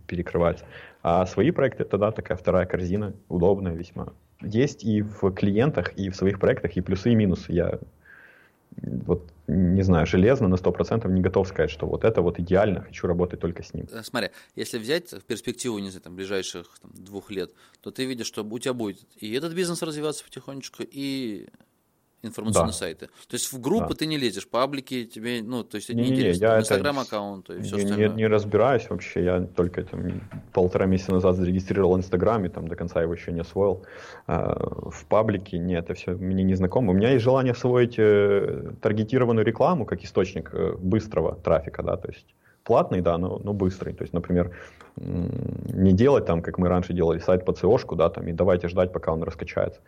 перекрывается. 0.07 0.65
А 1.09 1.25
свои 1.25 1.53
проекты 1.53 1.85
это, 1.85 1.99
да, 1.99 2.11
такая 2.11 2.37
вторая 2.37 2.67
корзина, 2.67 3.15
удобная 3.29 3.75
весьма. 3.75 4.13
Есть 4.43 4.83
и 4.83 5.03
в 5.03 5.31
клиентах, 5.31 5.93
и 5.97 6.11
в 6.11 6.17
своих 6.17 6.41
проектах, 6.41 6.77
и 6.77 6.81
плюсы, 6.81 7.13
и 7.13 7.15
минусы. 7.15 7.53
Я 7.53 7.79
вот 8.83 9.23
не 9.47 9.83
знаю, 9.83 10.05
железно 10.09 10.49
на 10.49 10.57
100% 10.57 11.09
не 11.09 11.21
готов 11.21 11.47
сказать, 11.47 11.71
что 11.71 11.87
вот 11.87 12.03
это 12.03 12.23
вот 12.23 12.41
идеально, 12.41 12.83
хочу 12.83 13.07
работать 13.07 13.39
только 13.39 13.63
с 13.63 13.73
ним. 13.73 13.87
Э, 13.93 14.03
смотри, 14.03 14.31
если 14.57 14.79
взять 14.79 15.13
в 15.13 15.23
перспективу, 15.23 15.79
не 15.79 15.91
знаю, 15.91 16.03
там, 16.03 16.17
ближайших 16.17 16.77
там, 16.83 16.91
двух 16.93 17.31
лет, 17.31 17.53
то 17.83 17.93
ты 17.93 18.05
видишь, 18.05 18.27
что 18.27 18.43
у 18.43 18.59
тебя 18.59 18.75
будет 18.75 18.99
и 19.15 19.33
этот 19.33 19.55
бизнес 19.55 19.83
развиваться 19.83 20.25
потихонечку, 20.25 20.83
и 20.83 21.47
информационные 22.23 22.73
да. 22.73 22.79
сайты. 22.79 23.07
То 23.29 23.35
есть 23.35 23.53
в 23.53 23.61
группы 23.61 23.91
да. 23.91 23.95
ты 23.95 24.07
не 24.07 24.17
лезешь, 24.17 24.49
паблики 24.49 25.05
тебе, 25.05 25.43
ну, 25.43 25.65
то 25.65 25.77
есть 25.77 25.91
это 25.91 25.99
не, 25.99 26.09
не 26.09 26.15
интересно. 26.15 26.59
Инстаграм 26.59 26.99
аккаунт 26.99 27.51
и 27.51 27.61
все 27.61 27.77
не, 27.77 27.83
остальное. 27.83 28.09
Не, 28.09 28.15
не 28.15 28.27
разбираюсь 28.27 28.89
вообще, 28.89 29.25
я 29.25 29.41
только 29.41 29.85
там, 29.85 30.21
полтора 30.53 30.87
месяца 30.87 31.13
назад 31.13 31.37
зарегистрировал 31.37 31.97
Инстаграм 31.97 32.45
и 32.45 32.49
там 32.49 32.69
до 32.69 32.77
конца 32.77 33.03
его 33.03 33.15
еще 33.15 33.33
не 33.33 33.41
освоил. 33.41 33.85
А, 34.27 34.91
в 34.91 35.05
паблике 35.07 35.59
нет, 35.59 35.85
это 35.85 35.95
все 35.95 36.13
мне 36.13 36.43
не 36.43 36.55
знакомо. 36.55 36.93
У 36.93 36.95
меня 36.95 37.11
есть 37.11 37.25
желание 37.25 37.53
освоить 37.53 37.95
э, 37.99 38.73
таргетированную 38.81 39.45
рекламу 39.45 39.87
как 39.87 40.03
источник 40.03 40.51
э, 40.53 40.75
быстрого 40.79 41.37
трафика, 41.37 41.83
да, 41.83 41.97
то 41.97 42.09
есть 42.09 42.27
платный, 42.65 43.01
да, 43.01 43.19
но, 43.19 43.39
но 43.39 43.53
быстрый. 43.53 43.95
То 43.95 44.03
есть, 44.03 44.13
например, 44.13 44.57
не 44.97 45.93
делать 45.93 46.27
там, 46.27 46.43
как 46.43 46.59
мы 46.59 46.69
раньше 46.69 46.93
делали, 46.93 47.19
сайт 47.19 47.45
по 47.45 47.53
co 47.53 47.97
да, 47.97 48.09
там, 48.11 48.27
и 48.27 48.33
давайте 48.33 48.69
ждать, 48.69 48.93
пока 48.93 49.13
он 49.13 49.23
раскачается 49.23 49.81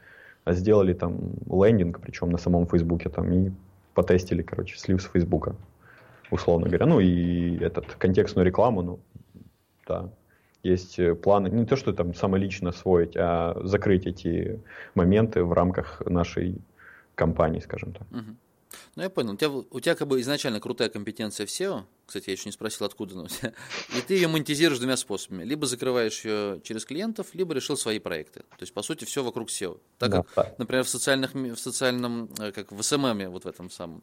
а 0.45 0.53
сделали 0.53 0.93
там 0.93 1.19
лендинг, 1.51 2.01
причем 2.01 2.31
на 2.31 2.39
самом 2.39 2.67
Фейсбуке 2.67 3.09
там, 3.09 3.33
и 3.33 3.51
потестили, 3.95 4.43
короче, 4.43 4.79
слив 4.79 5.03
с 5.03 5.07
Фейсбука, 5.07 5.55
условно 6.31 6.67
говоря. 6.67 6.87
Ну 6.87 7.01
и 7.01 7.59
этот, 7.59 7.95
контекстную 7.95 8.47
рекламу, 8.47 8.83
ну, 8.83 8.99
да, 9.87 10.11
есть 10.63 10.99
планы, 11.23 11.49
не 11.49 11.67
то, 11.67 11.77
что 11.77 11.93
там 11.93 12.15
самолично 12.15 12.71
освоить, 12.71 13.17
а 13.17 13.59
закрыть 13.65 14.07
эти 14.07 14.61
моменты 14.95 15.45
в 15.45 15.53
рамках 15.53 16.03
нашей 16.07 16.61
компании, 17.15 17.61
скажем 17.61 17.93
так. 17.93 18.07
Угу. 18.11 18.37
Ну, 18.97 19.03
я 19.03 19.11
понял. 19.11 19.33
У 19.33 19.37
тебя, 19.37 19.51
у 19.51 19.81
тебя 19.81 19.95
как 19.95 20.09
бы 20.09 20.21
изначально 20.21 20.61
крутая 20.61 20.89
компетенция 20.89 21.47
в 21.47 21.51
SEO. 21.51 21.85
Кстати, 22.07 22.29
я 22.29 22.33
еще 22.33 22.47
не 22.47 22.53
спросил, 22.53 22.87
откуда 22.87 23.15
она 23.15 23.25
у 23.25 23.27
тебя. 23.29 23.53
И 23.97 24.01
ты 24.01 24.15
ее 24.15 24.29
монетизируешь 24.29 24.79
двумя 24.79 24.97
способами. 24.97 25.45
Либо 25.45 25.67
закрываешь 25.67 26.25
ее 26.25 26.61
через 26.65 26.85
клиентов, 26.85 27.29
либо 27.35 27.55
решил 27.55 27.77
свои 27.77 27.99
проекты. 27.99 28.41
То 28.41 28.63
есть, 28.63 28.73
по 28.73 28.83
сути, 28.83 29.05
все 29.05 29.23
вокруг 29.23 29.49
SEO. 29.49 29.81
Так 29.99 30.11
да, 30.11 30.17
как, 30.23 30.31
так. 30.33 30.59
например, 30.59 30.85
в, 30.85 30.89
социальных, 30.89 31.35
в 31.35 31.57
социальном, 31.57 32.31
э, 32.39 32.53
как 32.53 32.73
в 32.73 32.83
СММе, 32.83 33.29
вот 33.29 33.45
в 33.45 33.49
этом 33.49 33.71
самом, 33.71 34.03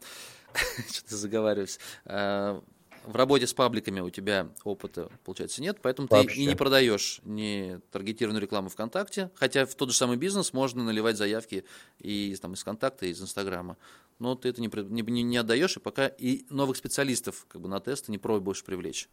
что-то 0.92 1.18
заговариваюсь, 1.18 1.80
э, 2.06 2.62
в 3.06 3.16
работе 3.16 3.48
с 3.48 3.54
пабликами 3.54 4.00
у 4.00 4.10
тебя 4.10 4.50
опыта, 4.64 5.10
получается, 5.24 5.62
нет, 5.62 5.78
поэтому 5.82 6.08
Вообще. 6.10 6.36
ты 6.36 6.42
и 6.42 6.46
не 6.46 6.56
продаешь 6.56 7.20
ни 7.24 7.80
таргетированную 7.92 8.42
рекламу 8.42 8.70
ВКонтакте, 8.70 9.30
хотя 9.36 9.66
в 9.66 9.76
тот 9.76 9.92
же 9.92 9.96
самый 9.96 10.18
бизнес 10.18 10.54
можно 10.54 10.84
наливать 10.84 11.18
заявки 11.18 11.66
и 12.00 12.36
там, 12.42 12.54
из 12.54 12.62
ВКонтакта, 12.62 13.06
и 13.06 13.10
из 13.10 13.22
Инстаграма 13.22 13.78
но 14.20 14.36
ты 14.36 14.50
это 14.50 14.62
не, 14.62 14.70
не, 14.70 15.24
не 15.24 15.38
отдаешь, 15.38 15.78
и 15.78 15.80
пока 15.80 16.08
и 16.08 16.46
новых 16.50 16.78
специалистов 16.78 17.46
как 17.48 17.62
бы 17.62 17.68
на 17.68 17.80
тесты 17.80 18.12
не 18.12 18.18
пробуешь 18.18 18.64
привлечь 18.64 19.10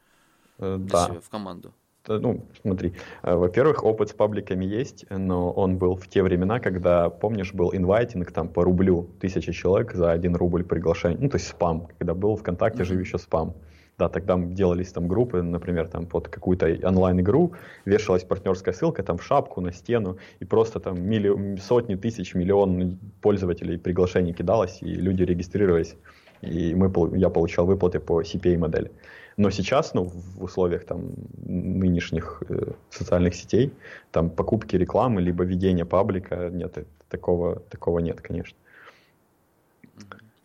э, 0.58 0.76
да. 0.78 1.06
себя 1.06 1.20
в 1.20 1.28
команду. 1.28 1.72
Ну, 2.08 2.44
смотри, 2.62 2.94
э, 3.22 3.34
во-первых, 3.34 3.84
опыт 3.84 4.10
с 4.10 4.12
пабликами 4.12 4.64
есть, 4.64 5.06
но 5.08 5.52
он 5.52 5.78
был 5.78 5.94
в 5.94 6.08
те 6.08 6.22
времена, 6.22 6.58
когда, 6.58 7.10
помнишь, 7.10 7.54
был 7.54 7.72
инвайтинг 7.72 8.32
там 8.32 8.48
по 8.48 8.64
рублю, 8.64 9.08
тысяча 9.20 9.52
человек 9.52 9.92
за 9.94 10.10
один 10.10 10.34
рубль 10.34 10.64
приглашение, 10.64 11.18
ну, 11.20 11.28
то 11.28 11.36
есть 11.36 11.48
спам, 11.48 11.88
когда 11.98 12.14
был 12.14 12.36
ВКонтакте, 12.36 12.82
mm-hmm. 12.82 12.86
жив 12.86 13.00
еще 13.00 13.18
спам. 13.18 13.54
Да, 14.02 14.08
тогда 14.08 14.36
делались 14.36 14.90
там 14.90 15.06
группы, 15.06 15.42
например, 15.42 15.86
там 15.86 16.06
под 16.06 16.26
какую-то 16.26 16.66
онлайн-игру, 16.82 17.52
вешалась 17.84 18.24
партнерская 18.24 18.74
ссылка 18.74 19.04
там 19.04 19.16
в 19.16 19.22
шапку, 19.22 19.60
на 19.60 19.72
стену, 19.72 20.16
и 20.40 20.44
просто 20.44 20.80
там 20.80 21.00
милли... 21.00 21.56
сотни 21.60 21.94
тысяч, 21.94 22.34
миллион 22.34 22.98
пользователей 23.20 23.78
приглашений 23.78 24.32
кидалось, 24.32 24.82
и 24.82 24.86
люди 24.86 25.22
регистрировались, 25.22 25.94
и 26.40 26.74
мы, 26.74 26.90
я 27.16 27.30
получал 27.30 27.66
выплаты 27.66 28.00
по 28.00 28.22
CPA-модели. 28.22 28.90
Но 29.36 29.50
сейчас, 29.50 29.94
ну, 29.94 30.10
в 30.38 30.42
условиях 30.42 30.84
там 30.84 31.12
нынешних 31.46 32.42
э, 32.48 32.72
социальных 32.90 33.36
сетей, 33.36 33.72
там 34.10 34.30
покупки 34.30 34.74
рекламы, 34.74 35.20
либо 35.20 35.44
ведение 35.44 35.84
паблика, 35.84 36.50
нет, 36.50 36.76
такого, 37.08 37.60
такого 37.70 38.00
нет, 38.00 38.20
конечно. 38.20 38.56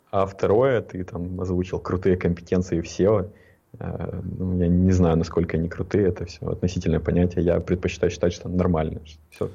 А 0.10 0.26
второе, 0.26 0.82
ты 0.82 1.04
там 1.04 1.40
озвучил 1.42 1.80
крутые 1.80 2.18
компетенции 2.18 2.82
в 2.82 2.86
SEO. 2.86 3.30
Э, 3.80 4.22
ну, 4.38 4.60
я 4.60 4.68
не 4.68 4.92
знаю, 4.92 5.18
насколько 5.18 5.58
они 5.58 5.70
крутые, 5.70 6.08
это 6.08 6.26
все 6.26 6.46
относительное 6.48 7.00
понятие. 7.00 7.44
Я 7.44 7.60
предпочитаю 7.60 8.12
считать, 8.12 8.34
что 8.34 8.50
нормально. 8.50 9.02
Все 9.30 9.50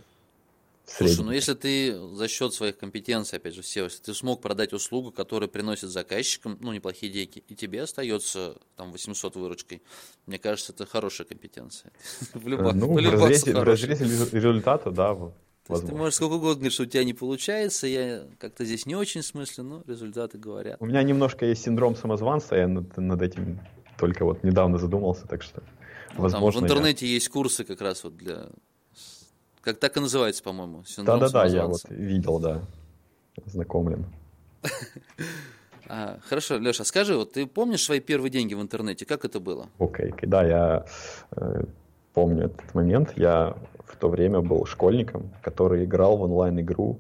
Слушай, 0.84 1.24
ну 1.24 1.32
если 1.32 1.54
ты 1.54 1.96
за 2.14 2.28
счет 2.28 2.52
своих 2.52 2.76
компетенций, 2.76 3.38
опять 3.38 3.54
же, 3.54 3.62
SEO, 3.62 3.84
если 3.84 4.02
ты 4.02 4.14
смог 4.14 4.42
продать 4.42 4.72
услугу, 4.72 5.10
которая 5.10 5.48
приносит 5.48 5.88
заказчикам, 5.90 6.58
ну, 6.60 6.72
неплохие 6.72 7.10
деньги, 7.10 7.42
и 7.48 7.54
тебе 7.54 7.82
остается 7.82 8.56
там 8.76 8.92
800 8.92 9.36
выручкой, 9.36 9.82
мне 10.26 10.38
кажется, 10.38 10.72
это 10.72 10.84
хорошая 10.84 11.26
компетенция. 11.26 11.92
В 12.34 12.46
любом 12.46 12.78
ну, 12.78 12.92
в 12.92 12.96
разрезе, 12.96 13.54
в 13.54 13.62
разрезе 13.62 14.04
результата, 14.04 14.90
да, 14.90 15.14
то 15.14 15.74
есть 15.74 15.86
ты 15.86 15.94
можешь 15.94 16.14
сколько 16.16 16.34
угодно 16.34 16.54
говорить, 16.54 16.72
что 16.72 16.82
у 16.82 16.86
тебя 16.86 17.04
не 17.04 17.14
получается, 17.14 17.86
я 17.86 18.24
как-то 18.38 18.64
здесь 18.64 18.84
не 18.84 18.96
очень 18.96 19.22
смыслю, 19.22 19.64
но 19.64 19.82
результаты 19.86 20.36
говорят. 20.36 20.76
У 20.80 20.86
меня 20.86 21.02
немножко 21.04 21.46
есть 21.46 21.62
синдром 21.62 21.94
самозванца, 21.94 22.56
я 22.56 22.66
над, 22.66 22.96
над 22.96 23.22
этим 23.22 23.60
только 24.03 24.24
вот 24.24 24.42
недавно 24.42 24.78
задумался, 24.78 25.28
так 25.28 25.42
что 25.42 25.62
ну, 26.16 26.22
возможно. 26.22 26.61
Там 26.61 26.68
в 26.68 26.72
интернете 26.72 27.07
я... 27.07 27.12
есть 27.12 27.28
курсы 27.28 27.62
как 27.62 27.80
раз 27.80 28.03
вот 28.03 28.16
для... 28.16 28.48
Как 29.61 29.78
так 29.78 29.96
и 29.96 30.00
называется, 30.00 30.42
по-моему, 30.42 30.82
Да-да-да, 30.96 31.44
я 31.46 31.66
вот 31.66 31.82
видел, 31.88 32.40
да, 32.40 32.62
знакомлен. 33.46 34.05
А, 35.88 36.18
хорошо, 36.24 36.57
Леша, 36.57 36.84
скажи, 36.84 37.14
вот 37.14 37.32
ты 37.32 37.46
помнишь 37.46 37.82
свои 37.82 38.00
первые 38.00 38.30
деньги 38.30 38.55
в 38.55 38.62
интернете? 38.62 39.05
Как 39.05 39.26
это 39.26 39.40
было? 39.40 39.66
Окей, 39.78 40.11
okay, 40.11 40.26
да, 40.26 40.42
я 40.42 40.86
э, 41.32 41.64
помню 42.14 42.46
этот 42.46 42.74
момент. 42.74 43.12
Я 43.16 43.57
в 43.84 43.96
то 43.96 44.09
время 44.09 44.40
был 44.40 44.64
школьником, 44.64 45.30
который 45.42 45.84
играл 45.84 46.16
в 46.16 46.22
онлайн-игру. 46.22 46.98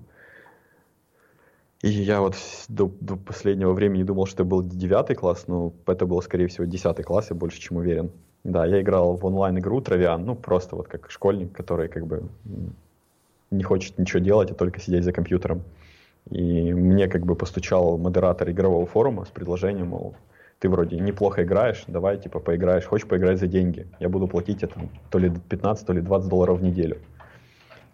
И 1.82 1.88
я 1.88 2.20
вот 2.20 2.36
до, 2.68 2.90
до 3.00 3.16
последнего 3.16 3.72
времени 3.72 4.04
думал, 4.04 4.26
что 4.26 4.42
это 4.42 4.44
был 4.44 4.62
девятый 4.62 5.16
класс, 5.16 5.44
но 5.48 5.72
это 5.86 6.06
было, 6.06 6.20
скорее 6.20 6.46
всего, 6.46 6.64
десятый 6.64 7.04
класс, 7.04 7.30
я 7.30 7.36
больше 7.36 7.60
чем 7.60 7.76
уверен. 7.76 8.12
Да, 8.44 8.64
я 8.64 8.80
играл 8.80 9.16
в 9.16 9.24
онлайн-игру 9.24 9.80
Травиан, 9.80 10.24
ну, 10.24 10.36
просто 10.36 10.76
вот 10.76 10.86
как 10.86 11.10
школьник, 11.10 11.52
который 11.52 11.88
как 11.88 12.06
бы 12.06 12.28
не 13.50 13.64
хочет 13.64 13.98
ничего 13.98 14.20
делать, 14.20 14.50
а 14.52 14.54
только 14.54 14.80
сидеть 14.80 15.04
за 15.04 15.12
компьютером. 15.12 15.62
И 16.30 16.72
мне 16.72 17.08
как 17.08 17.26
бы 17.26 17.34
постучал 17.34 17.98
модератор 17.98 18.48
игрового 18.50 18.86
форума 18.86 19.24
с 19.24 19.28
предложением, 19.28 19.88
мол, 19.88 20.14
ты 20.60 20.68
вроде 20.68 20.96
неплохо 21.00 21.42
играешь, 21.42 21.82
давай, 21.88 22.16
типа, 22.18 22.38
поиграешь, 22.38 22.84
хочешь 22.84 23.08
поиграть 23.08 23.40
за 23.40 23.48
деньги. 23.48 23.88
Я 23.98 24.08
буду 24.08 24.28
платить 24.28 24.62
это 24.62 24.74
то 25.10 25.18
ли 25.18 25.32
15, 25.48 25.84
то 25.84 25.92
ли 25.92 26.00
20 26.00 26.28
долларов 26.28 26.60
в 26.60 26.62
неделю. 26.62 26.98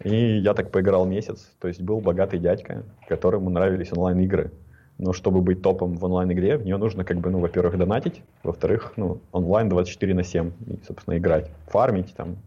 И 0.03 0.37
я 0.37 0.53
так 0.53 0.71
поиграл 0.71 1.05
месяц, 1.05 1.49
то 1.59 1.67
есть 1.67 1.81
был 1.81 1.99
богатый 1.99 2.39
дядька, 2.39 2.83
которому 3.07 3.49
нравились 3.49 3.91
онлайн-игры. 3.91 4.51
Но 4.97 5.13
чтобы 5.13 5.41
быть 5.41 5.61
топом 5.61 5.95
в 5.95 6.03
онлайн-игре, 6.03 6.57
в 6.57 6.65
нее 6.65 6.77
нужно, 6.77 7.03
как 7.03 7.17
бы, 7.17 7.29
ну, 7.29 7.39
во-первых, 7.39 7.77
донатить, 7.77 8.21
во-вторых, 8.43 8.93
ну, 8.97 9.19
онлайн 9.31 9.69
24 9.69 10.13
на 10.13 10.23
7, 10.23 10.51
и, 10.67 10.79
собственно, 10.85 11.17
играть, 11.17 11.49
фармить, 11.67 12.13
там, 12.15 12.37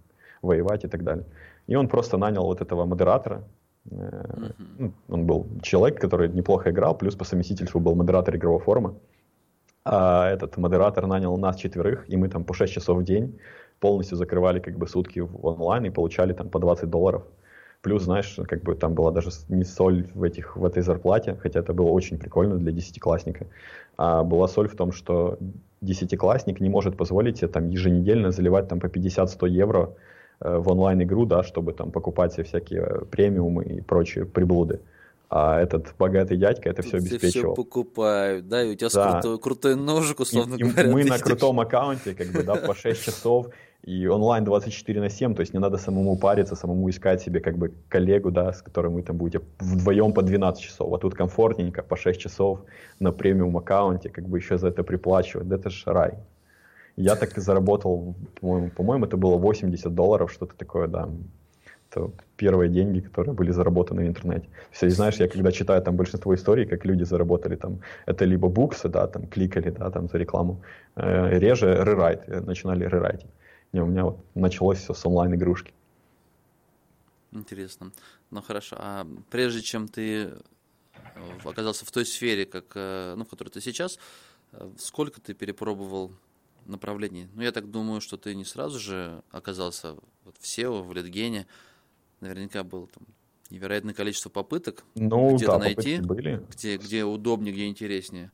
воевать 0.43 0.85
и 0.85 0.89
так 0.89 1.03
далее. 1.03 1.25
И 1.67 1.77
он 1.77 1.89
просто 1.89 2.17
нанял 2.19 2.45
вот 2.45 2.61
этого 2.61 2.85
модератора, 2.85 3.43
Mm-hmm. 3.91 4.93
Он 5.09 5.27
был 5.27 5.45
человек, 5.61 6.01
который 6.01 6.29
неплохо 6.29 6.71
играл, 6.71 6.97
плюс 6.97 7.17
по 7.17 7.25
совместительству 7.25 7.81
был 7.81 7.97
модератор 7.97 8.37
игрового 8.37 8.61
форума 8.61 8.95
а 9.85 10.31
этот 10.31 10.57
модератор 10.57 11.07
нанял 11.07 11.37
нас 11.37 11.57
четверых, 11.57 12.09
и 12.09 12.17
мы 12.17 12.29
там 12.29 12.45
по 12.45 12.55
6 12.55 12.73
часов 12.73 12.99
в 12.99 13.05
день 13.05 13.39
полностью 13.81 14.17
закрывали 14.17 14.61
как 14.61 14.79
бы 14.79 14.87
сутки 14.87 15.21
в 15.21 15.45
онлайн 15.45 15.85
и 15.87 15.91
получали 15.91 16.33
там 16.33 16.49
по 16.49 16.59
20 16.61 16.89
долларов 16.89 17.25
Плюс, 17.83 18.05
знаешь, 18.05 18.39
как 18.47 18.63
бы 18.63 18.77
там 18.77 18.95
была 18.95 19.11
даже 19.11 19.31
не 19.49 19.65
соль 19.65 20.07
в, 20.15 20.23
этих, 20.23 20.57
в 20.57 20.65
этой 20.65 20.83
зарплате, 20.83 21.37
хотя 21.43 21.61
это 21.61 21.75
было 21.75 21.89
очень 21.89 22.17
прикольно 22.17 22.57
для 22.57 22.71
десятиклассника, 22.71 23.47
а 23.97 24.23
была 24.23 24.47
соль 24.47 24.69
в 24.69 24.77
том, 24.77 24.93
что 24.93 25.37
десятиклассник 25.81 26.61
не 26.61 26.69
может 26.69 26.97
позволить 26.97 27.39
себе 27.39 27.49
там 27.49 27.69
еженедельно 27.69 28.31
заливать 28.31 28.69
там 28.69 28.79
по 28.79 28.87
50-100 28.87 29.49
евро 29.49 29.97
э, 30.41 30.59
в 30.59 30.69
онлайн-игру, 30.69 31.27
да, 31.27 31.43
чтобы 31.43 31.73
там 31.73 31.91
покупать 31.91 32.33
себе 32.33 32.45
всякие 32.45 33.05
премиумы 33.11 33.65
и 33.65 33.81
прочие 33.81 34.27
приблуды 34.27 34.81
а 35.35 35.59
этот 35.59 35.95
богатый 35.99 36.37
дядька 36.37 36.69
это 36.69 36.83
Тут 36.83 36.89
все 36.89 36.99
обеспечивал. 36.99 37.55
все 37.55 37.63
покупают, 37.63 38.49
да, 38.49 38.63
и 38.63 38.73
у 38.73 38.75
тебя 38.75 38.91
да. 38.93 39.13
крутой, 39.13 39.39
крутой 39.39 39.77
ножик, 39.77 40.21
условно 40.21 40.57
и, 40.57 40.63
говоря. 40.63 40.91
Мы 40.91 41.05
на 41.05 41.19
крутом 41.19 41.59
аккаунте, 41.59 42.15
как 42.15 42.27
бы, 42.33 42.43
да, 42.43 42.57
по 42.57 42.75
6 42.75 43.03
часов, 43.03 43.47
и 43.83 44.07
онлайн 44.07 44.45
24 44.45 45.01
на 45.01 45.09
7, 45.09 45.35
то 45.35 45.41
есть 45.41 45.55
не 45.55 45.59
надо 45.59 45.79
самому 45.79 46.19
париться, 46.19 46.55
самому 46.55 46.91
искать 46.91 47.23
себе 47.23 47.41
как 47.41 47.57
бы 47.57 47.73
коллегу, 47.89 48.31
да, 48.31 48.53
с 48.53 48.61
которым 48.61 48.93
вы 48.93 49.03
там 49.03 49.17
будете 49.17 49.41
вдвоем 49.59 50.13
по 50.13 50.21
12 50.21 50.63
часов, 50.63 50.93
а 50.93 50.99
тут 50.99 51.15
комфортненько 51.15 51.83
по 51.83 51.97
6 51.97 52.21
часов 52.21 52.61
на 53.01 53.11
премиум 53.11 53.57
аккаунте, 53.57 54.11
как 54.11 54.29
бы 54.29 54.37
еще 54.37 54.59
за 54.59 54.69
это 54.69 54.83
приплачивать, 54.85 55.49
да 55.49 55.57
это 55.57 55.71
ж 55.71 55.83
рай. 55.87 56.19
Я 56.97 57.17
так 57.17 57.39
и 57.39 57.41
заработал, 57.41 58.15
по-моему, 58.39 58.71
по-моему, 58.71 59.07
это 59.07 59.17
было 59.17 59.39
80 59.39 59.95
долларов, 59.95 60.31
что-то 60.31 60.55
такое, 60.57 60.89
да, 60.89 61.09
это 61.93 62.11
первые 62.37 62.69
деньги, 62.71 63.01
которые 63.01 63.35
были 63.35 63.53
заработаны 63.53 64.05
в 64.05 64.07
интернете. 64.07 64.49
То 64.79 64.87
есть, 64.87 64.97
знаешь, 64.97 65.17
я 65.17 65.29
когда 65.29 65.53
читаю 65.53 65.83
там 65.83 65.97
большинство 65.97 66.35
историй, 66.35 66.67
как 66.67 66.85
люди 66.85 67.05
заработали 67.05 67.57
там, 67.57 67.81
это 68.07 68.25
либо 68.25 68.49
буксы, 68.49 68.89
да, 68.89 69.07
там 69.07 69.27
кликали, 69.27 69.71
да, 69.71 69.91
там 69.91 70.09
за 70.09 70.19
рекламу, 70.19 70.63
э, 70.97 71.39
реже 71.39 71.75
рерайт, 71.85 72.23
э, 72.27 72.41
начинали 72.41 72.85
рерайтить. 72.85 73.31
Не, 73.73 73.83
у 73.83 73.87
меня 73.87 74.05
вот 74.05 74.19
началось 74.35 74.79
все 74.79 74.95
с 74.95 75.07
онлайн-игрушки. 75.07 75.73
Интересно. 77.33 77.93
Ну 78.31 78.43
хорошо, 78.43 78.77
а 78.79 79.07
прежде 79.31 79.63
чем 79.63 79.89
ты 79.89 80.25
э, 80.25 80.31
оказался 81.45 81.85
в 81.85 81.91
той 81.91 82.05
сфере, 82.05 82.45
как, 82.47 82.65
э, 82.75 83.15
ну, 83.17 83.25
в 83.25 83.29
которой 83.29 83.49
ты 83.49 83.61
сейчас, 83.61 83.99
сколько 84.79 85.21
ты 85.21 85.33
перепробовал 85.33 86.13
направлений? 86.67 87.29
Ну, 87.35 87.43
я 87.43 87.53
так 87.53 87.71
думаю, 87.71 88.01
что 88.01 88.17
ты 88.17 88.35
не 88.35 88.45
сразу 88.45 88.79
же 88.79 89.23
оказался 89.31 89.97
вот 90.25 90.37
в 90.39 90.45
SEO, 90.45 90.83
в 90.83 90.93
Литгене, 90.93 91.47
наверняка 92.23 92.65
было 92.65 92.87
там 92.87 93.05
невероятное 93.51 93.95
количество 93.95 94.31
попыток 94.31 94.85
ну, 94.95 95.37
где-то 95.37 95.53
да, 95.53 95.59
найти, 95.59 96.01
были. 96.01 96.43
Где, 96.51 96.79
где 96.79 97.05
удобнее, 97.05 97.53
где 97.53 97.67
интереснее. 97.67 98.31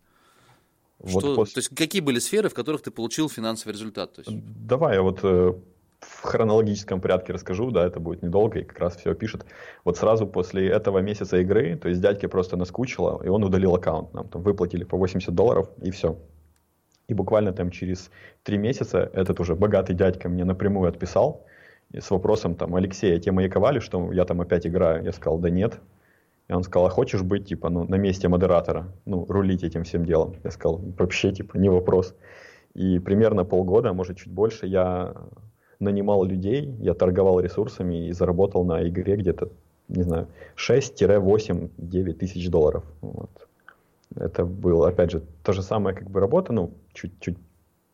Вот 1.01 1.23
что, 1.23 1.35
после... 1.37 1.55
То 1.55 1.59
есть 1.59 1.75
какие 1.75 2.01
были 2.01 2.19
сферы, 2.19 2.49
в 2.49 2.55
которых 2.55 2.83
ты 2.83 2.91
получил 2.91 3.29
финансовый 3.29 3.73
результат? 3.73 4.15
То 4.15 4.23
есть... 4.25 4.67
Давай 4.67 4.95
я 4.95 5.03
вот 5.03 5.21
э, 5.23 5.55
в 6.01 6.23
хронологическом 6.23 7.01
порядке 7.01 7.33
расскажу, 7.33 7.71
да, 7.71 7.87
это 7.87 8.01
будет 8.01 8.23
недолго, 8.23 8.61
и 8.61 8.65
как 8.65 8.79
раз 8.79 8.97
все 8.97 9.15
пишет. 9.15 9.45
Вот 9.85 9.97
сразу 9.97 10.27
после 10.27 10.69
этого 10.69 10.99
месяца 10.99 11.39
игры, 11.39 11.77
то 11.77 11.89
есть 11.89 12.01
дядьке 12.01 12.29
просто 12.29 12.57
наскучило, 12.57 13.21
и 13.25 13.29
он 13.29 13.45
удалил 13.45 13.75
аккаунт. 13.75 14.13
Нам 14.15 14.29
там 14.29 14.43
выплатили 14.43 14.85
по 14.85 14.97
80 14.97 15.35
долларов, 15.35 15.69
и 15.83 15.91
все. 15.91 16.19
И 17.09 17.15
буквально 17.15 17.53
там 17.53 17.71
через 17.71 18.11
три 18.43 18.59
месяца 18.59 19.11
этот 19.15 19.41
уже 19.41 19.55
богатый 19.55 19.95
дядька 19.95 20.29
мне 20.29 20.45
напрямую 20.45 20.89
отписал, 20.89 21.47
с 21.93 22.11
вопросом 22.11 22.55
там, 22.55 22.75
Алексей, 22.75 23.17
а 23.17 23.19
тебе 23.19 23.33
маяковали, 23.33 23.79
что 23.79 24.13
я 24.13 24.25
там 24.25 24.41
опять 24.41 24.67
играю? 24.67 25.05
Я 25.05 25.13
сказал, 25.13 25.39
да 25.39 25.51
нет. 25.51 25.81
И 26.49 26.53
он 26.53 26.63
сказал, 26.63 26.87
а 26.87 26.91
хочешь 26.91 27.23
быть, 27.23 27.47
типа, 27.49 27.69
ну, 27.69 27.85
на 27.85 27.97
месте 27.97 28.29
модератора, 28.29 28.93
ну, 29.05 29.27
рулить 29.29 29.65
этим 29.65 29.85
всем 29.85 30.05
делом? 30.05 30.35
Я 30.45 30.51
сказал, 30.51 30.81
вообще, 30.99 31.33
типа, 31.33 31.57
не 31.57 31.69
вопрос. 31.69 32.15
И 32.75 32.99
примерно 32.99 33.45
полгода, 33.45 33.93
может, 33.93 34.19
чуть 34.19 34.33
больше, 34.33 34.67
я 34.67 35.15
нанимал 35.81 36.25
людей, 36.25 36.75
я 36.81 36.95
торговал 36.95 37.41
ресурсами 37.41 38.09
и 38.09 38.13
заработал 38.13 38.65
на 38.65 38.87
игре 38.89 39.17
где-то, 39.17 39.51
не 39.89 40.03
знаю, 40.03 40.29
6-8-9 40.57 42.13
тысяч 42.15 42.51
долларов. 42.51 42.85
Вот. 43.01 43.49
Это 44.17 44.45
было, 44.45 44.89
опять 44.89 45.11
же, 45.11 45.23
то 45.43 45.53
же 45.53 45.63
самое 45.63 45.95
как 45.95 46.11
бы 46.11 46.21
работа, 46.21 46.53
ну, 46.53 46.73
чуть-чуть 46.95 47.37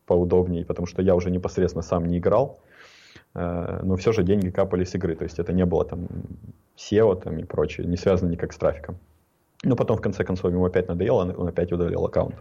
поудобнее, 0.05 0.65
потому 0.65 0.87
что 0.87 1.01
я 1.01 1.15
уже 1.15 1.29
непосредственно 1.29 1.83
сам 1.83 2.05
не 2.05 2.19
играл, 2.19 2.59
но 3.35 3.95
все 3.97 4.13
же 4.13 4.23
деньги 4.23 4.49
капали 4.49 4.85
с 4.85 4.95
игры, 4.95 5.15
то 5.15 5.25
есть 5.25 5.39
это 5.39 5.51
не 5.51 5.65
было 5.65 5.83
там 5.83 6.07
SEO 6.77 7.21
там 7.21 7.37
и 7.37 7.43
прочее, 7.43 7.85
не 7.85 7.97
связано 7.97 8.29
никак 8.29 8.53
с 8.53 8.57
трафиком. 8.57 8.97
Но 9.63 9.75
потом 9.75 9.97
в 9.97 10.01
конце 10.01 10.23
концов 10.23 10.51
ему 10.51 10.65
опять 10.65 10.87
надоело, 10.87 11.33
он 11.37 11.47
опять 11.47 11.71
удалил 11.71 12.05
аккаунт. 12.05 12.35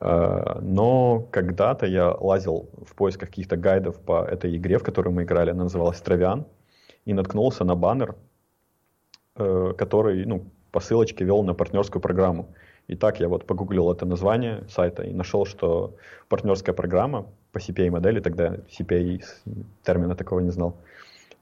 Э, 0.00 0.58
но 0.60 1.26
когда-то 1.30 1.86
я 1.86 2.10
лазил 2.12 2.68
в 2.86 2.94
поисках 2.94 3.28
каких-то 3.28 3.56
гайдов 3.56 4.00
по 4.00 4.24
этой 4.24 4.56
игре, 4.56 4.78
в 4.78 4.82
которой 4.82 5.10
мы 5.10 5.22
играли, 5.22 5.50
она 5.50 5.64
называлась 5.64 6.00
Травян, 6.00 6.46
и 7.04 7.14
наткнулся 7.14 7.64
на 7.64 7.74
баннер, 7.74 8.14
э, 9.36 9.74
который 9.76 10.24
ну, 10.26 10.46
по 10.72 10.80
ссылочке 10.80 11.24
вел 11.24 11.42
на 11.42 11.54
партнерскую 11.54 12.02
программу. 12.02 12.54
И 12.90 12.96
так 12.96 13.20
я 13.20 13.28
вот 13.28 13.46
погуглил 13.46 13.92
это 13.92 14.04
название 14.04 14.64
сайта 14.68 15.04
и 15.04 15.12
нашел, 15.12 15.46
что 15.46 15.94
партнерская 16.28 16.74
программа 16.74 17.26
по 17.52 17.58
CPA 17.58 17.88
модели, 17.90 18.18
тогда 18.18 18.56
CPA 18.68 19.22
термина 19.84 20.16
такого 20.16 20.40
не 20.40 20.50
знал, 20.50 20.74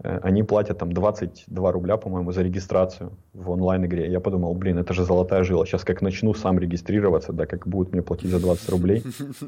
э, 0.04 0.18
они 0.22 0.42
платят 0.42 0.78
там 0.78 0.92
22 0.92 1.72
рубля, 1.72 1.96
по-моему, 1.96 2.32
за 2.32 2.42
регистрацию 2.42 3.12
в 3.32 3.48
онлайн-игре. 3.48 4.10
Я 4.10 4.20
подумал, 4.20 4.54
блин, 4.54 4.76
это 4.76 4.92
же 4.92 5.04
золотая 5.04 5.42
жила. 5.42 5.64
Сейчас 5.64 5.84
как 5.84 6.02
начну 6.02 6.34
сам 6.34 6.58
регистрироваться, 6.58 7.32
да, 7.32 7.46
как 7.46 7.66
будут 7.66 7.94
мне 7.94 8.02
платить 8.02 8.30
за 8.30 8.40
20 8.40 8.68
рублей. 8.68 9.02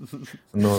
Но 0.54 0.78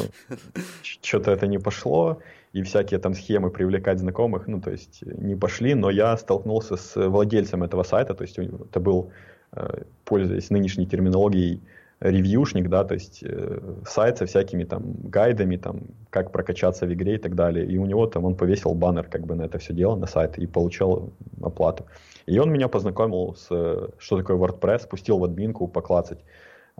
что-то 0.81 1.29
это 1.29 1.45
не 1.45 1.59
пошло, 1.59 2.17
и 2.51 2.63
всякие 2.63 2.99
там 2.99 3.13
схемы 3.13 3.51
привлекать 3.51 3.99
знакомых, 3.99 4.47
ну, 4.47 4.59
то 4.59 4.71
есть 4.71 5.03
не 5.03 5.35
пошли, 5.35 5.75
но 5.75 5.91
я 5.91 6.17
столкнулся 6.17 6.77
с 6.77 7.09
владельцем 7.09 7.61
этого 7.61 7.83
сайта, 7.83 8.13
то 8.13 8.23
есть 8.23 8.39
это 8.39 8.79
был, 8.79 9.03
э, 9.05 9.11
пользуясь 10.05 10.49
нынешней 10.49 10.85
терминологией, 10.85 11.61
ревьюшник, 12.01 12.67
да, 12.67 12.83
то 12.83 12.95
есть 12.95 13.23
э, 13.23 13.59
сайт 13.85 14.17
со 14.17 14.25
всякими 14.25 14.63
там 14.63 14.93
гайдами, 15.03 15.55
там, 15.57 15.81
как 16.09 16.31
прокачаться 16.31 16.87
в 16.87 16.93
игре 16.93 17.15
и 17.15 17.17
так 17.17 17.35
далее. 17.35 17.65
И 17.65 17.77
у 17.77 17.85
него 17.85 18.07
там 18.07 18.25
он 18.25 18.35
повесил 18.35 18.73
баннер 18.73 19.07
как 19.07 19.25
бы 19.25 19.35
на 19.35 19.43
это 19.43 19.59
все 19.59 19.73
дело, 19.73 19.95
на 19.95 20.07
сайт, 20.07 20.37
и 20.39 20.47
получал 20.47 21.13
оплату. 21.43 21.85
И 22.25 22.39
он 22.39 22.51
меня 22.51 22.67
познакомил 22.67 23.35
с, 23.35 23.45
что 23.99 24.17
такое 24.17 24.35
WordPress, 24.35 24.87
пустил 24.87 25.19
в 25.19 25.23
админку 25.23 25.67
поклацать. 25.67 26.19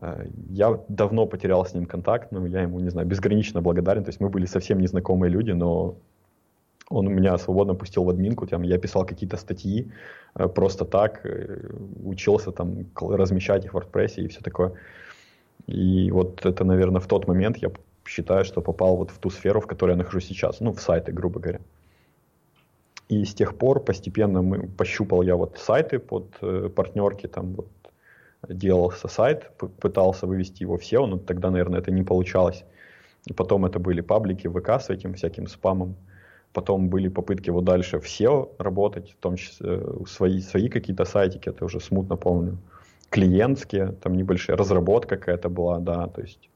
Э, 0.02 0.26
я 0.50 0.80
давно 0.88 1.28
потерял 1.28 1.66
с 1.66 1.74
ним 1.76 1.86
контакт, 1.86 2.32
но 2.32 2.48
я 2.48 2.64
ему, 2.64 2.80
не 2.80 2.90
знаю, 2.90 3.08
безгранично 3.08 3.62
благодарен. 3.62 4.04
То 4.04 4.10
есть 4.10 4.22
мы 4.22 4.30
были 4.30 4.48
совсем 4.48 4.80
незнакомые 4.80 5.30
люди, 5.30 5.52
но 5.52 5.98
он 6.92 7.08
меня 7.08 7.38
свободно 7.38 7.76
пустил 7.76 8.04
в 8.04 8.10
админку, 8.10 8.48
там, 8.48 8.64
я 8.64 8.78
писал 8.78 9.06
какие-то 9.06 9.38
статьи 9.38 9.92
э, 10.36 10.48
просто 10.48 10.86
так, 10.86 11.26
э, 11.26 11.70
учился 12.04 12.52
там 12.52 12.86
размещать 13.00 13.66
их 13.66 13.74
в 13.74 13.78
WordPress 13.78 14.16
и 14.16 14.28
все 14.28 14.42
такое. 14.42 14.74
И 15.68 16.12
вот 16.12 16.46
это, 16.46 16.64
наверное, 16.66 17.02
в 17.02 17.08
тот 17.08 17.28
момент 17.28 17.58
я 17.58 17.72
считаю, 18.06 18.46
что 18.46 18.62
попал 18.62 18.98
вот 18.98 19.12
в 19.12 19.18
ту 19.18 19.30
сферу, 19.30 19.62
в 19.62 19.68
которой 19.68 19.92
я 19.92 19.98
нахожусь 19.98 20.28
сейчас, 20.28 20.60
ну, 20.60 20.72
в 20.72 20.82
сайты, 20.82 21.12
грубо 21.12 21.40
говоря. 21.40 21.60
И 23.10 23.26
с 23.26 23.34
тех 23.34 23.58
пор 23.58 23.84
постепенно 23.84 24.42
мы, 24.42 24.68
пощупал 24.68 25.24
я 25.24 25.36
вот 25.36 25.58
сайты 25.58 26.00
под 26.00 26.26
э, 26.42 26.70
партнерки, 26.70 27.28
там 27.28 27.54
вот 27.54 27.68
делался 28.50 29.08
сайт, 29.08 29.52
пытался 29.80 30.28
вывести 30.28 30.64
его 30.64 30.78
в 30.78 30.82
SEO, 30.82 31.06
но 31.06 31.18
тогда, 31.18 31.52
наверное, 31.52 31.80
это 31.80 31.92
не 31.92 32.04
получалось. 32.04 32.64
И 33.26 33.34
потом 33.34 33.66
это 33.66 33.80
были 33.80 34.02
паблики 34.02 34.48
ВК 34.48 34.82
с 34.82 34.90
этим 34.90 35.14
всяким 35.14 35.48
спамом. 35.48 35.96
Потом 36.54 36.90
были 36.90 37.08
попытки 37.08 37.50
вот 37.50 37.64
дальше 37.64 38.00
в 38.00 38.06
SEO 38.06 38.50
работать, 38.58 39.12
в 39.12 39.16
том 39.16 39.36
числе 39.38 39.70
э, 39.70 40.06
свои, 40.08 40.42
свои 40.42 40.70
какие-то 40.70 41.06
сайтики, 41.06 41.50
это 41.50 41.66
уже 41.66 41.80
смутно 41.80 42.18
помню 42.18 42.58
клиентские, 43.10 43.92
там 44.02 44.16
небольшая 44.16 44.58
разработка 44.58 45.18
какая-то 45.18 45.50
была, 45.50 45.80
да, 45.80 46.08
то 46.08 46.22
есть 46.22 46.50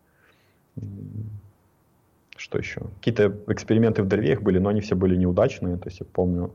что 2.38 2.58
еще? 2.58 2.82
Какие-то 2.98 3.38
эксперименты 3.48 4.04
в 4.04 4.08
деревьях 4.08 4.42
были, 4.42 4.60
но 4.60 4.70
они 4.70 4.82
все 4.82 4.96
были 4.96 5.16
неудачные, 5.16 5.78
то 5.78 5.88
есть 5.90 6.00
я 6.00 6.06
помню, 6.06 6.52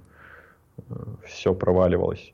э, 0.78 0.82
все 1.26 1.55
проваливалось. 1.55 2.32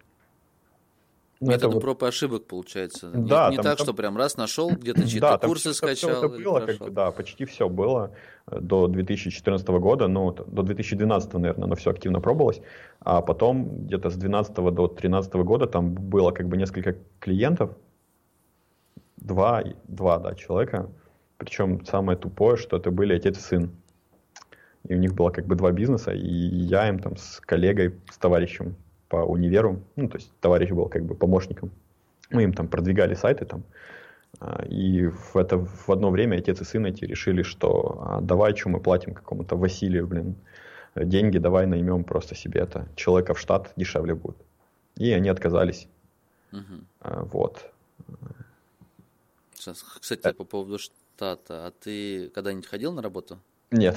Ну, 1.39 1.51
Метод 1.51 1.74
вот... 1.74 1.82
проб 1.82 2.03
и 2.03 2.07
ошибок 2.07 2.47
получается. 2.47 3.11
Да, 3.11 3.49
не, 3.49 3.51
не 3.53 3.57
там, 3.57 3.64
так, 3.64 3.76
там... 3.76 3.84
что 3.84 3.95
прям 3.95 4.16
раз 4.16 4.39
нашел, 4.39 4.70
где-то 4.70 5.07
чьи-то 5.07 5.39
да, 5.39 5.47
курсы 5.47 5.74
скачал. 5.74 6.24
Это 6.24 6.28
было, 6.28 6.61
как 6.61 6.78
бы, 6.78 6.91
да, 6.91 7.11
почти 7.11 7.45
все 7.45 7.68
было 7.68 8.12
э, 8.47 8.59
до 8.59 8.89
2014 8.89 9.68
года, 9.68 10.09
ну, 10.09 10.32
до 10.32 10.62
2012, 10.62 11.34
наверное, 11.34 11.64
оно 11.64 11.74
все 11.74 11.91
активно 11.91 12.20
пробовалось. 12.20 12.62
А 13.01 13.20
потом 13.20 13.84
где-то 13.84 14.09
с 14.09 14.14
2012 14.14 14.55
до 14.55 14.70
2013 14.70 15.34
года 15.34 15.66
там 15.66 15.93
было 15.93 16.30
как 16.30 16.49
бы 16.49 16.57
несколько 16.57 16.97
клиентов, 17.20 17.76
два, 19.18 19.62
два 19.89 20.18
да, 20.18 20.34
человека. 20.34 20.91
Причем 21.37 21.84
самое 21.84 22.16
тупое, 22.16 22.57
что 22.57 22.78
это 22.78 22.91
были 22.91 23.14
отец 23.14 23.37
и 23.37 23.41
сын. 23.43 23.70
И 24.89 24.95
у 24.95 24.99
них 24.99 25.14
было 25.14 25.28
как 25.28 25.47
бы 25.47 25.55
два 25.55 25.70
бизнеса, 25.70 26.12
и 26.12 26.26
я 26.26 26.89
им 26.89 26.99
там 26.99 27.16
с 27.16 27.41
коллегой, 27.41 27.95
с 28.11 28.16
товарищем 28.16 28.76
по 29.09 29.16
универу, 29.16 29.82
ну, 29.96 30.09
то 30.09 30.16
есть 30.16 30.30
товарищ 30.40 30.70
был 30.70 30.88
как 30.88 31.04
бы 31.04 31.14
помощником. 31.14 31.70
Мы 32.30 32.42
им 32.42 32.52
там 32.52 32.68
продвигали 32.68 33.14
сайты 33.14 33.44
там, 33.44 33.62
а, 34.40 34.64
и 34.64 35.07
в, 35.07 35.36
это, 35.36 35.59
в 35.59 35.88
одно 35.90 36.11
время 36.11 36.36
отец 36.36 36.61
и 36.61 36.64
сын 36.64 36.86
эти 36.86 37.04
решили, 37.04 37.42
что 37.42 37.98
а, 38.00 38.20
давай, 38.20 38.54
что 38.57 38.68
мы 38.68 38.80
платим 38.80 39.14
какому-то 39.14 39.57
Василию, 39.57 40.07
блин, 40.07 40.36
деньги 40.94 41.38
давай 41.38 41.66
наймем 41.66 42.04
просто 42.04 42.34
себе 42.34 42.61
это, 42.61 42.88
человека 42.96 43.34
в 43.34 43.40
штат 43.40 43.72
дешевле 43.76 44.14
будет. 44.14 44.36
И 44.96 45.12
они 45.12 45.28
отказались. 45.28 45.88
Угу. 46.52 47.28
Вот. 47.32 47.70
Сейчас, 49.54 49.82
кстати, 49.82 50.32
по 50.32 50.44
поводу 50.44 50.78
штата, 50.78 51.66
а 51.66 51.70
ты 51.70 52.30
когда-нибудь 52.30 52.66
ходил 52.66 52.92
на 52.92 53.02
работу? 53.02 53.38
Нет. 53.70 53.96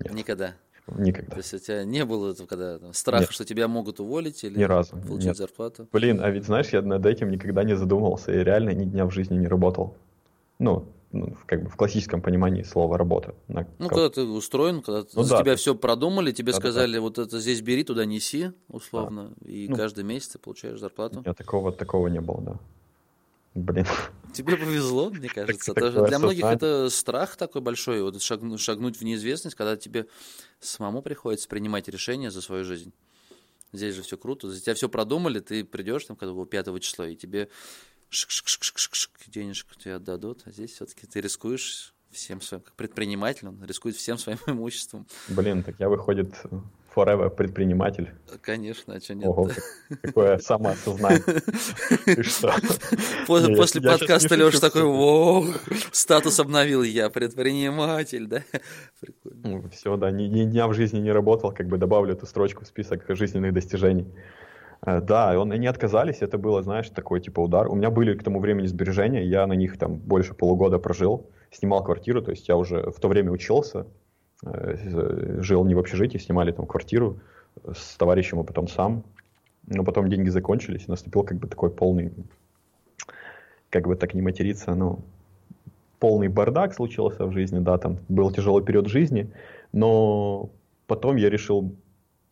Нет. 0.00 0.12
Никогда? 0.12 0.54
Никогда. 0.86 1.30
То 1.30 1.38
есть 1.38 1.54
у 1.54 1.58
тебя 1.58 1.84
не 1.84 2.04
было 2.04 2.32
этого, 2.32 2.46
когда 2.46 2.78
там, 2.78 2.92
страха, 2.92 3.22
Нет. 3.22 3.32
что 3.32 3.44
тебя 3.44 3.68
могут 3.68 4.00
уволить 4.00 4.44
или 4.44 4.58
Ни 4.58 4.64
разу. 4.64 4.96
получить 4.96 5.28
Нет. 5.28 5.36
зарплату? 5.36 5.88
Блин, 5.92 6.20
а 6.22 6.30
ведь 6.30 6.44
знаешь, 6.44 6.68
я 6.68 6.82
над 6.82 7.06
этим 7.06 7.30
никогда 7.30 7.64
не 7.64 7.74
задумывался 7.74 8.32
и 8.32 8.44
реально 8.44 8.70
ни 8.70 8.84
дня 8.84 9.06
в 9.06 9.10
жизни 9.10 9.38
не 9.38 9.46
работал. 9.46 9.96
Ну, 10.58 10.86
ну 11.10 11.34
как 11.46 11.62
бы 11.62 11.70
в 11.70 11.76
классическом 11.76 12.20
понимании 12.20 12.62
слова 12.62 12.98
работа. 12.98 13.34
На 13.48 13.66
ну, 13.78 13.88
когда 13.88 14.10
ты 14.10 14.22
устроен, 14.22 14.82
когда 14.82 15.04
ну, 15.14 15.22
за 15.22 15.36
да, 15.36 15.42
тебя 15.42 15.56
все 15.56 15.74
продумали, 15.74 16.32
тебе 16.32 16.52
да, 16.52 16.58
сказали, 16.58 16.94
да, 16.94 17.00
вот 17.00 17.18
это 17.18 17.40
здесь 17.40 17.62
бери, 17.62 17.82
туда 17.82 18.04
неси, 18.04 18.52
условно, 18.68 19.32
да. 19.40 19.50
и 19.50 19.68
ну, 19.68 19.76
каждый 19.76 20.04
месяц 20.04 20.28
ты 20.28 20.38
получаешь 20.38 20.78
зарплату. 20.78 21.22
Нет, 21.24 21.36
такого, 21.36 21.72
такого 21.72 22.08
не 22.08 22.20
было, 22.20 22.42
да. 22.42 22.60
Блин. 23.54 23.86
Тебе 24.32 24.56
повезло, 24.56 25.10
мне 25.10 25.28
кажется. 25.28 25.74
Так, 25.74 26.08
для 26.08 26.18
многих 26.18 26.44
это 26.44 26.90
страх 26.90 27.36
такой 27.36 27.60
большой, 27.60 28.02
вот 28.02 28.20
шагнуть, 28.20 28.96
в 28.96 29.02
неизвестность, 29.02 29.56
когда 29.56 29.76
тебе 29.76 30.06
самому 30.58 31.02
приходится 31.02 31.48
принимать 31.48 31.88
решения 31.88 32.32
за 32.32 32.42
свою 32.42 32.64
жизнь. 32.64 32.92
Здесь 33.72 33.94
же 33.94 34.02
все 34.02 34.16
круто, 34.16 34.50
за 34.50 34.60
тебя 34.60 34.74
все 34.74 34.88
продумали, 34.88 35.40
ты 35.40 35.64
придешь 35.64 36.04
там, 36.04 36.16
когда 36.16 36.32
было 36.32 36.46
5 36.46 36.80
числа, 36.80 37.08
и 37.08 37.16
тебе 37.16 37.48
денежку 39.28 39.74
тебе 39.74 39.96
отдадут, 39.96 40.42
а 40.44 40.50
здесь 40.50 40.72
все-таки 40.72 41.06
ты 41.06 41.20
рискуешь 41.20 41.94
всем 42.10 42.40
своим, 42.40 42.62
как 42.62 42.74
предприниматель, 42.74 43.48
он 43.48 43.64
рискует 43.64 43.96
всем 43.96 44.18
своим 44.18 44.38
имуществом. 44.46 45.06
Блин, 45.28 45.62
так 45.62 45.76
я, 45.78 45.88
выходит, 45.88 46.34
forever 46.94 47.30
предприниматель. 47.30 48.10
Конечно, 48.40 48.94
а 48.94 49.00
что 49.00 49.14
нет? 49.14 49.26
Ого, 49.26 49.50
какое 50.02 50.38
самоосознание. 50.38 51.22
После, 53.26 53.80
подкаста 53.80 54.34
Леша 54.34 54.60
такой, 54.60 54.84
воу, 54.84 55.46
статус 55.92 56.38
обновил, 56.40 56.82
я 56.82 57.10
предприниматель, 57.10 58.26
да? 58.26 58.42
Прикольно. 59.00 59.40
Ну, 59.44 59.68
все, 59.70 59.96
да, 59.96 60.10
ни, 60.10 60.44
дня 60.44 60.68
в 60.68 60.74
жизни 60.74 60.98
не 60.98 61.12
работал, 61.12 61.52
как 61.52 61.68
бы 61.68 61.78
добавлю 61.78 62.14
эту 62.14 62.26
строчку 62.26 62.64
в 62.64 62.68
список 62.68 63.04
жизненных 63.08 63.52
достижений. 63.52 64.06
Э, 64.86 65.00
да, 65.00 65.38
он, 65.38 65.52
они 65.52 65.66
отказались, 65.66 66.18
это 66.20 66.38
было, 66.38 66.62
знаешь, 66.62 66.90
такой 66.90 67.20
типа 67.20 67.40
удар. 67.40 67.68
У 67.68 67.74
меня 67.74 67.90
были 67.90 68.16
к 68.16 68.22
тому 68.22 68.40
времени 68.40 68.66
сбережения, 68.66 69.24
я 69.24 69.46
на 69.46 69.54
них 69.54 69.78
там 69.78 69.96
больше 69.96 70.34
полугода 70.34 70.78
прожил, 70.78 71.30
снимал 71.50 71.82
квартиру, 71.82 72.22
то 72.22 72.30
есть 72.30 72.48
я 72.48 72.56
уже 72.56 72.90
в 72.90 73.00
то 73.00 73.08
время 73.08 73.30
учился, 73.30 73.86
жил 74.44 75.64
не 75.64 75.74
в 75.74 75.78
общежитии, 75.78 76.18
снимали 76.18 76.52
там 76.52 76.66
квартиру 76.66 77.20
с 77.72 77.96
товарищем, 77.96 78.40
а 78.40 78.44
потом 78.44 78.68
сам. 78.68 79.04
Но 79.66 79.82
потом 79.84 80.10
деньги 80.10 80.28
закончились, 80.28 80.84
и 80.86 80.90
наступил 80.90 81.22
как 81.22 81.38
бы 81.38 81.48
такой 81.48 81.70
полный, 81.70 82.12
как 83.70 83.86
бы 83.86 83.96
так 83.96 84.12
не 84.12 84.20
материться, 84.20 84.74
ну, 84.74 85.04
полный 85.98 86.28
бардак 86.28 86.74
случился 86.74 87.24
в 87.24 87.32
жизни, 87.32 87.60
да, 87.60 87.78
там 87.78 87.98
был 88.10 88.30
тяжелый 88.30 88.62
период 88.62 88.88
жизни, 88.88 89.30
но 89.72 90.50
потом 90.86 91.16
я 91.16 91.30
решил, 91.30 91.74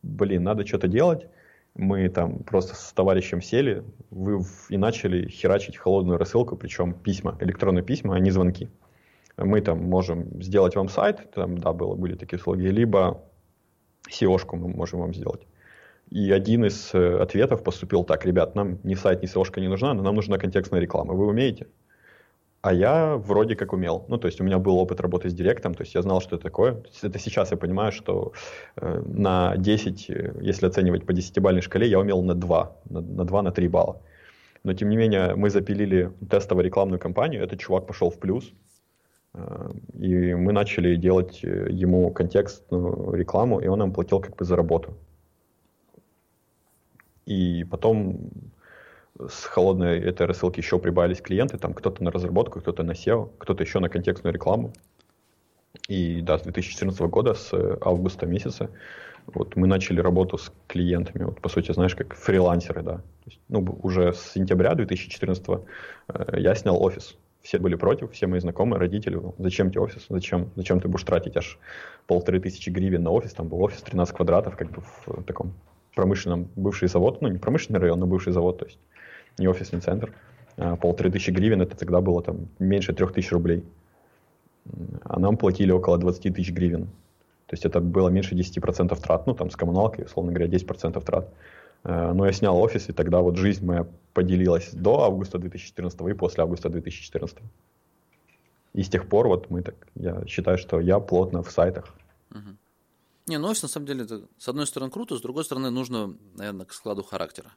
блин, 0.03 0.43
надо 0.43 0.67
что-то 0.67 0.89
делать, 0.89 1.27
мы 1.75 2.09
там 2.11 2.41
просто 2.41 2.75
с 2.75 2.93
товарищем 2.93 3.41
сели 3.41 3.83
вы, 4.11 4.45
и 4.69 4.77
начали 4.77 5.27
херачить 5.27 5.79
холодную 5.79 6.19
рассылку, 6.19 6.55
причем 6.55 6.93
письма, 6.93 7.39
электронные 7.41 7.83
письма, 7.83 8.15
а 8.15 8.21
не 8.21 8.31
звонки. 8.31 8.69
Мы 9.37 9.61
там 9.61 9.83
можем 9.83 10.43
сделать 10.43 10.77
вам 10.77 10.89
сайт, 10.89 11.31
там, 11.35 11.59
да, 11.59 11.73
было, 11.73 11.95
были 11.95 12.15
такие 12.17 12.39
услуги, 12.39 12.67
либо 12.67 13.23
SEO-шку 14.11 14.57
мы 14.57 14.69
можем 14.69 15.01
вам 15.01 15.15
сделать. 15.15 15.47
И 16.11 16.31
один 16.31 16.65
из 16.67 16.95
э, 16.95 17.19
ответов 17.23 17.65
поступил 17.65 18.05
так, 18.05 18.27
ребят, 18.27 18.55
нам 18.55 18.79
ни 18.85 18.95
сайт, 18.95 19.23
ни 19.23 19.29
SEO-шка 19.29 19.61
не 19.61 19.69
нужна, 19.69 19.95
но 19.95 20.03
нам 20.03 20.15
нужна 20.15 20.39
контекстная 20.39 20.81
реклама. 20.81 21.15
Вы 21.15 21.27
умеете? 21.27 21.67
А 22.61 22.73
я 22.73 23.17
вроде 23.17 23.57
как 23.57 23.73
умел. 23.73 24.05
Ну, 24.09 24.19
то 24.19 24.29
есть 24.29 24.41
у 24.41 24.45
меня 24.45 24.59
был 24.59 24.77
опыт 24.77 25.01
работы 25.01 25.29
с 25.29 25.35
директом, 25.35 25.75
то 25.75 25.83
есть 25.83 25.95
я 25.95 26.03
знал, 26.03 26.21
что 26.21 26.37
это 26.37 26.45
такое. 26.45 26.83
Это 27.03 27.19
сейчас 27.19 27.51
я 27.51 27.57
понимаю, 27.57 27.93
что 27.93 28.33
э, 28.77 29.03
на 29.07 29.57
10, 29.57 30.11
э, 30.11 30.35
если 30.43 30.67
оценивать 30.67 31.05
по 31.05 31.13
10-бальной 31.13 31.63
шкале, 31.63 31.89
я 31.89 31.99
умел 31.99 32.23
на 32.23 32.35
2, 32.35 32.77
на, 32.91 33.01
на 33.01 33.25
2, 33.25 33.43
на 33.43 33.51
3 33.51 33.69
балла. 33.69 34.01
Но 34.65 34.75
тем 34.75 34.91
не 34.91 34.97
менее, 34.97 35.35
мы 35.35 35.51
запилили 35.51 36.13
тестовую 36.31 36.65
рекламную 36.65 37.01
кампанию, 37.01 37.43
этот 37.43 37.59
чувак 37.59 37.87
пошел 37.87 38.11
в 38.11 38.19
плюс, 38.21 38.53
и 39.99 40.35
мы 40.35 40.53
начали 40.53 40.97
делать 40.97 41.41
э, 41.43 41.69
ему 41.71 42.11
контекстную 42.11 43.15
рекламу, 43.15 43.61
и 43.61 43.67
он 43.67 43.79
нам 43.79 43.93
платил 43.93 44.21
как 44.21 44.37
бы 44.37 44.45
за 44.45 44.57
работу. 44.57 44.95
И 47.25 47.65
потом 47.65 48.31
с 49.19 49.45
холодной 49.45 50.01
этой 50.01 50.27
рассылки 50.27 50.61
еще 50.61 50.79
прибавились 50.79 51.23
клиенты, 51.23 51.57
там 51.57 51.73
кто-то 51.73 52.05
на 52.05 52.11
разработку, 52.11 52.61
кто-то 52.61 52.83
на 52.83 52.93
SEO, 52.93 53.31
кто-то 53.39 53.63
еще 53.63 53.79
на 53.79 53.89
контекстную 53.89 54.35
рекламу. 54.35 54.73
И 55.89 56.21
да, 56.21 56.39
с 56.39 56.43
2014 56.43 57.01
года, 57.03 57.33
с 57.35 57.53
августа 57.81 58.27
месяца, 58.27 58.71
вот 59.27 59.57
мы 59.57 59.67
начали 59.67 60.01
работу 60.01 60.37
с 60.37 60.53
клиентами, 60.67 61.25
вот 61.25 61.41
по 61.41 61.49
сути, 61.49 61.73
знаешь, 61.73 61.95
как 61.95 62.15
фрилансеры, 62.15 62.83
да. 62.83 63.01
Есть, 63.25 63.41
ну, 63.49 63.79
уже 63.83 64.13
с 64.13 64.33
сентября 64.33 64.75
2014 64.75 65.45
э, 66.09 66.41
я 66.41 66.55
снял 66.55 66.83
офис. 66.83 67.17
Все 67.43 67.59
были 67.59 67.75
против, 67.75 68.13
все 68.13 68.27
мои 68.29 68.39
знакомые, 68.39 68.79
родители, 68.79 69.21
зачем 69.39 69.71
тебе 69.71 69.81
офис, 69.81 70.07
зачем, 70.09 70.51
зачем 70.55 70.81
ты 70.81 70.89
будешь 70.89 71.05
тратить 71.05 71.37
аж 71.37 71.59
полторы 72.07 72.39
тысячи 72.41 72.71
гривен 72.71 73.03
на 73.03 73.11
офис, 73.11 73.33
там 73.33 73.49
был 73.49 73.61
офис 73.63 73.83
13 73.83 74.15
квадратов, 74.15 74.57
как 74.57 74.71
бы 74.71 74.83
в 75.07 75.25
таком 75.25 75.53
промышленном, 75.95 76.49
бывший 76.55 76.89
завод, 76.89 77.21
ну 77.21 77.29
не 77.29 77.39
промышленный 77.39 77.81
район, 77.81 77.99
но 77.99 78.07
бывший 78.07 78.33
завод, 78.33 78.59
то 78.59 78.67
есть 78.67 78.79
не 79.39 79.49
офисный 79.49 79.81
центр. 79.81 80.15
А, 80.57 80.77
полторы 80.77 81.11
тысячи 81.11 81.31
гривен, 81.31 81.63
это 81.63 81.77
тогда 81.77 82.01
было 82.01 82.23
там 82.23 82.49
меньше 82.59 82.93
трех 82.93 83.13
тысяч 83.13 83.33
рублей. 83.33 83.65
А 85.03 85.19
нам 85.19 85.37
платили 85.37 85.73
около 85.73 85.99
20 85.99 86.35
тысяч 86.35 86.53
гривен. 86.53 86.87
То 87.47 87.55
есть 87.55 87.65
это 87.65 87.81
было 87.81 88.09
меньше 88.09 88.35
10% 88.35 88.99
трат, 89.01 89.27
ну 89.27 89.35
там 89.35 89.51
с 89.51 89.57
коммуналкой, 89.57 90.05
условно 90.05 90.33
говоря, 90.33 90.51
10% 90.51 91.03
трат. 91.05 91.29
А, 91.85 92.13
но 92.13 92.27
я 92.27 92.33
снял 92.33 92.59
офис, 92.61 92.89
и 92.89 92.93
тогда 92.93 93.21
вот 93.21 93.37
жизнь 93.37 93.65
моя 93.65 93.87
поделилась 94.13 94.71
до 94.73 95.03
августа 95.03 95.39
2014 95.39 96.01
и 96.01 96.13
после 96.15 96.43
августа 96.43 96.69
2014. 96.69 97.39
И 98.75 98.83
с 98.83 98.89
тех 98.89 99.09
пор 99.09 99.29
вот 99.29 99.51
мы 99.51 99.63
так, 99.63 99.75
я 99.95 100.25
считаю, 100.27 100.59
что 100.59 100.81
я 100.81 100.99
плотно 100.99 101.43
в 101.43 101.51
сайтах. 101.51 101.95
Угу. 102.31 102.57
Не, 103.27 103.39
ну 103.39 103.49
офис 103.49 103.63
на 103.63 103.69
самом 103.69 103.87
деле, 103.87 104.05
это, 104.05 104.27
с 104.39 104.49
одной 104.49 104.67
стороны 104.67 104.91
круто, 104.91 105.17
с 105.17 105.21
другой 105.21 105.45
стороны 105.45 105.71
нужно, 105.71 106.17
наверное, 106.35 106.67
к 106.67 106.73
складу 106.73 107.03
характера. 107.03 107.51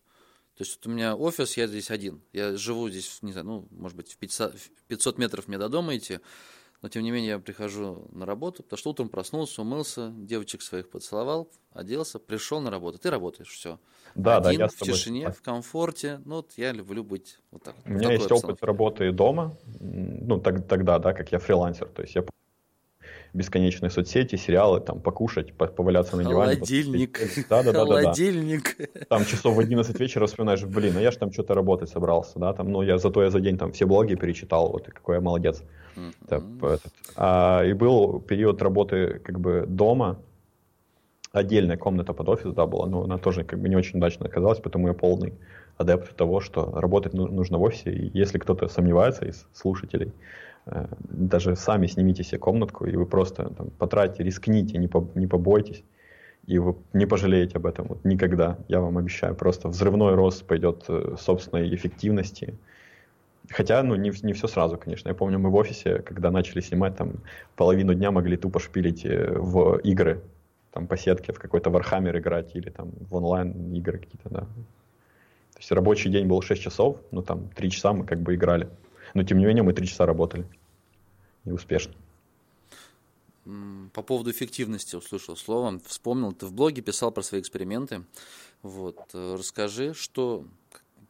То 0.58 0.64
есть 0.64 0.78
вот 0.78 0.88
у 0.88 0.94
меня 0.94 1.16
офис, 1.16 1.58
я 1.58 1.68
здесь 1.68 1.92
один. 1.92 2.22
Я 2.32 2.56
живу 2.56 2.90
здесь, 2.90 3.20
не 3.22 3.32
знаю, 3.32 3.48
ну, 3.48 3.68
может 3.72 3.98
быть, 3.98 4.14
в 4.14 4.18
500, 4.18 4.56
500 4.88 5.18
метров 5.18 5.48
мне 5.48 5.58
до 5.58 5.68
дома 5.68 5.98
идти, 5.98 6.20
но 6.86 6.90
тем 6.90 7.02
не 7.02 7.10
менее 7.10 7.30
я 7.32 7.40
прихожу 7.40 8.08
на 8.12 8.28
работу, 8.28 8.62
потому 8.62 8.78
что 8.78 8.92
утром 8.92 9.10
проснулся, 9.10 9.64
умылся, 9.64 10.14
девочек 10.16 10.62
своих 10.62 10.88
поцеловал, 10.88 11.50
оделся, 11.74 12.20
пришел 12.20 12.62
на 12.62 12.70
работу. 12.70 13.00
Ты 13.00 13.10
работаешь, 13.10 13.50
все. 13.50 13.80
Да, 14.14 14.38
Один, 14.38 14.44
да, 14.44 14.52
я 14.52 14.68
в 14.68 14.76
тишине, 14.76 15.32
в 15.32 15.42
комфорте. 15.42 16.22
Ну, 16.26 16.36
вот 16.36 16.52
я 16.58 16.72
люблю 16.74 17.04
быть 17.04 17.40
вот 17.50 17.64
так. 17.64 17.76
У 17.86 17.90
меня 17.90 18.12
есть 18.12 18.32
опыт 18.32 18.64
работы 18.64 19.12
дома, 19.12 19.58
ну, 19.80 20.40
так, 20.40 20.68
тогда, 20.68 21.00
да, 21.00 21.14
как 21.14 21.32
я 21.32 21.40
фрилансер. 21.40 21.88
То 21.88 22.04
есть 22.04 22.14
я 22.14 22.24
бесконечные 23.36 23.90
соцсети, 23.90 24.38
сериалы, 24.38 24.80
там, 24.80 25.00
покушать, 25.00 25.54
поваляться 25.54 26.16
на 26.16 26.24
диване. 26.24 26.56
Холодильник. 26.56 27.20
Да, 27.50 27.64
да, 27.64 27.72
да, 27.72 27.80
Холодильник. 27.80 28.76
Да, 28.78 28.86
да. 28.94 29.06
Там 29.10 29.26
часов 29.26 29.56
в 29.56 29.60
11 29.60 30.00
вечера 30.00 30.26
вспоминаешь, 30.26 30.64
блин, 30.64 30.98
а 30.98 31.02
я 31.02 31.12
же 31.12 31.18
там 31.18 31.32
что-то 31.32 31.54
работать 31.54 31.90
собрался, 31.90 32.40
да, 32.40 32.54
там, 32.54 32.72
ну, 32.72 32.82
я 32.82 32.98
зато 32.98 33.24
я 33.24 33.30
за 33.30 33.40
день 33.40 33.58
там 33.58 33.72
все 33.72 33.86
блоги 33.86 34.16
перечитал, 34.16 34.72
вот, 34.72 34.88
какой 34.88 35.16
я 35.16 35.22
молодец. 35.22 35.62
Mm-hmm. 35.96 36.28
Так, 36.28 36.44
этот. 36.62 36.94
А, 37.16 37.64
и 37.64 37.74
был 37.74 38.20
период 38.22 38.62
работы 38.62 39.20
как 39.24 39.40
бы 39.40 39.66
дома, 39.68 40.18
отдельная 41.32 41.78
комната 41.78 42.14
под 42.14 42.30
офис, 42.30 42.54
да, 42.54 42.66
была, 42.66 42.88
но 42.88 43.04
она 43.04 43.18
тоже 43.18 43.44
как 43.44 43.60
бы 43.60 43.70
не 43.70 43.76
очень 43.76 43.98
удачно 44.00 44.26
оказалась, 44.26 44.60
потому 44.60 44.88
я 44.88 44.94
полный 44.94 45.34
адепт 45.78 46.16
того, 46.16 46.40
что 46.40 46.72
работать 46.80 47.14
нужно 47.14 47.58
в 47.58 47.62
офисе, 47.62 47.92
и 47.92 48.18
если 48.18 48.38
кто-то 48.38 48.70
сомневается 48.70 49.26
из 49.26 49.46
слушателей, 49.54 50.14
даже 50.66 51.56
сами 51.56 51.88
снимите 51.88 52.24
себе 52.24 52.40
комнатку, 52.40 52.86
и 52.86 52.96
вы 52.96 53.06
просто 53.06 53.50
там, 53.50 53.70
потратите, 53.78 54.24
рискните, 54.24 54.78
не, 54.78 54.88
по, 54.88 55.08
не 55.16 55.28
побойтесь, 55.28 55.84
и 56.48 56.60
вы 56.60 56.76
не 56.94 57.06
пожалеете 57.06 57.58
об 57.58 57.66
этом 57.66 57.88
вот, 57.88 58.06
никогда, 58.06 58.58
я 58.68 58.80
вам 58.80 58.98
обещаю. 58.98 59.36
Просто 59.36 59.68
взрывной 59.68 60.16
рост 60.16 60.46
пойдет 60.46 60.86
э, 60.88 61.16
собственной 61.20 61.74
эффективности. 61.74 62.56
Хотя, 63.50 63.84
ну, 63.84 63.96
не, 63.96 64.12
не 64.24 64.34
все 64.34 64.48
сразу, 64.48 64.78
конечно. 64.78 65.10
Я 65.10 65.16
помню, 65.16 65.40
мы 65.40 65.50
в 65.50 65.56
офисе, 65.56 66.00
когда 66.00 66.32
начали 66.32 66.62
снимать, 66.62 66.96
там, 66.96 67.14
половину 67.56 67.94
дня 67.94 68.12
могли 68.12 68.38
тупо 68.38 68.60
шпилить 68.60 69.06
э, 69.06 69.34
в 69.38 69.78
игры, 69.78 70.22
там, 70.72 70.88
по 70.88 70.98
сетке, 70.98 71.32
в 71.32 71.40
какой-то 71.40 71.70
Warhammer 71.70 72.18
играть, 72.18 72.56
или 72.56 72.70
там 72.70 72.92
в 73.10 73.16
онлайн 73.16 73.74
игры 73.74 74.00
какие-то, 74.00 74.30
да. 74.30 74.42
То 74.42 75.60
есть 75.60 75.72
рабочий 75.72 76.12
день 76.12 76.28
был 76.28 76.42
6 76.42 76.62
часов, 76.62 76.98
ну, 77.12 77.22
там, 77.22 77.50
3 77.56 77.70
часа 77.72 77.94
мы 77.94 78.06
как 78.06 78.20
бы 78.20 78.36
играли. 78.36 78.68
Но 79.16 79.24
тем 79.24 79.40
не 79.40 79.46
менее 79.46 79.64
мы 79.64 79.74
три 79.74 79.88
часа 79.88 80.06
работали. 80.06 80.46
И 81.46 81.52
успешно. 81.52 81.94
по 83.94 84.02
поводу 84.02 84.30
эффективности 84.32 84.96
услышал 84.96 85.38
слово, 85.38 85.80
вспомнил, 85.86 86.34
ты 86.34 86.46
в 86.46 86.54
блоге 86.54 86.82
писал 86.82 87.12
про 87.12 87.24
свои 87.24 87.40
эксперименты. 87.40 88.04
Вот, 88.62 89.00
э, 89.14 89.36
расскажи, 89.38 89.94
что 89.94 90.46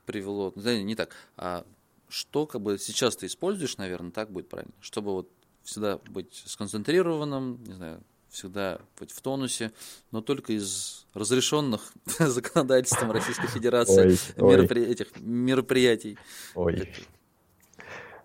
привело, 0.05 0.53
не 0.55 0.95
так, 0.95 1.15
а 1.37 1.65
что 2.09 2.45
как 2.45 2.61
бы 2.61 2.77
сейчас 2.77 3.15
ты 3.15 3.25
используешь, 3.25 3.77
наверное, 3.77 4.11
так 4.11 4.29
будет 4.29 4.49
правильно, 4.49 4.73
чтобы 4.81 5.13
вот 5.13 5.29
всегда 5.63 5.97
быть 6.09 6.43
сконцентрированным, 6.45 7.63
не 7.63 7.73
знаю, 7.73 8.03
всегда 8.29 8.81
быть 8.99 9.11
в 9.11 9.21
тонусе, 9.21 9.71
но 10.11 10.21
только 10.21 10.53
из 10.53 11.05
разрешенных 11.13 11.93
законодательством 12.19 13.11
Российской 13.11 13.47
Федерации 13.47 14.17
ой, 14.37 14.51
меропри... 14.51 14.81
ой. 14.81 14.91
этих 14.91 15.07
мероприятий. 15.21 16.17
Ой. 16.53 16.91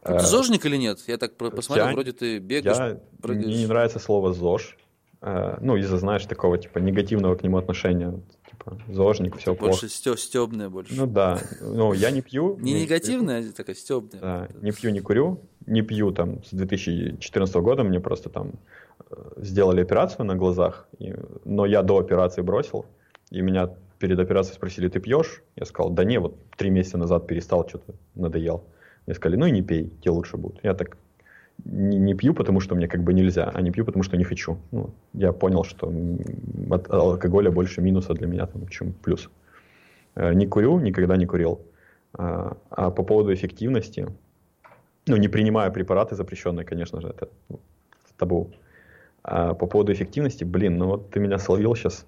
Ты 0.03 0.13
а, 0.13 0.21
зожник 0.21 0.65
или 0.65 0.77
нет? 0.77 0.99
Я 1.07 1.19
так 1.19 1.37
посмотрел, 1.37 1.89
я, 1.89 1.93
вроде 1.93 2.13
ты 2.13 2.39
бегаешь, 2.39 2.77
я, 2.77 3.01
прыгаешь. 3.21 3.47
Мне 3.47 3.59
не 3.59 3.67
нравится 3.67 3.99
слово 3.99 4.33
ЗОЖ. 4.33 4.77
А, 5.23 5.59
ну, 5.61 5.77
из-за, 5.77 5.99
знаешь, 5.99 6.25
такого, 6.25 6.57
типа, 6.57 6.79
негативного 6.79 7.35
к 7.35 7.43
нему 7.43 7.59
отношения. 7.59 8.21
Типа, 8.49 8.79
зожник, 8.89 9.37
все 9.37 9.55
плохо. 9.55 9.73
Больше 9.73 9.89
стё, 9.91 10.17
стёбное 10.17 10.71
больше. 10.71 10.95
Ну 10.95 11.07
да. 11.07 11.41
Ну, 11.61 11.93
я 11.93 12.11
не 12.11 12.23
пью. 12.23 12.57
Не 12.61 12.73
негативное, 12.73 13.47
а 13.47 13.53
такая 13.53 13.77
стёбная. 13.77 14.21
Да, 14.21 14.49
не 14.63 14.73
пью, 14.73 14.91
не 14.91 15.01
курю. 15.01 15.43
Не 15.67 15.83
пью 15.83 16.13
там 16.13 16.43
с 16.45 16.53
2014 16.53 17.55
года. 17.57 17.85
Мне 17.85 18.01
просто 18.01 18.31
там 18.31 18.53
э, 19.11 19.15
сделали 19.37 19.83
операцию 19.83 20.25
на 20.25 20.35
глазах. 20.35 20.89
И, 20.99 21.15
но 21.45 21.67
я 21.67 21.83
до 21.83 21.99
операции 21.99 22.41
бросил. 22.41 22.87
И 23.31 23.43
меня 23.43 23.69
перед 23.99 24.19
операцией 24.19 24.57
спросили, 24.57 24.89
ты 24.89 25.01
пьешь? 25.01 25.43
Я 25.57 25.67
сказал, 25.67 25.91
да 25.91 26.05
не, 26.05 26.19
вот 26.19 26.35
три 26.57 26.71
месяца 26.71 26.97
назад 26.97 27.27
перестал, 27.27 27.69
что-то 27.69 27.93
надоел. 28.15 28.65
Мне 29.07 29.15
сказали, 29.15 29.39
ну 29.39 29.47
и 29.47 29.51
не 29.51 29.63
пей, 29.63 29.91
тебе 30.01 30.13
лучше 30.13 30.37
будет. 30.37 30.61
Я 30.63 30.75
так 30.75 30.97
не, 31.65 31.99
не 31.99 32.15
пью, 32.15 32.35
потому 32.35 32.61
что 32.61 32.75
мне 32.75 32.89
как 32.89 33.03
бы 33.03 33.13
нельзя, 33.13 33.51
а 33.55 33.63
не 33.63 33.71
пью, 33.71 33.85
потому 33.85 34.03
что 34.03 34.17
не 34.17 34.25
хочу. 34.25 34.59
Ну, 34.71 34.91
я 35.13 35.33
понял, 35.33 35.65
что 35.65 35.93
от 36.71 36.91
алкоголя 36.91 37.51
больше 37.51 37.81
минуса 37.81 38.15
для 38.15 38.27
меня, 38.27 38.47
там, 38.47 38.69
чем 38.69 38.93
плюс. 38.93 39.31
Э, 40.15 40.35
не 40.35 40.47
курю, 40.47 40.81
никогда 40.81 41.17
не 41.17 41.27
курил. 41.27 41.61
А, 42.13 42.57
а 42.71 42.91
по 42.91 43.03
поводу 43.03 43.33
эффективности, 43.33 44.09
ну, 45.07 45.17
не 45.17 45.29
принимая 45.29 45.71
препараты 45.71 46.17
запрещенные, 46.17 46.65
конечно 46.65 47.01
же, 47.01 47.09
это 47.09 47.29
табу. 48.17 48.51
А 49.23 49.55
по 49.55 49.67
поводу 49.67 49.93
эффективности, 49.93 50.45
блин, 50.45 50.79
ну 50.79 50.87
вот 50.87 51.11
ты 51.11 51.21
меня 51.21 51.39
словил 51.39 51.75
сейчас 51.75 52.07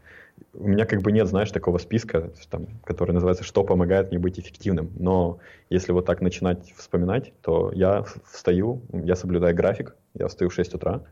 у 0.54 0.68
меня 0.68 0.84
как 0.84 1.00
бы 1.00 1.12
нет, 1.12 1.28
знаешь, 1.28 1.50
такого 1.50 1.78
списка, 1.78 2.30
там, 2.50 2.66
который 2.84 3.12
называется 3.12 3.44
«Что 3.44 3.64
помогает 3.64 4.10
мне 4.10 4.18
быть 4.18 4.38
эффективным?». 4.38 4.90
Но 4.98 5.38
если 5.70 5.92
вот 5.92 6.04
так 6.04 6.20
начинать 6.20 6.72
вспоминать, 6.76 7.32
то 7.40 7.72
я 7.72 8.04
встаю, 8.30 8.82
я 8.92 9.16
соблюдаю 9.16 9.56
график, 9.56 9.96
я 10.14 10.28
встаю 10.28 10.50
в 10.50 10.54
6 10.54 10.74
утра 10.74 11.02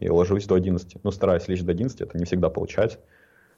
и 0.00 0.08
ложусь 0.08 0.46
до 0.46 0.54
11. 0.54 0.96
Ну, 1.02 1.10
стараюсь 1.10 1.46
лечь 1.48 1.62
до 1.62 1.72
11, 1.72 2.00
это 2.00 2.18
не 2.18 2.24
всегда 2.24 2.48
получается. 2.48 2.98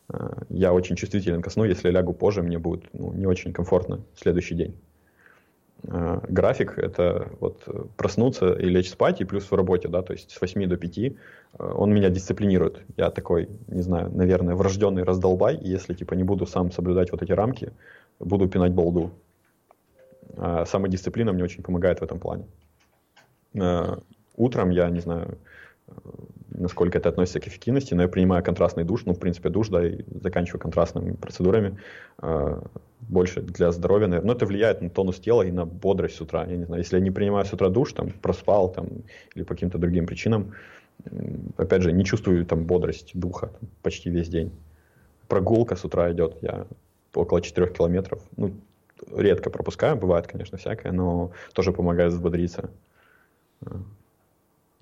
А, 0.08 0.42
я 0.48 0.72
очень 0.72 0.96
чувствителен 0.96 1.40
ко 1.40 1.50
сну, 1.50 1.64
если 1.64 1.90
лягу 1.90 2.12
позже, 2.12 2.42
мне 2.42 2.58
будет 2.58 2.84
ну, 2.92 3.12
не 3.12 3.26
очень 3.26 3.52
комфортно 3.52 4.04
следующий 4.16 4.54
день. 4.54 4.76
А, 5.88 6.20
график— 6.28 6.74
это 6.78 7.30
вот 7.40 7.66
проснуться 7.96 8.52
и 8.52 8.68
лечь 8.68 8.90
спать, 8.90 9.20
и 9.20 9.24
плюс 9.24 9.50
в 9.50 9.54
работе, 9.54 9.88
да, 9.88 10.02
то 10.02 10.12
есть 10.12 10.30
с 10.30 10.40
8 10.40 10.66
до 10.66 10.76
5 10.76 11.12
а, 11.58 11.74
он 11.74 11.92
меня 11.92 12.10
дисциплинирует. 12.10 12.80
Я 12.96 13.10
такой, 13.10 13.48
не 13.68 13.82
знаю, 13.82 14.10
наверное, 14.14 14.54
врожденный 14.54 15.04
раздолбай, 15.04 15.56
и 15.56 15.68
если, 15.68 15.94
типа, 15.94 16.14
не 16.14 16.24
буду 16.24 16.46
сам 16.46 16.72
соблюдать 16.72 17.12
вот 17.12 17.22
эти 17.22 17.32
рамки, 17.32 17.72
буду 18.18 18.48
пинать 18.48 18.72
балду. 18.72 19.10
А 20.36 20.64
самодисциплина 20.66 21.32
мне 21.32 21.44
очень 21.44 21.62
помогает 21.62 22.00
в 22.00 22.02
этом 22.02 22.18
плане. 22.18 22.46
А, 23.58 23.98
утром 24.36 24.70
я, 24.70 24.88
не 24.90 25.00
знаю, 25.00 25.38
насколько 26.50 26.98
это 26.98 27.08
относится 27.08 27.40
к 27.40 27.46
эффективности, 27.48 27.94
но 27.94 28.02
я 28.02 28.08
принимаю 28.08 28.42
контрастный 28.42 28.84
душ, 28.84 29.04
ну, 29.04 29.12
в 29.12 29.18
принципе, 29.18 29.48
душ, 29.48 29.68
да, 29.68 29.86
и 29.86 30.02
заканчиваю 30.22 30.60
контрастными 30.60 31.12
процедурами, 31.12 31.78
э, 32.22 32.62
больше 33.00 33.42
для 33.42 33.72
здоровья, 33.72 34.06
наверное. 34.06 34.26
Но 34.26 34.32
это 34.32 34.46
влияет 34.46 34.80
на 34.80 34.90
тонус 34.90 35.20
тела 35.20 35.42
и 35.42 35.50
на 35.50 35.64
бодрость 35.66 36.16
с 36.16 36.20
утра. 36.20 36.46
Я 36.46 36.56
не 36.56 36.64
знаю, 36.64 36.82
если 36.82 36.96
я 36.96 37.02
не 37.02 37.10
принимаю 37.10 37.44
с 37.44 37.52
утра 37.52 37.68
душ, 37.68 37.92
там, 37.92 38.10
проспал, 38.10 38.72
там, 38.72 38.88
или 39.34 39.44
по 39.44 39.54
каким-то 39.54 39.78
другим 39.78 40.06
причинам, 40.06 40.54
опять 41.56 41.82
же, 41.82 41.92
не 41.92 42.04
чувствую 42.04 42.44
там 42.46 42.64
бодрость 42.64 43.10
духа 43.14 43.48
там, 43.48 43.68
почти 43.82 44.10
весь 44.10 44.28
день. 44.28 44.50
Прогулка 45.28 45.76
с 45.76 45.84
утра 45.84 46.10
идет, 46.12 46.38
я 46.42 46.66
около 47.14 47.40
4 47.40 47.66
километров, 47.72 48.22
ну, 48.36 48.52
редко 49.14 49.50
пропускаю, 49.50 49.96
бывает, 49.96 50.26
конечно, 50.26 50.58
всякое, 50.58 50.92
но 50.92 51.32
тоже 51.52 51.72
помогает 51.72 52.12
взбодриться 52.12 52.70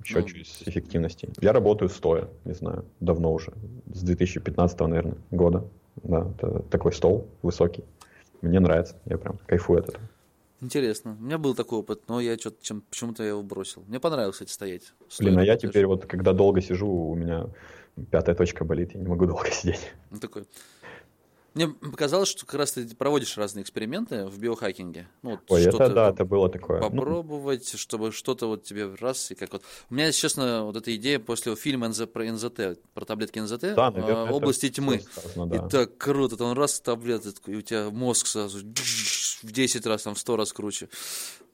счетчик 0.04 0.36
ну, 0.36 0.70
эффективности. 0.70 1.28
Я 1.40 1.52
работаю 1.52 1.88
стоя, 1.88 2.28
не 2.44 2.54
знаю, 2.54 2.84
давно 3.00 3.32
уже, 3.32 3.52
с 3.92 4.02
2015, 4.02 4.80
наверное, 4.80 5.18
года. 5.30 5.64
Да, 6.02 6.28
это 6.36 6.60
такой 6.70 6.92
стол 6.92 7.28
высокий. 7.42 7.84
Мне 8.42 8.60
нравится, 8.60 8.96
я 9.06 9.16
прям 9.16 9.38
кайфую 9.46 9.80
от 9.80 9.88
этого. 9.88 10.04
Интересно. 10.60 11.16
У 11.20 11.24
меня 11.24 11.38
был 11.38 11.54
такой 11.54 11.78
опыт, 11.80 12.02
но 12.08 12.20
я 12.20 12.38
что-то 12.38 12.56
чем, 12.62 12.82
почему-то 12.82 13.22
его 13.22 13.42
бросил. 13.42 13.84
Мне 13.86 14.00
понравилось, 14.00 14.36
кстати, 14.36 14.50
стоять. 14.50 14.94
Блин, 15.18 15.38
а 15.38 15.44
я 15.44 15.56
теперь 15.56 15.86
вот, 15.86 16.06
когда 16.06 16.32
долго 16.32 16.60
сижу, 16.60 16.88
у 16.88 17.14
меня 17.14 17.48
пятая 18.10 18.34
точка 18.34 18.64
болит, 18.64 18.94
я 18.94 19.00
не 19.00 19.06
могу 19.06 19.26
долго 19.26 19.46
сидеть. 19.50 19.92
Ну, 20.10 20.18
такой. 20.18 20.44
Мне 21.54 21.68
показалось, 21.68 22.28
что 22.28 22.46
как 22.46 22.56
раз 22.56 22.72
ты 22.72 22.84
проводишь 22.96 23.36
разные 23.36 23.62
эксперименты 23.62 24.26
в 24.26 24.38
биохакинге. 24.38 25.08
Ну, 25.22 25.30
вот 25.30 25.40
Ой, 25.48 25.62
это 25.62 25.88
да, 25.88 26.10
это 26.10 26.24
было 26.24 26.48
такое. 26.48 26.80
Ну, 26.80 26.90
попробовать, 26.90 27.70
ну... 27.72 27.78
чтобы 27.78 28.10
что-то 28.10 28.48
вот 28.48 28.64
тебе 28.64 28.92
раз 29.00 29.30
и 29.30 29.36
как 29.36 29.52
вот. 29.52 29.62
У 29.88 29.94
меня, 29.94 30.06
если 30.06 30.20
честно, 30.20 30.64
вот 30.64 30.76
эта 30.76 30.94
идея 30.96 31.20
после 31.20 31.54
фильма 31.54 31.88
НЗ, 31.88 32.06
про 32.12 32.24
НЗТ, 32.24 32.80
про 32.92 33.04
таблетки 33.04 33.38
НЗТ, 33.38 33.74
да, 33.76 33.90
наверное, 33.92 34.26
э, 34.26 34.30
области 34.32 34.68
тьмы. 34.68 35.00
Сказано, 35.00 35.46
да. 35.46 35.56
И 35.56 35.68
так 35.68 35.96
круто, 35.96 36.36
там 36.36 36.52
раз 36.54 36.80
таблетку, 36.80 37.52
и 37.52 37.56
у 37.56 37.62
тебя 37.62 37.88
мозг 37.90 38.26
сразу 38.26 38.58
в 38.58 39.52
10 39.52 39.86
раз, 39.86 40.02
там 40.02 40.14
в 40.14 40.18
100 40.18 40.36
раз 40.36 40.52
круче. 40.52 40.88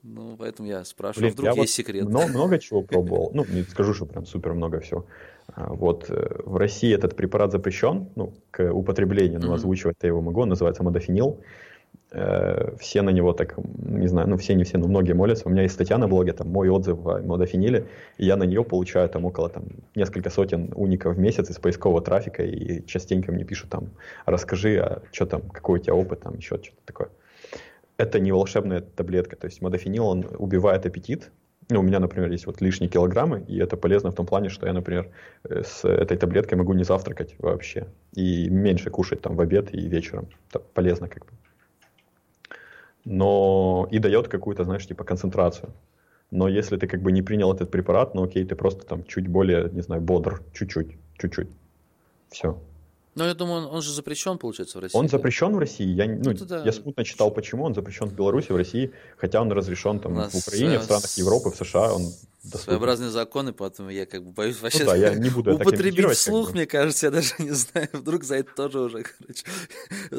Ну, 0.02 0.36
поэтому 0.38 0.66
я 0.66 0.84
спрашиваю, 0.84 1.24
Блин, 1.26 1.32
вдруг 1.34 1.56
я 1.56 1.62
есть 1.62 1.72
вот 1.72 1.76
секрет. 1.76 2.08
Много, 2.08 2.28
много 2.28 2.58
чего 2.58 2.82
пробовал. 2.82 3.32
Ну, 3.34 3.44
не 3.44 3.64
скажу, 3.64 3.92
что 3.92 4.06
прям 4.06 4.24
супер 4.24 4.54
много 4.54 4.80
всего. 4.80 5.04
А, 5.54 5.72
вот 5.72 6.06
э, 6.08 6.42
в 6.44 6.56
России 6.56 6.94
этот 6.94 7.16
препарат 7.16 7.52
запрещен, 7.52 8.08
ну, 8.16 8.32
к 8.50 8.72
употреблению, 8.72 9.40
но 9.40 9.52
mm-hmm. 9.52 9.54
озвучивать 9.54 9.96
я 10.02 10.08
его 10.08 10.20
могу, 10.20 10.42
он 10.42 10.48
называется 10.48 10.82
модофенил. 10.82 11.40
Э, 12.12 12.74
все 12.78 13.02
на 13.02 13.10
него 13.10 13.32
так, 13.32 13.54
не 13.78 14.08
знаю, 14.08 14.28
ну 14.28 14.36
все, 14.36 14.54
не 14.54 14.64
все, 14.64 14.78
но 14.78 14.88
многие 14.88 15.12
молятся. 15.12 15.48
У 15.48 15.50
меня 15.50 15.62
есть 15.62 15.74
статья 15.74 15.98
на 15.98 16.08
блоге, 16.08 16.32
там 16.32 16.48
мой 16.48 16.68
отзыв 16.68 17.06
о 17.06 17.20
модофениле, 17.20 17.86
и 18.18 18.26
я 18.26 18.36
на 18.36 18.44
нее 18.44 18.64
получаю 18.64 19.08
там 19.08 19.24
около 19.24 19.48
там 19.48 19.64
несколько 19.94 20.30
сотен 20.30 20.72
уников 20.74 21.16
в 21.16 21.18
месяц 21.18 21.50
из 21.50 21.58
поискового 21.58 22.02
трафика, 22.02 22.42
и 22.42 22.84
частенько 22.86 23.32
мне 23.32 23.44
пишут 23.44 23.70
там, 23.70 23.90
расскажи, 24.26 24.78
а 24.78 25.02
что 25.12 25.26
там, 25.26 25.42
какой 25.42 25.78
у 25.78 25.82
тебя 25.82 25.94
опыт, 25.94 26.20
там 26.20 26.36
еще 26.36 26.56
что-то 26.56 26.82
такое. 26.84 27.08
Это 27.96 28.18
не 28.18 28.32
волшебная 28.32 28.80
таблетка, 28.80 29.36
то 29.36 29.46
есть 29.46 29.60
модофенил, 29.60 30.06
он 30.06 30.26
убивает 30.38 30.86
аппетит, 30.86 31.30
ну, 31.70 31.80
у 31.80 31.82
меня, 31.82 32.00
например, 32.00 32.30
есть 32.30 32.46
вот 32.46 32.60
лишние 32.60 32.90
килограммы, 32.90 33.44
и 33.48 33.58
это 33.58 33.76
полезно 33.76 34.10
в 34.10 34.14
том 34.14 34.26
плане, 34.26 34.48
что 34.48 34.66
я, 34.66 34.72
например, 34.72 35.10
э, 35.44 35.62
с 35.62 35.84
этой 35.84 36.16
таблеткой 36.16 36.58
могу 36.58 36.72
не 36.74 36.84
завтракать 36.84 37.34
вообще. 37.38 37.86
И 38.14 38.48
меньше 38.50 38.90
кушать 38.90 39.20
там 39.20 39.36
в 39.36 39.40
обед 39.40 39.74
и 39.74 39.88
вечером. 39.88 40.28
Это 40.48 40.58
полезно 40.58 41.08
как 41.08 41.26
бы. 41.26 41.32
Но 43.04 43.88
и 43.90 43.98
дает 43.98 44.28
какую-то, 44.28 44.64
знаешь, 44.64 44.86
типа 44.86 45.04
концентрацию. 45.04 45.72
Но 46.30 46.48
если 46.48 46.76
ты 46.76 46.86
как 46.86 47.02
бы 47.02 47.12
не 47.12 47.22
принял 47.22 47.52
этот 47.52 47.70
препарат, 47.70 48.14
ну 48.14 48.22
окей, 48.22 48.44
ты 48.44 48.54
просто 48.54 48.86
там 48.86 49.04
чуть 49.04 49.26
более, 49.26 49.68
не 49.72 49.82
знаю, 49.82 50.02
бодр, 50.02 50.42
чуть-чуть, 50.52 50.96
чуть-чуть. 51.18 51.48
Все. 52.28 52.60
Но 53.14 53.26
я 53.26 53.34
думаю, 53.34 53.66
он, 53.66 53.74
он 53.76 53.82
же 53.82 53.92
запрещен, 53.92 54.38
получается, 54.38 54.78
в 54.78 54.82
России. 54.82 54.96
Он 54.96 55.06
да? 55.06 55.10
запрещен 55.10 55.54
в 55.54 55.58
России. 55.58 55.86
Я, 55.86 56.06
ну, 56.06 56.32
ну 56.32 56.46
да. 56.46 56.62
я 56.64 56.72
смутно 56.72 57.04
читал, 57.04 57.30
почему 57.30 57.64
он 57.64 57.74
запрещен 57.74 58.06
в 58.06 58.14
Беларуси, 58.14 58.52
в 58.52 58.56
России, 58.56 58.92
хотя 59.16 59.40
он 59.40 59.50
разрешен 59.50 59.98
там 59.98 60.14
в 60.14 60.34
Украине, 60.34 60.78
в 60.78 60.84
странах 60.84 61.10
Европы, 61.16 61.50
в 61.50 61.56
США. 61.56 61.92
Он 61.92 62.02
доступен. 62.42 62.60
Своеобразные 62.64 63.10
законы, 63.10 63.52
поэтому 63.52 63.90
я 63.90 64.06
как 64.06 64.24
бы 64.24 64.32
боюсь 64.32 64.56
ну 64.56 64.62
вообще 64.62 64.84
ну, 64.84 64.90
да, 64.90 64.96
я 64.96 65.14
не 65.14 65.28
буду 65.28 65.54
употребить 65.54 66.08
вслух, 66.10 66.46
как 66.46 66.54
бы. 66.54 66.58
мне 66.58 66.66
кажется, 66.66 67.06
я 67.06 67.10
даже 67.10 67.34
не 67.38 67.50
знаю. 67.50 67.88
Вдруг 67.92 68.24
за 68.24 68.36
это 68.36 68.54
тоже 68.54 68.80
уже, 68.80 69.02
короче, 69.02 69.44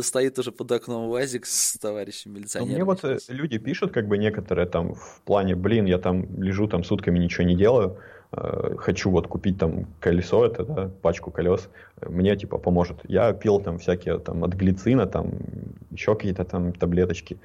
стоит 0.04 0.38
уже 0.38 0.52
под 0.52 0.72
окном 0.72 1.10
УАЗик 1.10 1.46
с 1.46 1.78
товарищем 1.78 2.34
милиционером. 2.34 2.74
Мне 2.74 2.84
вот 2.84 3.04
э, 3.04 3.18
люди 3.30 3.58
пишут, 3.58 3.92
как 3.92 4.08
бы 4.08 4.18
некоторые 4.18 4.68
там 4.68 4.96
в 4.96 5.22
плане, 5.26 5.56
блин, 5.56 5.86
я 5.86 5.98
там 5.98 6.42
лежу 6.42 6.68
там 6.68 6.84
сутками, 6.84 7.20
ничего 7.20 7.46
не 7.46 7.56
делаю, 7.56 7.98
хочу 8.32 9.12
вот 9.12 9.28
купить 9.28 9.58
там 9.58 9.88
колесо, 10.00 10.46
это, 10.46 10.64
да, 10.64 10.90
пачку 11.02 11.32
колес, 11.32 11.70
мне 12.02 12.36
типа 12.36 12.58
поможет. 12.58 12.98
Я 13.04 13.34
пил 13.34 13.60
там 13.60 13.78
всякие 13.78 14.20
там 14.20 14.44
от 14.44 14.54
глицина, 14.54 15.06
там 15.06 15.34
еще 15.92 16.16
какие-то 16.16 16.46
там 16.46 16.72
таблеточки. 16.72 17.38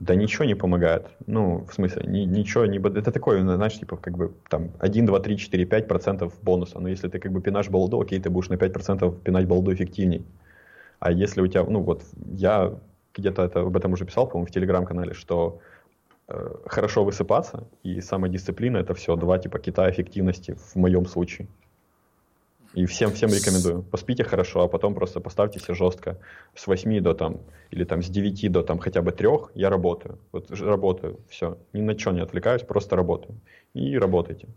Да 0.00 0.16
ничего 0.16 0.44
не 0.44 0.56
помогает. 0.56 1.06
Ну, 1.26 1.64
в 1.70 1.74
смысле, 1.74 2.02
ни, 2.08 2.20
ничего 2.20 2.66
не... 2.66 2.78
Это 2.78 3.12
такое, 3.12 3.40
знаешь, 3.40 3.78
типа, 3.78 3.96
как 3.96 4.16
бы, 4.16 4.32
там, 4.48 4.70
1, 4.80 5.06
2, 5.06 5.20
3, 5.20 5.36
4, 5.36 5.64
5 5.64 5.88
процентов 5.88 6.32
бонуса. 6.42 6.80
Но 6.80 6.88
если 6.88 7.08
ты, 7.08 7.20
как 7.20 7.30
бы, 7.30 7.40
пинашь 7.40 7.68
балду, 7.68 8.00
окей, 8.00 8.18
ты 8.18 8.28
будешь 8.28 8.48
на 8.48 8.56
5 8.56 8.72
процентов 8.72 9.20
пинать 9.22 9.46
балду 9.46 9.72
эффективней. 9.72 10.24
А 10.98 11.12
если 11.12 11.40
у 11.40 11.46
тебя, 11.46 11.62
ну, 11.62 11.82
вот, 11.82 12.02
я 12.32 12.74
где-то 13.14 13.42
это, 13.44 13.60
об 13.60 13.76
этом 13.76 13.92
уже 13.92 14.04
писал, 14.04 14.26
по-моему, 14.26 14.46
в 14.46 14.50
Телеграм-канале, 14.50 15.14
что 15.14 15.60
э, 15.60 15.71
хорошо 16.66 17.04
высыпаться 17.04 17.68
и 17.82 18.00
самодисциплина 18.00 18.78
это 18.78 18.94
все 18.94 19.16
два 19.16 19.38
типа 19.38 19.58
кита 19.58 19.90
эффективности 19.90 20.54
в 20.54 20.76
моем 20.76 21.06
случае. 21.06 21.48
И 22.74 22.86
всем, 22.86 23.12
всем 23.12 23.30
рекомендую. 23.30 23.82
Поспите 23.82 24.24
хорошо, 24.24 24.62
а 24.62 24.68
потом 24.68 24.94
просто 24.94 25.20
поставьте 25.20 25.60
себе 25.60 25.74
жестко. 25.74 26.18
С 26.54 26.66
8 26.66 27.00
до 27.02 27.12
там, 27.12 27.40
или 27.70 27.84
там 27.84 28.02
с 28.02 28.08
9 28.08 28.50
до 28.50 28.62
там 28.62 28.78
хотя 28.78 29.02
бы 29.02 29.12
3 29.12 29.28
я 29.54 29.68
работаю. 29.68 30.18
Вот 30.32 30.50
работаю, 30.50 31.20
все. 31.28 31.58
Ни 31.74 31.82
на 31.82 31.98
что 31.98 32.12
не 32.12 32.20
отвлекаюсь, 32.20 32.62
просто 32.62 32.96
работаю. 32.96 33.38
И 33.74 33.98
работайте. 33.98 34.48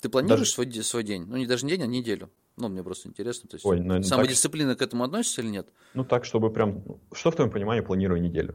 Ты 0.00 0.08
планируешь 0.08 0.40
даже... 0.40 0.52
свой, 0.52 0.72
свой 0.84 1.02
день? 1.02 1.24
Ну, 1.26 1.36
не 1.36 1.46
даже 1.46 1.66
не 1.66 1.72
день, 1.72 1.82
а 1.82 1.86
неделю. 1.86 2.30
Ну, 2.56 2.68
мне 2.68 2.84
просто 2.84 3.08
интересно. 3.08 3.48
То 3.48 3.56
есть, 3.56 3.66
Ой, 3.66 3.80
ну, 3.80 4.02
самодисциплина 4.02 4.70
так... 4.70 4.78
к 4.78 4.82
этому 4.82 5.02
относится 5.02 5.40
или 5.40 5.48
нет? 5.48 5.68
Ну, 5.94 6.04
так, 6.04 6.24
чтобы 6.24 6.50
прям... 6.50 6.82
Что 7.12 7.32
в 7.32 7.34
твоем 7.34 7.50
понимании 7.50 7.80
планирую 7.80 8.22
неделю? 8.22 8.54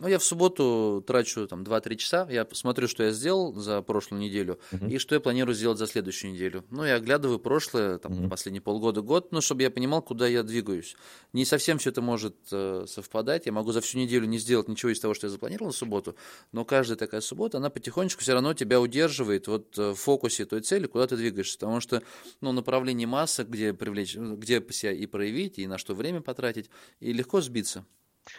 Ну, 0.00 0.08
я 0.08 0.18
в 0.18 0.24
субботу 0.24 1.04
трачу 1.06 1.46
там 1.46 1.62
2-3 1.62 1.96
часа, 1.96 2.26
я 2.28 2.44
смотрю, 2.50 2.88
что 2.88 3.04
я 3.04 3.12
сделал 3.12 3.54
за 3.54 3.80
прошлую 3.80 4.22
неделю 4.22 4.58
uh-huh. 4.72 4.90
и 4.90 4.98
что 4.98 5.14
я 5.14 5.20
планирую 5.20 5.54
сделать 5.54 5.78
за 5.78 5.86
следующую 5.86 6.32
неделю. 6.32 6.64
Ну, 6.70 6.84
я 6.84 6.96
оглядываю 6.96 7.38
прошлое, 7.38 7.98
там, 7.98 8.12
uh-huh. 8.12 8.28
последние 8.28 8.60
полгода, 8.60 9.02
год, 9.02 9.30
ну, 9.30 9.40
чтобы 9.40 9.62
я 9.62 9.70
понимал, 9.70 10.02
куда 10.02 10.26
я 10.26 10.42
двигаюсь. 10.42 10.96
Не 11.32 11.44
совсем 11.44 11.78
все 11.78 11.90
это 11.90 12.02
может 12.02 12.34
э, 12.50 12.86
совпадать, 12.88 13.46
я 13.46 13.52
могу 13.52 13.70
за 13.70 13.80
всю 13.80 13.98
неделю 13.98 14.26
не 14.26 14.38
сделать 14.38 14.66
ничего 14.66 14.90
из 14.90 14.98
того, 14.98 15.14
что 15.14 15.28
я 15.28 15.30
запланировал 15.30 15.70
в 15.70 15.76
субботу, 15.76 16.16
но 16.50 16.64
каждая 16.64 16.98
такая 16.98 17.20
суббота, 17.20 17.58
она 17.58 17.70
потихонечку 17.70 18.20
все 18.20 18.32
равно 18.32 18.52
тебя 18.52 18.80
удерживает 18.80 19.46
вот 19.46 19.78
э, 19.78 19.90
в 19.90 19.94
фокусе 19.94 20.44
той 20.44 20.62
цели, 20.62 20.88
куда 20.88 21.06
ты 21.06 21.16
двигаешься, 21.16 21.56
потому 21.56 21.78
что, 21.78 22.02
ну, 22.40 22.50
направление 22.50 23.06
масса, 23.06 23.44
где 23.44 23.72
привлечь, 23.72 24.16
где 24.16 24.60
себя 24.70 24.90
и 24.90 25.06
проявить, 25.06 25.60
и 25.60 25.68
на 25.68 25.78
что 25.78 25.94
время 25.94 26.20
потратить, 26.20 26.68
и 26.98 27.12
легко 27.12 27.40
сбиться. 27.40 27.86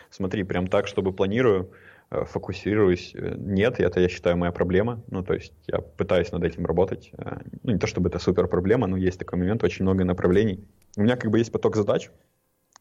Смотри, 0.10 0.44
прям 0.44 0.68
так, 0.68 0.88
чтобы 0.88 1.14
планирую, 1.14 1.72
э, 2.10 2.26
фокусируюсь. 2.26 3.14
Э, 3.16 3.36
нет, 3.38 3.80
это, 3.80 4.00
я 4.00 4.10
считаю, 4.10 4.38
моя 4.38 4.52
проблема. 4.52 5.02
Ну, 5.10 5.24
то 5.24 5.34
есть 5.34 5.54
я 5.68 5.80
пытаюсь 5.80 6.32
над 6.32 6.44
этим 6.44 6.66
работать. 6.66 7.12
Э, 7.18 7.40
ну, 7.64 7.74
не 7.74 7.80
то 7.80 7.88
чтобы 7.88 8.10
это 8.10 8.20
супер 8.20 8.48
проблема, 8.48 8.88
но 8.88 8.98
есть 8.98 9.20
такой 9.20 9.40
момент, 9.40 9.64
очень 9.64 9.84
много 9.84 10.04
направлений. 10.06 10.64
У 10.98 11.02
меня 11.02 11.16
как 11.18 11.32
бы 11.32 11.40
есть 11.40 11.52
поток 11.52 11.76
задач, 11.76 12.10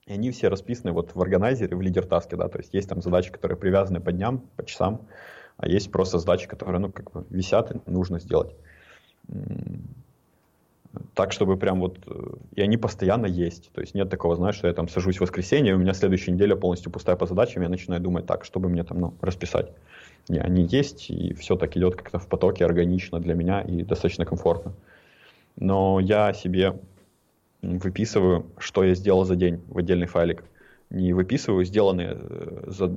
и 0.07 0.13
они 0.13 0.31
все 0.31 0.49
расписаны 0.49 0.93
вот 0.93 1.15
в 1.15 1.21
органайзере, 1.21 1.77
в 1.77 1.81
лидер-таске, 1.81 2.37
да, 2.37 2.49
то 2.49 2.59
есть 2.59 2.75
есть 2.75 2.89
там 2.89 3.01
задачи, 3.01 3.33
которые 3.33 3.57
привязаны 3.57 4.01
по 4.01 4.13
дням, 4.13 4.41
по 4.57 4.65
часам, 4.65 5.09
а 5.57 5.67
есть 5.67 5.91
просто 5.91 6.19
задачи, 6.19 6.47
которые, 6.47 6.81
ну, 6.81 6.93
как 6.93 7.11
бы 7.13 7.25
висят 7.31 7.71
и 7.71 7.91
нужно 7.91 8.21
сделать 8.21 8.55
так, 11.14 11.32
чтобы 11.32 11.57
прям 11.57 11.80
вот... 11.80 11.99
Э, 12.07 12.36
и 12.55 12.62
они 12.62 12.76
постоянно 12.76 13.26
есть. 13.26 13.70
То 13.72 13.80
есть 13.80 13.95
нет 13.95 14.11
такого, 14.11 14.36
знаешь, 14.36 14.57
что 14.57 14.68
я 14.68 14.74
там 14.74 14.88
сажусь 14.88 15.18
в 15.18 15.20
воскресенье, 15.20 15.72
и 15.72 15.74
у 15.74 15.78
меня 15.78 15.95
следующая 15.95 16.32
неделя 16.32 16.57
полностью 16.57 16.90
пустая 16.92 17.16
по 17.16 17.26
задачам, 17.26 17.62
я 17.62 17.68
начинаю 17.68 18.01
думать 18.01 18.26
так, 18.26 18.45
чтобы 18.45 18.68
мне 18.68 18.84
там, 18.84 19.01
ну, 19.01 19.14
расписать. 19.20 19.70
Не, 20.28 20.38
они 20.38 20.64
есть, 20.64 21.11
и 21.11 21.34
все 21.34 21.57
так 21.57 21.76
идет 21.76 21.97
как-то 21.97 22.18
в 22.18 22.26
потоке, 22.28 22.64
органично 22.64 23.20
для 23.20 23.34
меня 23.34 23.61
и 23.61 23.82
достаточно 23.82 24.24
комфортно. 24.24 24.72
Но 25.57 26.01
я 26.01 26.32
себе 26.32 26.74
выписываю, 27.62 28.47
что 28.59 28.84
я 28.84 28.95
сделал 28.95 29.24
за 29.24 29.36
день 29.36 29.61
в 29.68 29.78
отдельный 29.78 30.07
файлик. 30.07 30.45
Не 30.90 31.12
выписываю 31.12 31.64
сделанные, 31.64 32.16
э, 32.18 32.88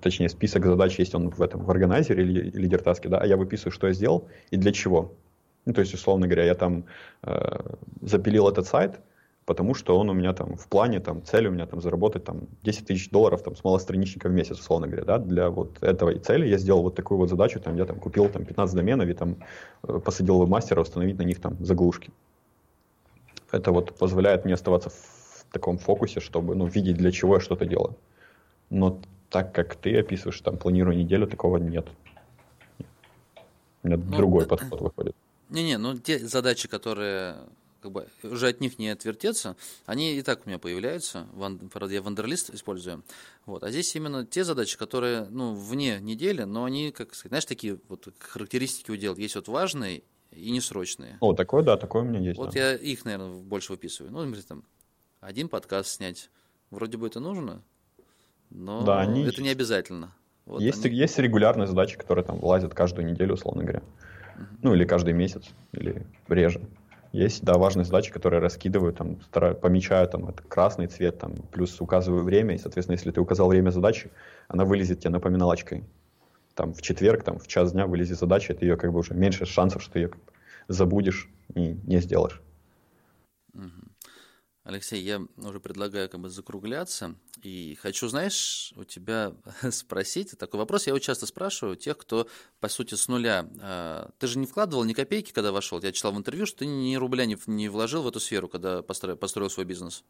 точнее, 0.00 0.28
список 0.28 0.64
задач 0.64 0.98
есть 0.98 1.14
он 1.14 1.30
в 1.30 1.42
этом, 1.42 1.64
в 1.64 1.70
органайзере 1.70 2.22
или 2.22 2.50
лидер 2.50 2.82
таски, 2.82 3.08
да, 3.08 3.18
а 3.18 3.26
я 3.26 3.36
выписываю, 3.36 3.72
что 3.72 3.88
я 3.88 3.92
сделал 3.92 4.28
и 4.50 4.56
для 4.56 4.72
чего. 4.72 5.12
Ну, 5.66 5.72
то 5.72 5.80
есть, 5.80 5.94
условно 5.94 6.26
говоря, 6.26 6.44
я 6.44 6.54
там 6.54 6.84
э, 7.22 7.58
запилил 8.00 8.48
этот 8.48 8.66
сайт, 8.66 9.00
потому 9.46 9.74
что 9.74 9.98
он 9.98 10.08
у 10.08 10.12
меня 10.12 10.32
там 10.32 10.56
в 10.56 10.68
плане, 10.68 11.00
там, 11.00 11.24
цель 11.24 11.48
у 11.48 11.50
меня 11.50 11.66
там 11.66 11.80
заработать 11.80 12.24
там 12.24 12.46
10 12.62 12.86
тысяч 12.86 13.10
долларов 13.10 13.42
там 13.42 13.56
с 13.56 13.64
малостраничника 13.64 14.28
в 14.28 14.32
месяц, 14.32 14.60
условно 14.60 14.86
говоря, 14.86 15.04
да, 15.04 15.18
для 15.18 15.50
вот 15.50 15.82
этого 15.82 16.10
и 16.10 16.18
цели 16.20 16.46
я 16.46 16.58
сделал 16.58 16.82
вот 16.82 16.94
такую 16.94 17.18
вот 17.18 17.30
задачу, 17.30 17.60
там, 17.60 17.76
я 17.76 17.84
там 17.84 17.98
купил 17.98 18.28
там 18.28 18.44
15 18.44 18.76
доменов 18.76 19.08
и 19.08 19.12
там 19.12 19.36
э, 19.82 19.98
посадил 19.98 20.38
веб-мастера 20.38 20.80
установить 20.80 21.18
на 21.18 21.24
них 21.24 21.40
там 21.40 21.56
заглушки. 21.64 22.12
Это 23.50 23.72
вот 23.72 23.98
позволяет 23.98 24.44
мне 24.44 24.54
оставаться 24.54 24.90
в 24.90 25.46
таком 25.52 25.78
фокусе, 25.78 26.20
чтобы, 26.20 26.54
ну, 26.54 26.66
видеть, 26.66 26.96
для 26.96 27.10
чего 27.10 27.34
я 27.34 27.40
что-то 27.40 27.66
делаю. 27.66 27.96
Но 28.70 29.00
так 29.30 29.52
как 29.52 29.74
ты 29.74 29.98
описываешь, 29.98 30.40
там, 30.40 30.58
планирую 30.58 30.96
неделю, 30.96 31.26
такого 31.26 31.56
нет. 31.58 31.88
У 33.82 33.88
меня 33.88 33.96
ну, 33.96 34.16
другой 34.16 34.46
подход 34.46 34.80
выходит. 34.80 35.16
Не-не, 35.56 35.78
ну 35.78 35.96
те 35.96 36.18
задачи, 36.18 36.68
которые 36.68 37.36
как 37.80 37.90
бы 37.90 38.08
уже 38.22 38.48
от 38.48 38.60
них 38.60 38.78
не 38.78 38.90
отвертеться, 38.90 39.56
они 39.86 40.14
и 40.16 40.22
так 40.22 40.42
у 40.44 40.48
меня 40.50 40.58
появляются. 40.58 41.26
Правда, 41.72 41.94
я 41.94 42.02
вандерлист 42.02 42.50
использую. 42.50 43.02
Вот. 43.46 43.64
А 43.64 43.70
здесь 43.70 43.96
именно 43.96 44.26
те 44.26 44.44
задачи, 44.44 44.76
которые 44.76 45.26
ну, 45.30 45.54
вне 45.54 45.98
недели, 46.00 46.42
но 46.42 46.64
они, 46.64 46.92
как 46.92 47.14
сказать, 47.14 47.30
знаешь, 47.30 47.44
такие 47.46 47.78
вот 47.88 48.06
характеристики 48.18 48.90
у 48.90 48.96
дел. 48.96 49.16
Есть 49.16 49.36
вот 49.36 49.48
важные 49.48 50.02
и 50.30 50.50
несрочные. 50.50 51.16
О, 51.20 51.32
такое, 51.32 51.62
да, 51.62 51.78
такое 51.78 52.02
у 52.02 52.04
меня 52.04 52.20
есть. 52.20 52.36
Вот 52.36 52.52
да. 52.52 52.58
я 52.58 52.74
их, 52.74 53.06
наверное, 53.06 53.40
больше 53.40 53.72
выписываю. 53.72 54.12
Ну, 54.12 54.18
например, 54.18 54.42
там, 54.42 54.64
один 55.20 55.48
подкаст 55.48 55.88
снять. 55.88 56.28
Вроде 56.70 56.98
бы 56.98 57.06
это 57.06 57.20
нужно, 57.20 57.62
но 58.50 58.82
да, 58.82 59.00
они... 59.00 59.22
это 59.22 59.40
не 59.40 59.48
обязательно. 59.48 60.12
Вот 60.44 60.60
есть, 60.60 60.84
они... 60.84 60.94
есть 60.94 61.18
регулярные 61.18 61.66
задачи, 61.66 61.96
которые 61.96 62.24
там 62.24 62.40
влазят 62.40 62.74
каждую 62.74 63.06
неделю, 63.06 63.34
условно 63.34 63.62
говоря. 63.62 63.82
Ну, 64.62 64.74
или 64.74 64.84
каждый 64.84 65.14
месяц, 65.14 65.44
или 65.72 66.06
реже. 66.28 66.60
Есть, 67.12 67.44
да, 67.44 67.54
важные 67.54 67.84
задачи, 67.84 68.12
которые 68.12 68.40
раскидываю, 68.40 68.92
там, 68.92 69.22
стараю, 69.22 69.54
помечаю, 69.54 70.06
там, 70.08 70.28
это 70.28 70.42
красный 70.42 70.86
цвет, 70.86 71.18
там, 71.18 71.34
плюс 71.52 71.80
указываю 71.80 72.24
время, 72.24 72.54
и, 72.54 72.58
соответственно, 72.58 72.96
если 72.96 73.10
ты 73.10 73.20
указал 73.20 73.48
время 73.48 73.70
задачи, 73.70 74.10
она 74.48 74.64
вылезет 74.64 75.00
тебе 75.00 75.10
напоминалочкой. 75.10 75.84
Там, 76.54 76.74
в 76.74 76.82
четверг, 76.82 77.22
там, 77.22 77.38
в 77.38 77.46
час 77.46 77.72
дня 77.72 77.86
вылезет 77.86 78.18
задача, 78.18 78.54
ты 78.54 78.66
ее, 78.66 78.76
как 78.76 78.92
бы, 78.92 78.98
уже 78.98 79.14
меньше 79.14 79.46
шансов, 79.46 79.82
что 79.82 79.92
ты 79.92 80.00
ее 80.00 80.10
забудешь 80.68 81.28
и 81.54 81.76
не 81.84 82.00
сделаешь. 82.00 82.42
Алексей, 84.66 85.00
я 85.00 85.22
уже 85.36 85.60
предлагаю 85.60 86.08
как 86.08 86.18
бы 86.18 86.28
закругляться. 86.28 87.14
И 87.44 87.78
хочу, 87.80 88.08
знаешь, 88.08 88.72
у 88.76 88.82
тебя 88.82 89.32
спросить 89.70 90.36
такой 90.36 90.58
вопрос. 90.58 90.86
Я 90.86 90.90
его 90.90 90.98
часто 90.98 91.26
спрашиваю 91.26 91.76
тех, 91.76 91.96
кто, 91.96 92.26
по 92.58 92.68
сути, 92.68 92.94
с 92.94 93.06
нуля. 93.06 93.46
А, 93.60 94.10
ты 94.18 94.26
же 94.26 94.40
не 94.40 94.46
вкладывал 94.46 94.82
ни 94.82 94.92
копейки, 94.92 95.32
когда 95.32 95.52
вошел. 95.52 95.80
Я 95.80 95.92
читал 95.92 96.10
в 96.10 96.18
интервью, 96.18 96.46
что 96.46 96.58
ты 96.58 96.66
ни 96.66 96.96
рубля 96.96 97.26
не, 97.26 97.38
не 97.46 97.68
вложил 97.68 98.02
в 98.02 98.08
эту 98.08 98.18
сферу, 98.18 98.48
когда 98.48 98.82
построил, 98.82 99.16
построил 99.16 99.50
свой 99.50 99.66
бизнес. 99.66 100.02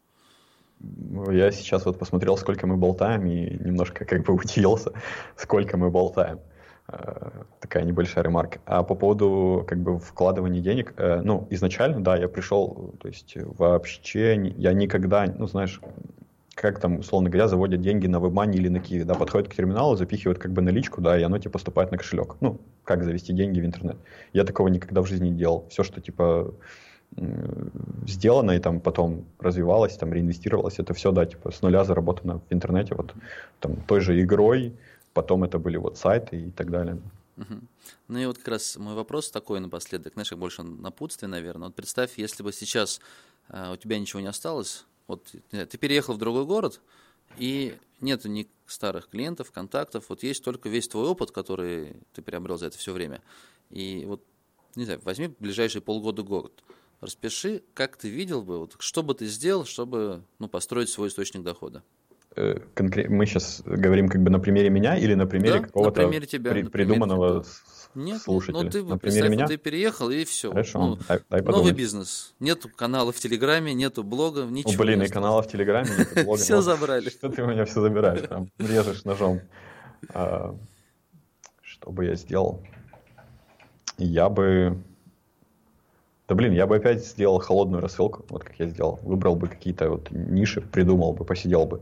Я 0.81 1.53
сейчас 1.53 1.85
вот 1.85 1.99
посмотрел, 1.99 2.39
сколько 2.39 2.67
мы 2.67 2.79
болтаем, 2.79 3.27
и 3.27 3.63
немножко 3.63 4.07
как 4.07 4.25
бы 4.25 4.33
удивился, 4.43 4.93
сколько 5.37 5.77
мы 5.77 5.91
болтаем. 5.91 6.41
Э, 6.89 7.31
такая 7.61 7.85
небольшая 7.85 8.25
ремарка. 8.25 8.61
А 8.65 8.83
по 8.85 8.95
поводу 8.95 9.65
как 9.67 9.79
бы 9.79 9.99
вкладывания 9.99 10.61
денег, 10.61 10.95
э, 10.97 11.21
ну, 11.21 11.47
изначально, 11.51 12.01
да, 12.01 12.17
я 12.17 12.29
пришел, 12.29 12.95
то 13.01 13.09
есть 13.09 13.37
вообще 13.37 14.53
я 14.57 14.73
никогда, 14.73 15.27
ну, 15.27 15.47
знаешь, 15.49 15.81
как 16.55 16.79
там, 16.79 17.01
условно 17.01 17.29
говоря, 17.29 17.49
заводят 17.49 17.81
деньги 17.81 18.07
на 18.07 18.17
WebMoney 18.17 18.55
или 18.55 18.69
на 18.69 18.79
Киви, 18.79 19.03
да, 19.03 19.15
подходят 19.15 19.49
к 19.49 19.55
терминалу, 19.55 19.97
запихивают 19.97 20.39
как 20.39 20.53
бы 20.53 20.63
наличку, 20.63 21.01
да, 21.01 21.19
и 21.19 21.23
оно 21.23 21.39
тебе 21.39 21.51
поступает 21.51 21.91
на 21.91 21.99
кошелек. 21.99 22.37
Ну, 22.41 22.61
как 22.85 23.03
завести 23.03 23.33
деньги 23.33 23.61
в 23.61 23.65
интернет. 23.65 23.97
Я 24.33 24.45
такого 24.45 24.69
никогда 24.69 25.03
в 25.03 25.07
жизни 25.07 25.29
не 25.29 25.37
делал. 25.37 25.67
Все, 25.69 25.83
что 25.83 26.01
типа 26.01 26.55
сделано 28.07 28.53
и 28.53 28.59
там 28.59 28.81
потом 28.81 29.25
развивалось, 29.39 29.97
там 29.97 30.13
реинвестировалось, 30.13 30.79
это 30.79 30.93
все, 30.93 31.13
да, 31.13 31.25
типа 31.25 31.51
с 31.51 31.63
нуля 31.63 31.85
заработано 31.85 32.41
в 32.41 32.53
интернете, 32.53 32.95
вот 32.95 33.15
там 33.61 33.77
той 33.87 34.01
же 34.01 34.21
игрой, 34.21 34.75
потом 35.17 35.45
это 35.45 35.59
были 35.59 35.79
вот 35.79 35.97
сайты 35.97 36.37
и 36.37 36.51
так 36.51 36.71
далее. 36.71 37.01
Ну 38.09 38.19
и 38.19 38.27
вот 38.27 38.37
как 38.39 38.49
раз 38.49 38.77
мой 38.77 38.95
вопрос 38.95 39.31
такой 39.31 39.61
напоследок, 39.61 40.13
знаешь, 40.13 40.33
больше 40.33 40.63
напутствие, 40.63 41.29
наверное. 41.29 41.69
Вот 41.69 41.75
представь, 41.75 42.19
если 42.19 42.43
бы 42.43 42.53
сейчас 42.53 43.01
э, 43.49 43.73
у 43.73 43.77
тебя 43.77 43.99
ничего 43.99 44.21
не 44.21 44.29
осталось, 44.29 44.85
вот 45.07 45.35
ты 45.51 45.79
переехал 45.79 46.15
в 46.15 46.19
другой 46.19 46.45
город, 46.45 46.81
и 47.39 47.77
нет 48.01 48.25
ни 48.25 48.47
старых 48.67 49.09
клиентов, 49.09 49.53
контактов, 49.53 50.05
вот 50.09 50.23
есть 50.23 50.45
только 50.45 50.69
весь 50.69 50.89
твой 50.89 51.07
опыт, 51.07 51.31
который 51.31 51.97
ты 52.13 52.21
приобрел 52.23 52.59
за 52.59 52.67
это 52.67 52.79
все 52.79 52.93
время. 52.93 53.23
И 53.71 54.05
вот, 54.07 54.23
не 54.75 54.85
знаю, 54.85 55.01
возьми 55.05 55.35
ближайшие 55.39 55.83
полгода-год, 55.83 56.63
распиши, 57.01 57.63
как 57.75 57.97
ты 57.97 58.09
видел 58.11 58.43
бы, 58.43 58.59
вот, 58.59 58.77
что 58.79 59.03
бы 59.03 59.15
ты 59.15 59.27
сделал, 59.27 59.65
чтобы 59.65 60.23
ну, 60.39 60.49
построить 60.49 60.91
свой 60.91 61.09
источник 61.09 61.43
дохода. 61.43 61.83
Э, 62.37 62.59
конкрет... 62.75 63.09
мы 63.09 63.25
сейчас 63.25 63.63
говорим 63.65 64.09
как 64.09 64.23
бы 64.23 64.31
на 64.31 64.39
примере 64.39 64.69
меня 64.69 64.97
или 64.97 65.15
на 65.15 65.27
примере 65.27 65.61
да, 65.61 65.61
какого-то 65.61 66.03
на 66.03 66.09
примере 66.09 66.27
тебя, 66.27 66.51
при... 66.51 66.63
на 66.63 66.71
примере 66.71 66.89
придуманного 66.95 67.45
тебя. 67.45 67.53
Нет, 67.95 68.21
слушателя? 68.21 68.63
Ну, 68.63 68.71
ты, 68.71 68.85
на 68.85 68.99
примере 68.99 69.31
меня? 69.31 69.47
ты 69.47 69.57
переехал, 69.57 70.11
и 70.11 70.23
все. 70.27 70.51
Хорошо, 70.51 70.79
ну, 70.79 70.99
дай, 71.09 71.21
дай 71.31 71.41
новый 71.41 71.73
бизнес. 71.73 72.35
Нету 72.39 72.69
канала 72.69 73.11
в 73.11 73.17
Телеграме, 73.17 73.73
нету 73.73 74.05
блога, 74.05 74.43
ничего. 74.43 74.75
О, 74.75 74.77
блин, 74.77 75.03
и 75.03 75.09
канала 75.09 75.41
в 75.41 75.49
Телеграме, 75.49 75.89
нету 75.99 76.11
блога. 76.25 76.39
Все 76.39 76.61
забрали. 76.61 77.09
Что 77.09 77.31
ты 77.31 77.43
у 77.43 77.47
меня 77.47 77.65
все 77.65 77.81
забираешь, 77.81 78.29
там, 78.29 78.51
режешь 78.59 79.05
ножом. 79.05 79.41
А, 80.13 80.55
что 81.63 81.91
бы 81.91 82.05
я 82.05 82.17
сделал? 82.17 82.63
Я 83.97 84.29
бы... 84.29 84.77
Да 86.29 86.35
блин, 86.35 86.53
я 86.53 86.67
бы 86.67 86.77
опять 86.77 87.07
сделал 87.07 87.39
холодную 87.39 87.81
рассылку, 87.81 88.27
вот 88.29 88.45
как 88.45 88.59
я 88.59 88.67
сделал. 88.67 89.01
Выбрал 89.05 89.37
бы 89.37 89.49
какие-то 89.49 89.89
вот 89.89 90.11
ниши, 90.11 90.61
придумал 90.61 91.15
бы, 91.15 91.25
посидел 91.25 91.65
бы 91.65 91.81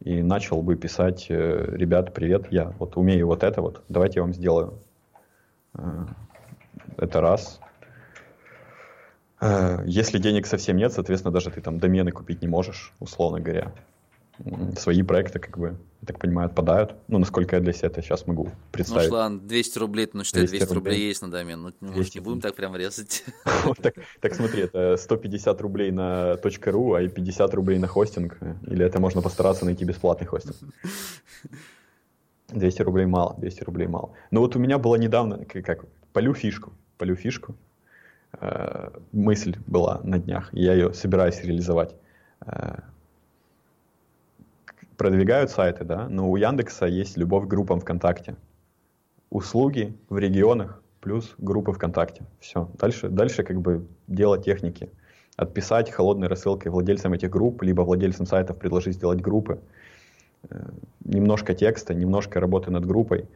и 0.00 0.22
начал 0.22 0.62
бы 0.62 0.76
писать, 0.76 1.26
э, 1.28 1.66
ребят, 1.72 2.14
привет, 2.14 2.52
я 2.52 2.72
вот 2.78 2.96
умею 2.96 3.26
вот 3.26 3.42
это 3.42 3.62
вот, 3.62 3.82
давайте 3.88 4.18
я 4.18 4.22
вам 4.22 4.34
сделаю. 4.34 4.78
Э, 5.74 6.06
это 6.96 7.20
раз. 7.20 7.60
Э, 9.40 9.82
если 9.86 10.18
денег 10.18 10.46
совсем 10.46 10.76
нет, 10.76 10.92
соответственно, 10.92 11.32
даже 11.32 11.50
ты 11.50 11.60
там 11.60 11.78
домены 11.78 12.10
купить 12.12 12.42
не 12.42 12.48
можешь, 12.48 12.92
условно 13.00 13.40
говоря 13.40 13.72
свои 14.76 15.02
проекты, 15.02 15.38
как 15.38 15.58
бы, 15.58 15.78
я 16.02 16.06
так 16.06 16.18
понимаю, 16.18 16.46
отпадают. 16.46 16.94
Ну, 17.08 17.18
насколько 17.18 17.56
я 17.56 17.62
для 17.62 17.72
себя 17.72 17.88
это 17.88 18.02
сейчас 18.02 18.26
могу 18.26 18.50
представить. 18.70 19.10
Ну, 19.10 19.16
ладно, 19.16 19.40
200 19.40 19.78
рублей, 19.78 20.10
ну, 20.12 20.24
считай, 20.24 20.42
200, 20.42 20.56
200 20.58 20.74
рублей. 20.74 20.92
рублей 20.92 21.08
есть 21.08 21.22
на 21.22 21.30
домен. 21.30 21.62
Ну, 21.62 21.72
мы 21.80 22.04
не 22.14 22.20
будем 22.20 22.40
так 22.40 22.54
прям 22.54 22.76
резать. 22.76 23.24
так, 24.20 24.34
смотри, 24.34 24.62
это 24.62 24.96
150 24.96 25.60
рублей 25.60 25.90
на 25.90 26.36
.ру, 26.36 26.94
а 26.94 27.02
и 27.02 27.08
50 27.08 27.54
рублей 27.54 27.78
на 27.78 27.86
хостинг. 27.86 28.38
Или 28.66 28.84
это 28.84 29.00
можно 29.00 29.22
постараться 29.22 29.64
найти 29.64 29.84
бесплатный 29.84 30.26
хостинг? 30.26 30.56
200 32.48 32.82
рублей 32.82 33.06
мало, 33.06 33.34
200 33.38 33.64
рублей 33.64 33.88
мало. 33.88 34.12
Но 34.30 34.40
вот 34.40 34.54
у 34.56 34.58
меня 34.58 34.78
было 34.78 34.96
недавно, 34.96 35.44
как, 35.44 35.86
полю 36.12 36.34
фишку, 36.34 36.72
полю 36.98 37.16
фишку. 37.16 37.56
Э, 38.40 38.90
мысль 39.12 39.56
была 39.66 40.00
на 40.04 40.18
днях, 40.18 40.50
я 40.52 40.74
ее 40.74 40.92
собираюсь 40.92 41.42
реализовать. 41.42 41.94
Продвигают 44.96 45.50
сайты, 45.50 45.84
да, 45.84 46.08
но 46.08 46.30
у 46.30 46.36
Яндекса 46.36 46.86
есть 46.86 47.16
любовь 47.16 47.44
к 47.44 47.48
группам 47.48 47.80
ВКонтакте. 47.80 48.36
Услуги 49.30 49.94
в 50.08 50.18
регионах 50.18 50.82
плюс 51.00 51.34
группы 51.38 51.72
ВКонтакте. 51.72 52.24
Все. 52.40 52.68
Дальше, 52.78 53.08
дальше 53.08 53.42
как 53.42 53.60
бы 53.60 53.86
дело 54.08 54.38
техники. 54.38 54.90
Отписать 55.36 55.90
холодной 55.90 56.28
рассылкой 56.28 56.72
владельцам 56.72 57.12
этих 57.12 57.30
групп, 57.30 57.62
либо 57.62 57.82
владельцам 57.82 58.26
сайтов 58.26 58.58
предложить 58.58 58.94
сделать 58.94 59.20
группы. 59.20 59.60
Э, 60.50 60.64
немножко 61.04 61.54
текста, 61.54 61.94
немножко 61.94 62.40
работы 62.40 62.70
над 62.70 62.86
группой. 62.86 63.28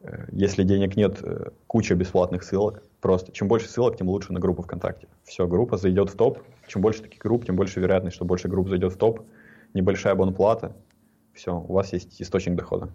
Э, 0.00 0.26
если 0.30 0.62
денег 0.62 0.96
нет, 0.96 1.18
э, 1.22 1.50
куча 1.66 1.94
бесплатных 1.94 2.44
ссылок. 2.44 2.82
Просто 3.00 3.32
чем 3.32 3.48
больше 3.48 3.68
ссылок, 3.68 3.96
тем 3.96 4.08
лучше 4.08 4.32
на 4.32 4.40
группу 4.40 4.62
ВКонтакте. 4.62 5.08
Все, 5.24 5.46
группа 5.46 5.76
зайдет 5.76 6.10
в 6.10 6.16
топ. 6.16 6.38
Чем 6.66 6.80
больше 6.80 7.02
таких 7.02 7.20
групп, 7.20 7.44
тем 7.44 7.56
больше 7.56 7.80
вероятность, 7.80 8.16
что 8.16 8.24
больше 8.24 8.48
групп 8.48 8.68
зайдет 8.68 8.92
в 8.92 8.96
топ. 8.96 9.20
Небольшая 9.74 10.14
абонплата, 10.14 10.72
все, 11.38 11.56
у 11.56 11.72
вас 11.72 11.92
есть 11.92 12.20
источник 12.20 12.56
дохода. 12.56 12.90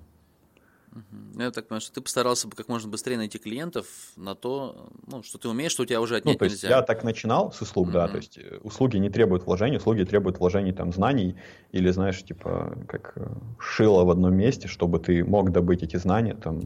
Ну, 1.36 1.42
я 1.42 1.50
так 1.50 1.68
понимаю, 1.68 1.82
что 1.82 1.94
ты 1.94 2.02
постарался 2.02 2.48
бы 2.48 2.56
как 2.56 2.68
можно 2.68 2.88
быстрее 2.88 3.18
найти 3.18 3.40
клиентов 3.40 3.88
на 4.16 4.36
то, 4.36 4.90
ну, 5.08 5.24
что 5.24 5.40
ты 5.40 5.50
умеешь, 5.50 5.72
что 5.72 5.84
у 5.84 5.86
тебя 5.88 6.00
уже 6.00 6.18
отнять 6.18 6.36
ну, 6.36 6.40
то 6.40 6.46
есть 6.46 6.62
Я 6.62 6.84
так 6.84 7.04
начинал 7.04 7.52
с 7.52 7.62
услуг, 7.62 7.88
mm-hmm. 7.88 7.94
да, 7.94 8.08
то 8.08 8.18
есть 8.18 8.38
э, 8.38 8.60
услуги 8.62 8.98
не 8.98 9.10
требуют 9.10 9.46
вложений, 9.46 9.78
услуги 9.78 10.04
требуют 10.04 10.38
вложений 10.40 10.74
там 10.74 10.94
знаний 10.94 11.36
или, 11.72 11.90
знаешь, 11.90 12.24
типа 12.24 12.78
как 12.88 13.14
э, 13.16 13.28
шило 13.60 14.04
в 14.04 14.12
одном 14.12 14.36
месте, 14.36 14.68
чтобы 14.68 15.00
ты 15.00 15.24
мог 15.24 15.52
добыть 15.52 15.82
эти 15.82 15.98
знания, 15.98 16.36
там, 16.36 16.62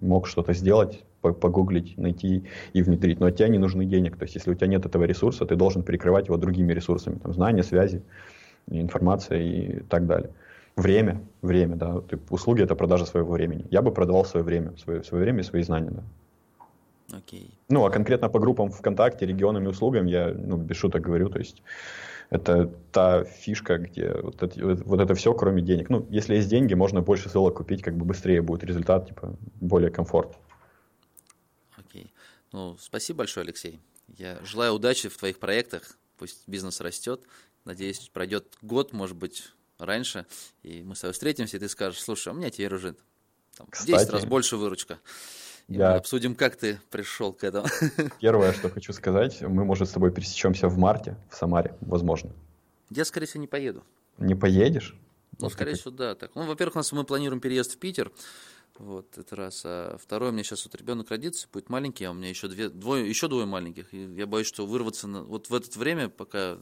мог 0.00 0.26
что-то 0.26 0.54
сделать, 0.54 1.02
погуглить, 1.20 1.98
найти 1.98 2.46
и 2.72 2.82
внедрить. 2.82 3.20
Но 3.20 3.26
от 3.26 3.36
тебя 3.36 3.48
не 3.48 3.58
нужны 3.58 3.84
денег, 3.84 4.16
то 4.16 4.22
есть 4.22 4.36
если 4.36 4.50
у 4.50 4.54
тебя 4.54 4.68
нет 4.68 4.86
этого 4.86 5.04
ресурса, 5.04 5.44
ты 5.44 5.56
должен 5.56 5.82
перекрывать 5.82 6.28
его 6.28 6.38
другими 6.38 6.72
ресурсами, 6.72 7.18
там, 7.18 7.34
знания, 7.34 7.62
связи, 7.62 8.02
информация 8.70 9.42
и 9.42 9.80
так 9.80 10.06
далее. 10.06 10.30
Время, 10.80 11.22
время, 11.42 11.76
да. 11.76 12.00
Ты, 12.00 12.18
услуги 12.30 12.62
это 12.62 12.74
продажа 12.74 13.04
своего 13.04 13.32
времени. 13.32 13.66
Я 13.70 13.82
бы 13.82 13.92
продавал 13.92 14.24
свое 14.24 14.44
время, 14.44 14.76
свое, 14.76 15.04
свое 15.04 15.24
время 15.24 15.40
и 15.40 15.44
свои 15.44 15.62
знания, 15.62 15.90
да. 15.90 16.04
Окей. 17.16 17.50
Ну, 17.68 17.84
а 17.84 17.90
конкретно 17.90 18.28
по 18.28 18.38
группам 18.38 18.70
ВКонтакте, 18.70 19.26
регионам 19.26 19.64
и 19.64 19.66
услугам 19.66 20.06
я, 20.06 20.32
ну, 20.32 20.56
без 20.56 20.76
шуток 20.76 21.02
говорю, 21.02 21.28
то 21.28 21.38
есть 21.38 21.62
это 22.30 22.72
та 22.92 23.24
фишка, 23.24 23.78
где 23.78 24.12
вот 24.22 24.42
это, 24.42 24.76
вот 24.86 25.00
это 25.00 25.14
все, 25.14 25.34
кроме 25.34 25.60
денег. 25.60 25.90
Ну, 25.90 26.06
если 26.08 26.36
есть 26.36 26.48
деньги, 26.48 26.74
можно 26.74 27.02
больше 27.02 27.28
ссылок 27.28 27.56
купить, 27.56 27.82
как 27.82 27.96
бы 27.96 28.04
быстрее 28.04 28.40
будет 28.40 28.64
результат, 28.64 29.08
типа, 29.08 29.36
более 29.60 29.90
комфорт. 29.90 30.38
Окей. 31.76 32.12
Ну, 32.52 32.76
спасибо 32.78 33.18
большое, 33.18 33.44
Алексей. 33.44 33.80
Я 34.16 34.38
желаю 34.44 34.74
удачи 34.74 35.08
в 35.08 35.16
твоих 35.18 35.38
проектах. 35.38 35.98
Пусть 36.16 36.48
бизнес 36.48 36.80
растет. 36.80 37.20
Надеюсь, 37.64 38.08
пройдет 38.12 38.56
год, 38.62 38.92
может 38.92 39.16
быть, 39.16 39.52
раньше, 39.86 40.26
и 40.62 40.82
мы 40.82 40.94
с 40.94 41.00
тобой 41.00 41.12
встретимся, 41.12 41.56
и 41.56 41.60
ты 41.60 41.68
скажешь, 41.68 42.02
слушай, 42.02 42.28
а 42.28 42.32
у 42.32 42.36
меня 42.36 42.50
теперь 42.50 42.74
уже 42.74 42.94
там, 43.56 43.66
Кстати, 43.68 43.90
10 43.90 44.10
раз 44.10 44.24
больше 44.24 44.56
выручка. 44.56 44.98
И 45.68 45.74
я... 45.74 45.90
мы 45.90 45.96
обсудим, 45.96 46.34
как 46.34 46.56
ты 46.56 46.80
пришел 46.90 47.32
к 47.32 47.44
этому. 47.44 47.68
Первое, 48.20 48.52
что 48.52 48.70
хочу 48.70 48.92
сказать, 48.92 49.40
мы, 49.40 49.64
может, 49.64 49.88
с 49.88 49.92
тобой 49.92 50.10
пересечемся 50.12 50.68
в 50.68 50.78
марте 50.78 51.16
в 51.30 51.36
Самаре, 51.36 51.76
возможно. 51.80 52.32
Я, 52.90 53.04
скорее 53.04 53.26
всего, 53.26 53.40
не 53.40 53.46
поеду. 53.46 53.84
Не 54.18 54.34
поедешь? 54.34 54.96
Ну, 55.38 55.46
вот 55.46 55.52
скорее 55.52 55.74
всего, 55.74 55.90
да. 55.90 56.14
Так. 56.14 56.32
Ну, 56.34 56.42
во-первых, 56.42 56.76
у 56.76 56.78
нас 56.78 56.92
мы 56.92 57.04
планируем 57.04 57.40
переезд 57.40 57.74
в 57.74 57.78
Питер. 57.78 58.10
Вот, 58.78 59.16
это 59.16 59.36
раз. 59.36 59.62
А 59.64 59.96
второе, 60.02 60.30
у 60.30 60.32
меня 60.32 60.42
сейчас 60.42 60.64
вот 60.64 60.74
ребенок 60.74 61.10
родится, 61.10 61.46
будет 61.52 61.68
маленький, 61.68 62.04
а 62.04 62.10
у 62.10 62.14
меня 62.14 62.28
еще 62.28 62.48
две, 62.48 62.68
двое, 62.68 63.08
еще 63.08 63.28
двое 63.28 63.46
маленьких. 63.46 63.92
И 63.92 64.04
я 64.14 64.26
боюсь, 64.26 64.46
что 64.46 64.66
вырваться 64.66 65.06
на, 65.06 65.22
вот 65.22 65.50
в 65.50 65.54
это 65.54 65.78
время, 65.78 66.08
пока 66.08 66.58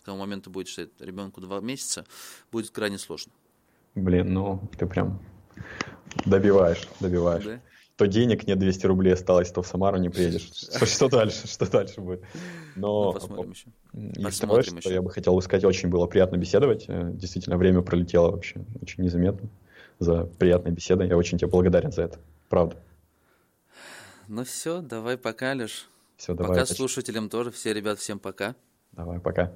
к 0.00 0.04
тому 0.04 0.18
моменту 0.18 0.50
будет, 0.50 0.68
что 0.68 0.88
ребенку 0.98 1.40
два 1.40 1.60
месяца, 1.60 2.04
будет 2.50 2.70
крайне 2.70 2.98
сложно. 2.98 3.32
Блин, 3.94 4.32
ну 4.32 4.68
ты 4.78 4.86
прям 4.86 5.20
добиваешь, 6.24 6.88
добиваешь. 7.00 7.44
Да? 7.44 7.60
То 7.96 8.06
денег 8.06 8.46
нет 8.46 8.58
200 8.58 8.86
рублей 8.86 9.12
осталось, 9.12 9.50
то 9.52 9.60
в 9.60 9.66
Самару 9.66 9.98
не 9.98 10.08
приедешь. 10.08 10.50
Что, 10.74 10.86
что 10.86 11.08
дальше? 11.08 11.46
Что 11.46 11.70
дальше 11.70 12.00
будет? 12.00 12.22
Но 12.74 13.12
ну, 13.12 13.12
посмотрим 13.12 13.50
еще. 13.50 13.66
И 13.92 14.24
второе, 14.30 14.62
что 14.62 14.90
я 14.90 15.02
бы 15.02 15.10
хотел 15.10 15.38
сказать, 15.42 15.64
очень 15.64 15.90
было 15.90 16.06
приятно 16.06 16.36
беседовать. 16.36 16.86
Э, 16.88 17.10
действительно, 17.12 17.58
время 17.58 17.82
пролетело 17.82 18.30
вообще 18.30 18.64
очень 18.80 19.04
незаметно 19.04 19.50
за 19.98 20.24
приятной 20.24 20.72
беседой. 20.72 21.08
Я 21.08 21.16
очень 21.18 21.36
тебе 21.36 21.50
благодарен 21.50 21.92
за 21.92 22.04
это. 22.04 22.18
Правда. 22.48 22.76
Ну 24.28 24.44
все, 24.44 24.80
давай 24.80 25.18
пока, 25.18 25.52
Леш. 25.52 25.90
Все, 26.16 26.34
давай. 26.34 26.58
Пока 26.58 26.66
слушателям 26.66 27.28
тоже. 27.28 27.50
Все, 27.50 27.74
ребят, 27.74 27.98
всем 27.98 28.18
пока. 28.18 28.54
Давай, 28.92 29.20
пока. 29.20 29.52